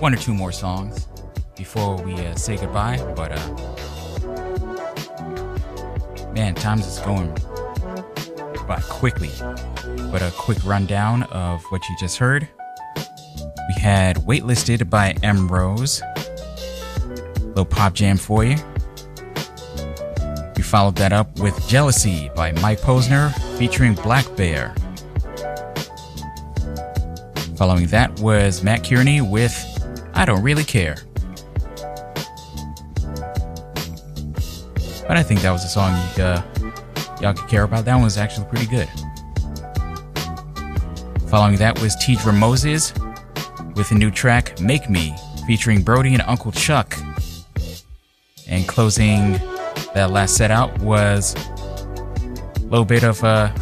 one 0.00 0.12
or 0.12 0.16
two 0.16 0.34
more 0.34 0.52
songs 0.52 1.08
before 1.56 1.96
we 2.02 2.14
uh, 2.14 2.34
say 2.34 2.56
goodbye. 2.56 2.98
But 3.16 3.32
uh, 3.32 3.48
man, 6.32 6.54
times 6.54 6.86
is 6.86 6.98
going 7.00 7.34
by 8.66 8.80
quickly. 8.88 9.30
But 10.10 10.22
a 10.22 10.32
quick 10.36 10.58
rundown 10.64 11.22
of 11.24 11.62
what 11.70 11.88
you 11.88 11.96
just 11.98 12.18
heard. 12.18 12.48
We 12.96 13.80
had 13.80 14.16
Waitlisted 14.18 14.88
by 14.90 15.14
Emmrose. 15.14 16.02
Little 17.48 17.64
pop 17.64 17.94
jam 17.94 18.16
for 18.16 18.44
you. 18.44 18.56
We 20.56 20.62
followed 20.62 20.96
that 20.96 21.12
up 21.12 21.38
with 21.38 21.66
Jealousy 21.68 22.30
by 22.34 22.52
Mike 22.52 22.80
Posner 22.80 23.32
featuring 23.58 23.94
Black 23.94 24.24
Bear. 24.36 24.74
Following 27.56 27.86
that 27.86 28.20
was 28.20 28.62
Mat 28.62 28.84
Kearney 28.84 29.22
with 29.22 29.65
I 30.26 30.30
Don't 30.30 30.42
Really 30.42 30.64
Care. 30.64 30.96
But 35.06 35.16
I 35.16 35.22
think 35.22 35.40
that 35.42 35.52
was 35.52 35.62
a 35.62 35.68
song 35.68 35.92
you, 36.16 36.24
uh, 36.24 36.42
y'all 37.20 37.32
could 37.32 37.48
care 37.48 37.62
about. 37.62 37.84
That 37.84 37.94
one 37.94 38.02
was 38.02 38.18
actually 38.18 38.48
pretty 38.48 38.66
good. 38.66 38.88
Following 41.28 41.54
that 41.58 41.80
was 41.80 41.94
Teedra 41.98 42.36
Moses 42.36 42.92
with 43.76 43.92
a 43.92 43.94
new 43.94 44.10
track, 44.10 44.60
Make 44.60 44.90
Me, 44.90 45.14
featuring 45.46 45.82
Brody 45.82 46.12
and 46.12 46.22
Uncle 46.22 46.50
Chucc. 46.50 47.00
And 48.48 48.66
closing 48.66 49.34
that 49.94 50.10
last 50.10 50.36
set 50.36 50.50
out 50.50 50.76
was 50.80 51.36
a 51.36 52.62
little 52.62 52.84
bit 52.84 53.04
of 53.04 53.22
a 53.22 53.54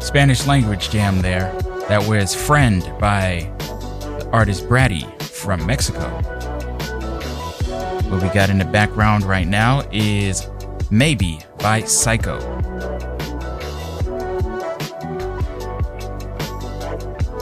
Spanish 0.00 0.44
language 0.48 0.90
jam 0.90 1.22
there. 1.22 1.56
That 1.88 2.04
was 2.08 2.34
Friend 2.34 2.82
by 2.98 3.48
the 4.18 4.28
artist 4.32 4.64
Bratty 4.64 5.19
from 5.40 5.64
Mexico. 5.66 6.08
What 8.10 8.22
we 8.22 8.28
got 8.28 8.50
in 8.50 8.58
the 8.58 8.64
background 8.66 9.24
right 9.24 9.48
now 9.48 9.82
is 9.90 10.48
Maybe 10.90 11.38
by 11.58 11.82
Saiko. 11.82 12.40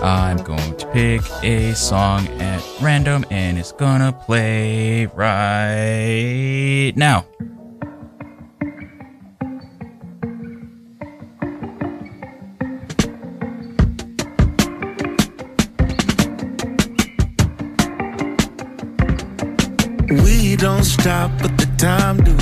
I'm 0.02 0.36
going 0.44 0.76
to 0.76 0.86
pick 0.88 1.22
a 1.42 1.74
song 1.74 2.28
at 2.40 2.62
random 2.80 3.24
and 3.30 3.58
it's 3.58 3.72
gonna 3.72 4.12
play 4.12 5.06
right 5.06 6.92
now. 6.94 7.26
Don't 21.08 21.32
but 21.40 21.56
the 21.56 21.66
time 21.78 22.18
do. 22.22 22.36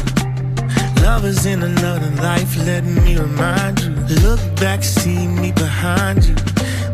Love 1.01 1.25
is 1.25 1.47
in 1.47 1.63
another 1.63 2.11
life, 2.21 2.57
let 2.67 2.83
me 2.83 3.17
remind 3.17 3.79
you. 3.81 3.91
Look 4.27 4.41
back, 4.57 4.83
see 4.83 5.29
me 5.29 5.53
behind 5.53 6.25
you. 6.25 6.35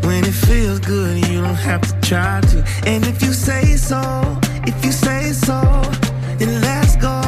When 0.07 0.23
it 0.23 0.37
feels 0.49 0.81
good, 0.81 1.17
you 1.29 1.41
don't 1.41 1.63
have 1.71 1.81
to 1.81 1.95
try 2.07 2.43
to. 2.51 2.59
And 2.87 3.07
if 3.07 3.23
you 3.23 3.33
say 3.33 3.77
so, 3.77 4.03
if 4.67 4.85
you 4.85 4.93
say 4.93 5.33
so, 5.33 5.61
then 6.39 6.61
let's 6.61 6.97
go. 6.97 7.22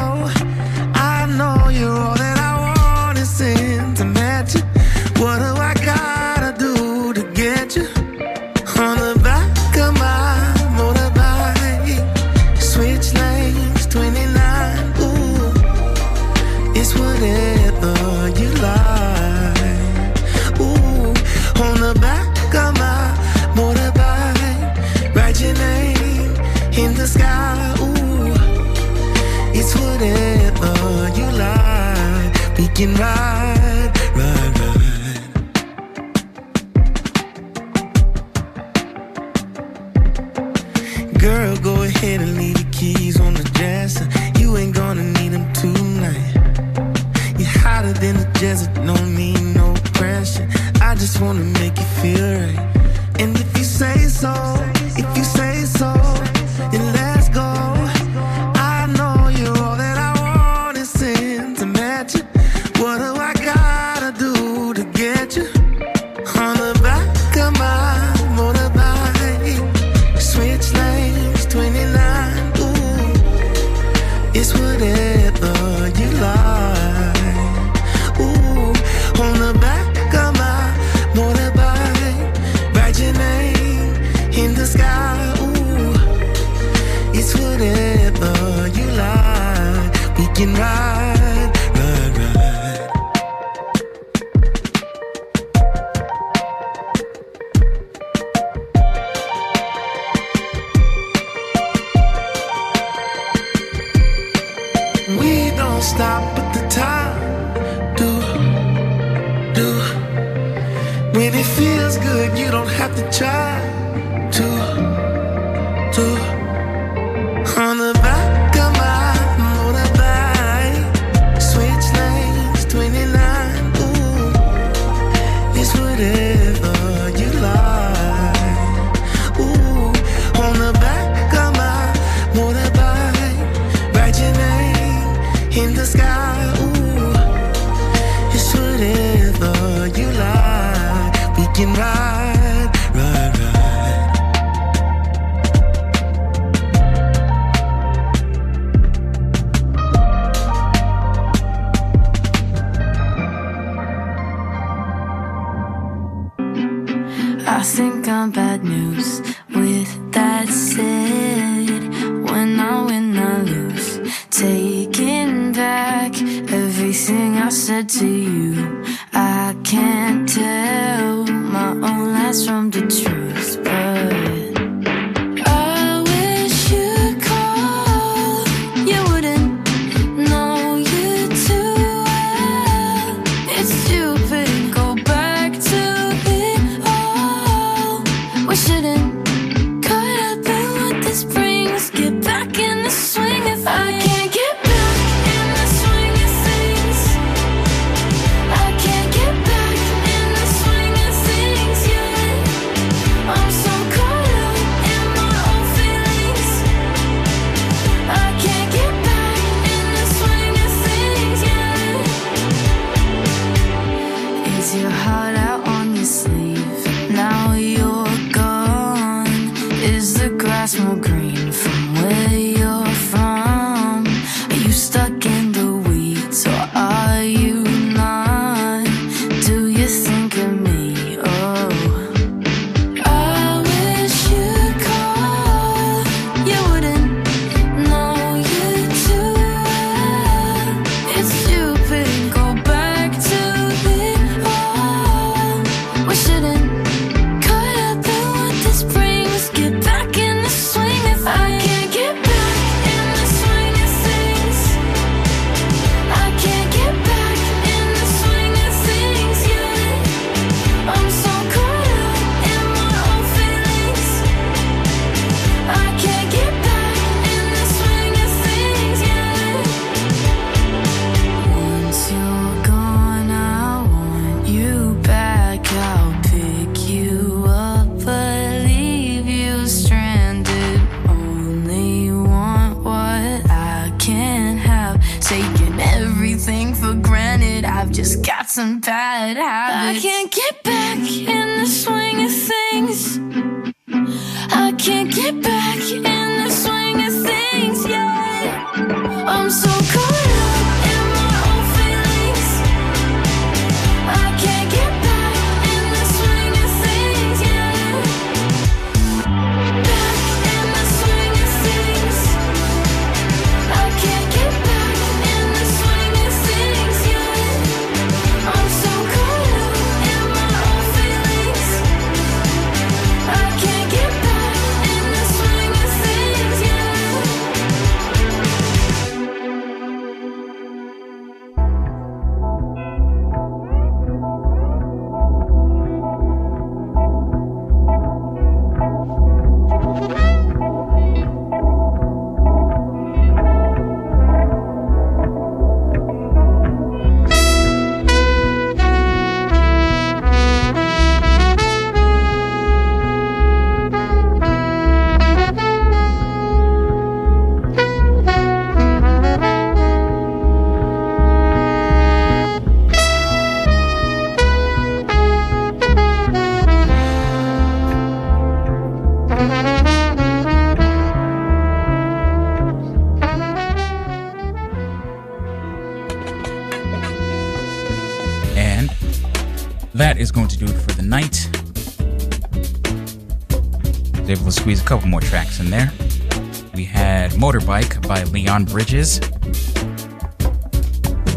Bridges. 388.75 389.21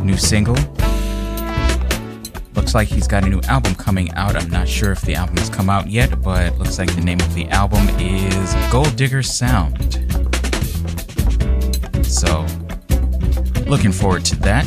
New 0.02 0.16
single. 0.16 0.56
Looks 2.56 2.74
like 2.74 2.88
he's 2.88 3.06
got 3.06 3.22
a 3.22 3.28
new 3.28 3.40
album 3.42 3.76
coming 3.76 4.10
out. 4.14 4.34
I'm 4.34 4.50
not 4.50 4.66
sure 4.66 4.90
if 4.90 5.02
the 5.02 5.14
album 5.14 5.36
has 5.36 5.48
come 5.48 5.70
out 5.70 5.86
yet, 5.86 6.20
but 6.20 6.58
looks 6.58 6.80
like 6.80 6.92
the 6.96 7.00
name 7.00 7.20
of 7.20 7.32
the 7.34 7.46
album 7.50 7.88
is 8.00 8.56
Gold 8.72 8.96
Digger 8.96 9.22
Sound. 9.22 9.94
So, 12.04 12.44
looking 13.68 13.92
forward 13.92 14.24
to 14.24 14.36
that. 14.40 14.66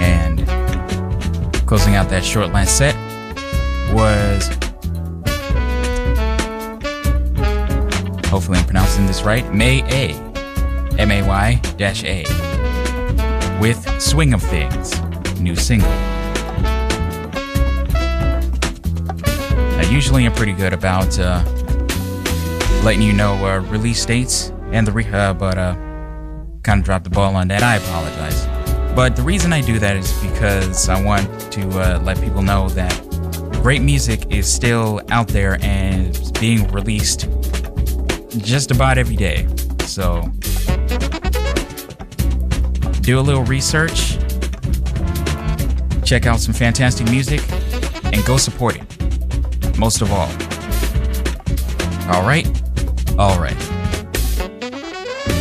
And 0.00 0.46
closing 1.66 1.96
out 1.96 2.08
that 2.10 2.22
short 2.24 2.52
last 2.52 2.78
set 2.78 3.09
Hopefully, 8.30 8.58
I'm 8.58 8.64
pronouncing 8.64 9.06
this 9.06 9.22
right. 9.22 9.44
MAY-A. 9.52 10.12
M 10.98 11.10
A 11.10 11.26
Y 11.26 11.60
dash 11.76 12.04
A. 12.04 12.22
With 13.60 14.00
Swing 14.00 14.32
of 14.34 14.42
Things, 14.42 15.00
new 15.40 15.56
single. 15.56 15.90
Now, 19.76 19.90
usually, 19.90 20.26
I'm 20.26 20.32
pretty 20.32 20.52
good 20.52 20.72
about 20.72 21.18
uh, 21.18 21.42
letting 22.84 23.02
you 23.02 23.12
know 23.12 23.34
uh, 23.44 23.60
release 23.62 24.04
dates 24.06 24.52
and 24.72 24.86
the 24.86 24.92
re- 24.92 25.10
uh, 25.10 25.34
but 25.34 25.58
uh, 25.58 25.74
kind 26.62 26.78
of 26.78 26.84
dropped 26.84 27.04
the 27.04 27.10
ball 27.10 27.34
on 27.34 27.48
that. 27.48 27.62
I 27.64 27.76
apologize. 27.76 28.46
But 28.94 29.16
the 29.16 29.22
reason 29.22 29.52
I 29.52 29.60
do 29.60 29.78
that 29.80 29.96
is 29.96 30.12
because 30.22 30.88
I 30.88 31.02
want 31.02 31.26
to 31.52 31.68
uh, 31.70 32.00
let 32.04 32.20
people 32.20 32.42
know 32.42 32.68
that 32.70 32.92
great 33.62 33.82
music 33.82 34.30
is 34.30 34.52
still 34.52 35.00
out 35.10 35.28
there 35.28 35.58
and 35.62 36.16
being 36.40 36.70
released 36.70 37.28
just 38.38 38.70
about 38.70 38.98
every 38.98 39.16
day. 39.16 39.46
So 39.84 40.22
do 43.00 43.18
a 43.18 43.22
little 43.22 43.44
research, 43.44 44.18
check 46.04 46.26
out 46.26 46.38
some 46.40 46.54
fantastic 46.54 47.10
music, 47.10 47.40
and 48.04 48.24
go 48.24 48.36
support 48.36 48.76
it. 48.76 49.78
Most 49.78 50.02
of 50.02 50.12
all. 50.12 50.30
All 52.14 52.26
right? 52.26 52.46
All 53.18 53.40
right. 53.40 53.56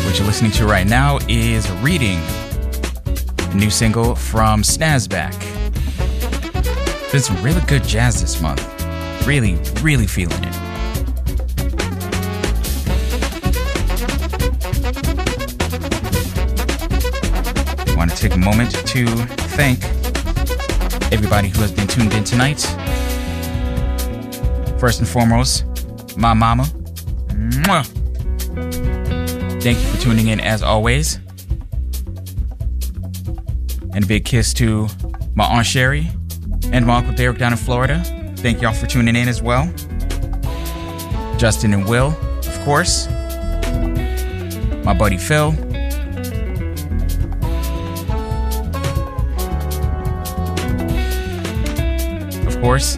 What 0.05 0.17
you're 0.17 0.27
listening 0.27 0.51
to 0.53 0.65
right 0.65 0.87
now 0.87 1.19
is 1.27 1.69
Reading, 1.83 2.19
a 3.39 3.53
new 3.53 3.69
single 3.69 4.15
from 4.15 4.63
Snazzback. 4.63 5.39
Been 7.11 7.21
some 7.21 7.41
really 7.43 7.61
good 7.67 7.83
jazz 7.83 8.21
this 8.21 8.41
month. 8.41 8.65
Really, 9.27 9.55
really 9.81 10.07
feeling 10.07 10.43
it. 10.43 10.48
Take 18.19 18.33
a 18.33 18.37
moment 18.37 18.71
to 18.85 19.05
thank 19.55 19.81
everybody 21.13 21.47
who 21.47 21.61
has 21.61 21.71
been 21.71 21.87
tuned 21.87 22.13
in 22.13 22.25
tonight. 22.25 22.59
First 24.77 24.99
and 24.99 25.07
foremost, 25.07 25.63
my 26.17 26.33
mama. 26.33 26.63
Mwah. 27.29 27.85
Thank 29.61 29.79
you 29.79 29.85
for 29.85 30.01
tuning 30.01 30.27
in 30.27 30.41
as 30.41 30.61
always. 30.61 31.15
And 33.93 34.03
a 34.03 34.07
big 34.07 34.25
kiss 34.25 34.53
to 34.55 34.89
my 35.33 35.45
Aunt 35.45 35.65
Sherry 35.65 36.09
and 36.73 36.85
my 36.85 36.97
Uncle 36.97 37.13
Derek 37.13 37.37
down 37.37 37.53
in 37.53 37.57
Florida. 37.57 38.03
Thank 38.35 38.61
y'all 38.61 38.73
for 38.73 38.85
tuning 38.85 39.15
in 39.15 39.29
as 39.29 39.41
well. 39.41 39.71
Justin 41.37 41.73
and 41.73 41.87
Will, 41.87 42.07
of 42.39 42.59
course. 42.65 43.07
My 44.83 44.93
buddy 44.93 45.17
Phil. 45.17 45.55
Course. 52.61 52.97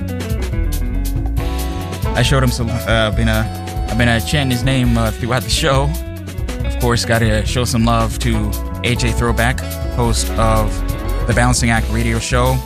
I 2.16 2.24
showed 2.24 2.44
him 2.44 2.50
some. 2.50 2.70
Uh, 2.70 3.12
been 3.16 3.30
uh, 3.30 3.88
I've 3.90 3.98
been 3.98 4.08
a 4.08 4.20
chanting 4.20 4.52
his 4.52 4.64
name 4.64 4.98
uh, 4.98 5.12
throughout 5.12 5.44
the 5.44 5.50
show. 5.50 5.90
Of 6.66 6.80
course, 6.80 7.06
got 7.06 7.20
to 7.20 7.46
show 7.46 7.66
some 7.66 7.86
love 7.86 8.20
to 8.20 8.34
AJ 8.84 9.14
Throwback, 9.16 9.60
host 9.96 10.30
of 10.32 10.74
the 11.28 11.34
Balancing 11.34 11.70
Act 11.70 11.90
Radio 11.92 12.20
Show, 12.20 12.58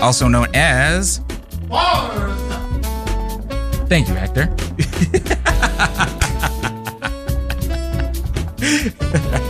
also 0.00 0.28
known 0.28 0.48
as. 0.54 1.20
Bars. 1.68 2.40
Thank 3.88 4.08
you, 4.08 4.14
Hector. 4.14 4.54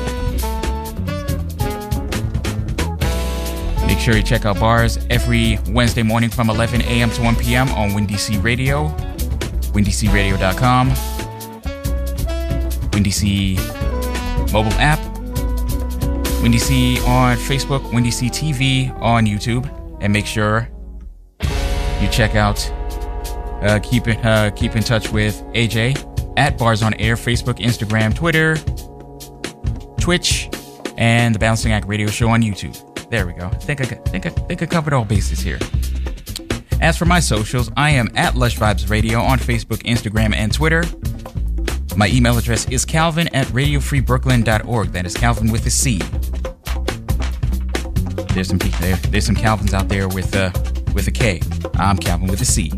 sure 4.06 4.16
you 4.16 4.22
check 4.22 4.44
out 4.44 4.60
bars 4.60 4.98
every 5.10 5.58
Wednesday 5.70 6.04
morning 6.04 6.30
from 6.30 6.48
11 6.48 6.80
a.m. 6.82 7.10
to 7.10 7.22
1 7.22 7.34
p.m. 7.34 7.68
on 7.70 7.90
WinDC 7.90 8.40
Radio, 8.40 8.86
WinDCRadio.com, 9.72 10.90
WinDC 12.92 14.52
mobile 14.52 14.72
app, 14.74 15.00
WinDC 16.40 17.04
on 17.04 17.36
Facebook, 17.36 17.80
WinDC 17.90 18.30
TV 18.30 18.96
on 19.02 19.26
YouTube, 19.26 19.68
and 20.00 20.12
make 20.12 20.26
sure 20.26 20.68
you 22.00 22.08
check 22.08 22.36
out, 22.36 22.64
uh, 23.64 23.80
keep 23.82 24.06
uh, 24.06 24.50
keep 24.50 24.76
in 24.76 24.84
touch 24.84 25.10
with 25.10 25.42
AJ 25.46 26.32
at 26.36 26.56
Bars 26.56 26.84
on 26.84 26.94
Air, 26.94 27.16
Facebook, 27.16 27.58
Instagram, 27.58 28.14
Twitter, 28.14 28.54
Twitch, 30.00 30.48
and 30.96 31.34
the 31.34 31.40
Balancing 31.40 31.72
Act 31.72 31.88
Radio 31.88 32.06
Show 32.06 32.28
on 32.28 32.42
YouTube. 32.42 32.85
There 33.08 33.26
we 33.26 33.32
go. 33.34 33.48
Think 33.50 33.80
I 33.80 33.84
think 33.84 34.26
I 34.26 34.30
think 34.30 34.62
I 34.62 34.66
covered 34.66 34.92
all 34.92 35.04
bases 35.04 35.40
here. 35.40 35.58
As 36.80 36.98
for 36.98 37.04
my 37.04 37.20
socials, 37.20 37.70
I 37.76 37.90
am 37.90 38.10
at 38.16 38.34
Lush 38.34 38.58
Vibes 38.58 38.90
Radio 38.90 39.20
on 39.20 39.38
Facebook, 39.38 39.82
Instagram, 39.84 40.34
and 40.34 40.52
Twitter. 40.52 40.82
My 41.96 42.08
email 42.08 42.36
address 42.36 42.68
is 42.68 42.84
calvin 42.84 43.28
at 43.34 43.46
radiofreebrooklyn.org. 43.48 44.88
That 44.92 45.06
is 45.06 45.14
Calvin 45.14 45.50
with 45.50 45.64
a 45.66 45.70
C. 45.70 45.98
There's 48.34 48.48
some 48.48 48.58
there. 48.58 48.96
There's 48.96 49.24
some 49.24 49.36
Calvins 49.36 49.72
out 49.72 49.88
there 49.88 50.08
with 50.08 50.36
uh 50.36 50.50
with 50.92 51.06
a 51.06 51.12
K. 51.12 51.40
I'm 51.74 51.96
Calvin 51.96 52.26
with 52.26 52.40
a 52.40 52.44
C. 52.44 52.70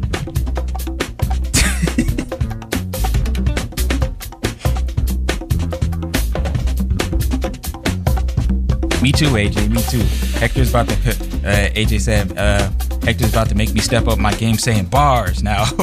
Me 9.00 9.12
too, 9.12 9.30
AJ. 9.30 9.70
Me 9.70 9.80
too. 9.82 10.02
Hector's 10.38 10.70
about 10.70 10.88
to. 10.88 10.94
Uh, 10.94 11.70
AJ 11.70 12.00
said, 12.00 12.36
uh, 12.36 12.68
Hector's 13.04 13.30
about 13.30 13.48
to 13.48 13.54
make 13.54 13.72
me 13.72 13.80
step 13.80 14.08
up 14.08 14.18
my 14.18 14.34
game 14.34 14.56
saying 14.56 14.86
bars 14.86 15.42
now. 15.42 15.70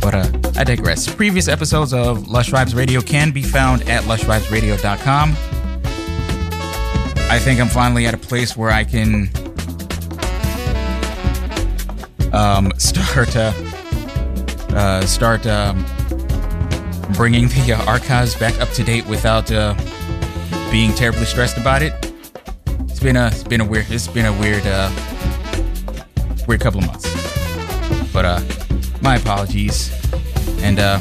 but 0.00 0.14
uh, 0.14 0.26
I 0.56 0.64
digress. 0.64 1.12
Previous 1.14 1.46
episodes 1.46 1.92
of 1.92 2.26
Lush 2.28 2.50
Vibes 2.50 2.74
Radio 2.74 3.02
can 3.02 3.32
be 3.32 3.42
found 3.42 3.82
at 3.88 4.02
lushvibesradio.com. 4.04 5.36
I 7.28 7.38
think 7.38 7.60
I'm 7.60 7.68
finally 7.68 8.06
at 8.06 8.14
a 8.14 8.18
place 8.18 8.56
where 8.56 8.70
I 8.70 8.84
can 8.84 9.28
um, 12.32 12.72
start 12.78 13.36
uh, 13.36 13.52
uh, 14.70 15.04
start 15.04 15.46
um, 15.46 15.84
bringing 17.14 17.48
the 17.48 17.74
uh, 17.74 17.84
archives 17.90 18.34
back 18.34 18.58
up 18.60 18.70
to 18.70 18.82
date 18.82 19.06
without 19.06 19.50
uh, 19.52 19.74
being 20.70 20.92
terribly 20.94 21.24
stressed 21.24 21.58
about 21.58 21.82
it. 21.82 21.92
It's 22.88 23.00
been 23.00 23.16
a 23.16 23.28
it's 23.28 23.44
been 23.44 23.60
a 23.60 23.64
weird 23.64 23.90
it's 23.90 24.08
been 24.08 24.26
a 24.26 24.32
weird 24.32 24.66
uh, 24.66 24.90
weird 26.46 26.60
couple 26.60 26.80
of 26.80 26.86
months. 26.86 27.06
But 28.12 28.24
uh, 28.24 28.40
my 29.02 29.16
apologies, 29.16 29.92
and 30.62 30.78
uh, 30.78 31.00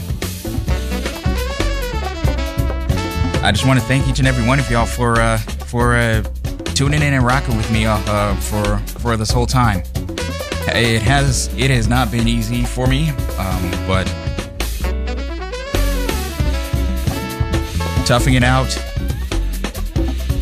I 3.41 3.51
just 3.51 3.65
want 3.65 3.79
to 3.79 3.85
thank 3.85 4.07
each 4.07 4.19
and 4.19 4.27
every 4.27 4.45
one 4.45 4.59
of 4.59 4.69
y'all 4.69 4.85
for 4.85 5.21
uh, 5.21 5.37
for 5.37 5.95
uh, 5.95 6.23
tuning 6.73 7.01
in 7.01 7.13
and 7.13 7.25
rocking 7.25 7.55
with 7.55 7.71
me 7.71 7.85
uh, 7.85 7.97
uh, 8.07 8.35
for 8.37 8.77
for 8.99 9.17
this 9.17 9.31
whole 9.31 9.45
time. 9.45 9.83
It 10.67 11.01
has 11.03 11.53
it 11.55 11.69
has 11.69 11.87
not 11.87 12.11
been 12.11 12.27
easy 12.27 12.63
for 12.63 12.87
me, 12.87 13.09
um, 13.37 13.71
but 13.87 14.07
toughing 18.05 18.35
it 18.35 18.43
out, 18.43 18.67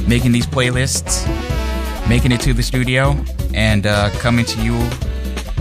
making 0.06 0.34
these 0.34 0.46
playlists, 0.46 1.26
making 2.10 2.34
it 2.34 2.42
to 2.42 2.54
the 2.54 2.62
studio, 2.62 3.16
and 3.54 3.88
uh, 3.88 4.10
coming 4.20 4.44
to 4.44 4.62
you 4.62 4.74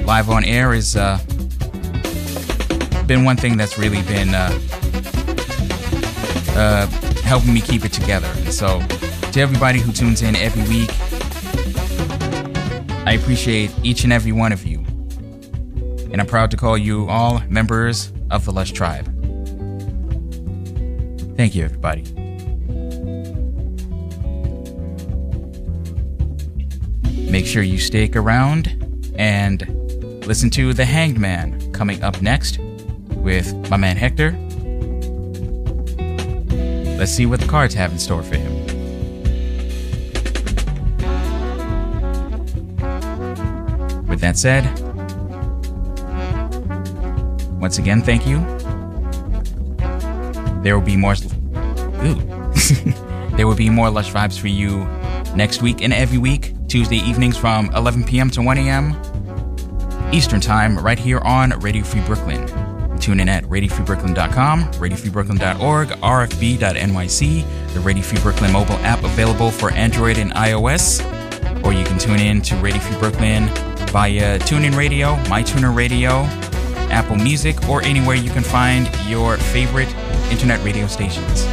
live 0.04 0.28
on 0.28 0.44
air 0.44 0.74
is 0.74 0.96
uh, 0.96 1.18
been 3.06 3.24
one 3.24 3.36
thing 3.36 3.56
that's 3.56 3.78
really 3.78 4.02
been 4.02 4.34
uh, 4.34 4.50
uh, 6.56 6.86
helping 7.22 7.54
me 7.54 7.60
keep 7.60 7.84
it 7.84 7.92
together. 7.92 8.30
And 8.38 8.52
so, 8.52 8.80
to 9.30 9.40
everybody 9.40 9.78
who 9.78 9.92
tunes 9.92 10.22
in 10.22 10.34
every 10.34 10.62
week, 10.68 10.90
I 13.06 13.12
appreciate 13.12 13.70
each 13.84 14.02
and 14.02 14.12
every 14.12 14.32
one 14.32 14.52
of 14.52 14.66
you, 14.66 14.78
and 16.10 16.20
I'm 16.20 16.26
proud 16.26 16.50
to 16.50 16.56
call 16.56 16.76
you 16.76 17.08
all 17.08 17.40
members 17.48 18.12
of 18.28 18.44
the 18.44 18.50
Lush 18.50 18.72
Tribe. 18.72 19.11
Thank 21.36 21.54
you, 21.54 21.64
everybody. 21.64 22.02
Make 27.30 27.46
sure 27.46 27.62
you 27.62 27.78
stick 27.78 28.14
around 28.14 29.12
and 29.16 29.66
listen 30.26 30.50
to 30.50 30.74
The 30.74 30.84
Hanged 30.84 31.18
Man 31.18 31.72
coming 31.72 32.02
up 32.02 32.20
next 32.20 32.58
with 33.08 33.70
my 33.70 33.76
man 33.76 33.96
Hector. 33.96 34.32
Let's 36.98 37.10
see 37.12 37.26
what 37.26 37.40
the 37.40 37.46
cards 37.46 37.74
have 37.74 37.90
in 37.90 37.98
store 37.98 38.22
for 38.22 38.36
him. 38.36 38.52
With 44.06 44.20
that 44.20 44.36
said, 44.36 44.64
once 47.58 47.78
again, 47.78 48.02
thank 48.02 48.26
you. 48.26 48.61
There 50.62 50.78
will 50.78 50.86
be 50.86 50.96
more. 50.96 51.14
There 53.36 53.46
will 53.46 53.56
be 53.56 53.70
more 53.70 53.88
Lush 53.88 54.12
Vibes 54.12 54.38
for 54.38 54.48
you 54.48 54.84
next 55.34 55.62
week 55.62 55.80
and 55.80 55.92
every 55.92 56.18
week, 56.18 56.52
Tuesday 56.68 56.98
evenings 56.98 57.36
from 57.36 57.74
11 57.74 58.04
p.m. 58.04 58.28
to 58.30 58.42
1 58.42 58.58
a.m. 58.58 58.94
Eastern 60.12 60.40
Time, 60.40 60.78
right 60.78 60.98
here 60.98 61.18
on 61.20 61.58
Radio 61.60 61.82
Free 61.82 62.02
Brooklyn. 62.02 62.46
Tune 62.98 63.20
in 63.20 63.30
at 63.30 63.44
radiofreebrooklyn.com, 63.44 64.64
radiofreebrooklyn.org, 64.72 65.88
rfb.nyc, 65.88 67.72
the 67.74 67.80
Radio 67.80 68.02
Free 68.02 68.20
Brooklyn 68.20 68.52
mobile 68.52 68.76
app 68.76 69.02
available 69.02 69.50
for 69.50 69.72
Android 69.72 70.18
and 70.18 70.32
iOS, 70.32 71.02
or 71.64 71.72
you 71.72 71.84
can 71.84 71.98
tune 71.98 72.20
in 72.20 72.42
to 72.42 72.54
Radio 72.56 72.80
Free 72.80 72.98
Brooklyn 72.98 73.46
via 73.88 74.38
TuneIn 74.40 74.76
Radio, 74.76 75.16
MyTuner 75.24 75.74
Radio, 75.74 76.24
Apple 76.92 77.16
Music, 77.16 77.66
or 77.66 77.82
anywhere 77.82 78.14
you 78.14 78.30
can 78.30 78.42
find 78.42 78.90
your 79.08 79.38
favorite 79.38 79.88
internet 80.32 80.64
radio 80.64 80.86
stations. 80.86 81.44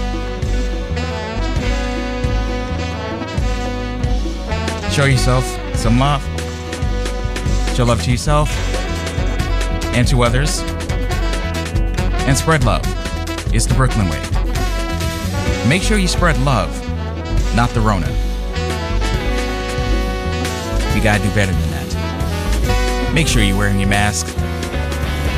Show 4.94 5.04
yourself 5.04 5.44
some 5.76 6.00
love. 6.00 6.24
Show 7.76 7.84
love 7.84 8.02
to 8.04 8.12
yourself 8.12 8.50
and 9.94 10.08
to 10.08 10.24
others. 10.24 10.62
And 12.26 12.38
spread 12.38 12.64
love. 12.64 12.84
It's 13.54 13.66
the 13.66 13.74
Brooklyn 13.74 14.08
way. 14.08 14.24
Make 15.68 15.82
sure 15.84 15.98
you 15.98 16.08
spread 16.08 16.38
love, 16.40 16.72
not 17.56 17.70
the 17.72 17.82
Rona. 17.82 18.08
We 20.96 21.02
gotta 21.02 21.22
do 21.22 21.30
better 21.36 21.52
than 21.52 21.70
that. 21.72 23.12
Make 23.14 23.28
sure 23.28 23.44
you're 23.44 23.58
wearing 23.58 23.80
your 23.80 23.90
mask. 23.90 24.39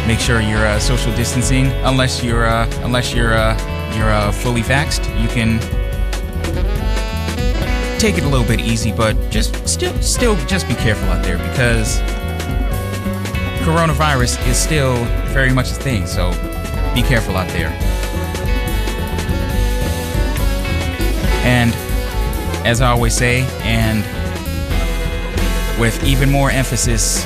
Make 0.07 0.19
sure 0.19 0.41
you're 0.41 0.65
uh, 0.65 0.79
social 0.79 1.15
distancing, 1.15 1.67
unless 1.83 2.23
you're 2.23 2.45
uh, 2.45 2.69
unless 2.83 3.13
you're 3.13 3.33
uh, 3.33 3.55
you're 3.95 4.09
uh, 4.09 4.31
fully 4.31 4.61
vaxxed. 4.61 5.05
You 5.21 5.27
can 5.27 5.59
take 7.99 8.17
it 8.17 8.23
a 8.23 8.27
little 8.27 8.47
bit 8.47 8.59
easy, 8.59 8.91
but 8.91 9.15
just 9.29 9.67
still 9.67 9.93
still 10.01 10.35
just 10.47 10.67
be 10.67 10.73
careful 10.73 11.07
out 11.09 11.23
there 11.23 11.37
because 11.37 11.99
coronavirus 13.61 14.45
is 14.47 14.57
still 14.57 15.05
very 15.33 15.53
much 15.53 15.69
a 15.69 15.75
thing. 15.75 16.07
So 16.07 16.31
be 16.95 17.03
careful 17.03 17.37
out 17.37 17.47
there. 17.49 17.69
And 21.43 21.73
as 22.65 22.81
I 22.81 22.89
always 22.89 23.15
say, 23.15 23.41
and 23.61 24.03
with 25.79 26.03
even 26.03 26.29
more 26.29 26.51
emphasis 26.51 27.25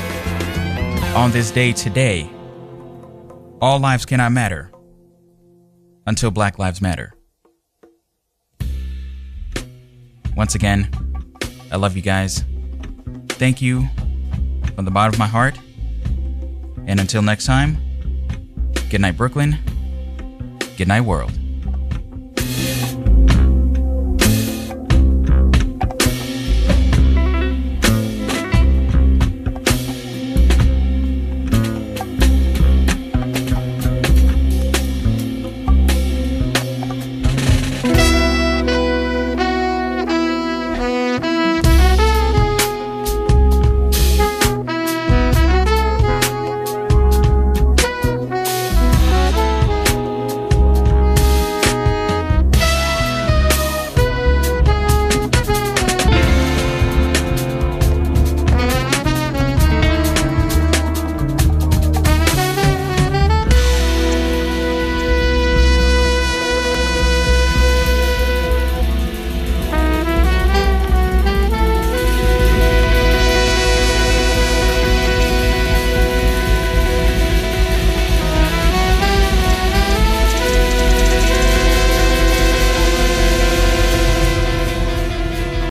on 1.14 1.30
this 1.30 1.50
day 1.50 1.72
today, 1.72 2.30
all 3.60 3.78
lives 3.78 4.04
cannot 4.04 4.32
matter 4.32 4.70
until 6.06 6.30
Black 6.30 6.58
Lives 6.58 6.80
Matter. 6.80 7.14
Once 10.36 10.54
again, 10.54 10.90
I 11.72 11.76
love 11.76 11.96
you 11.96 12.02
guys. 12.02 12.44
Thank 13.30 13.62
you 13.62 13.88
from 14.74 14.84
the 14.84 14.90
bottom 14.90 15.14
of 15.14 15.18
my 15.18 15.26
heart. 15.26 15.58
And 16.86 17.00
until 17.00 17.22
next 17.22 17.46
time, 17.46 17.78
good 18.90 19.00
night, 19.00 19.16
Brooklyn. 19.16 19.58
Good 20.76 20.88
night, 20.88 21.00
world. 21.00 21.32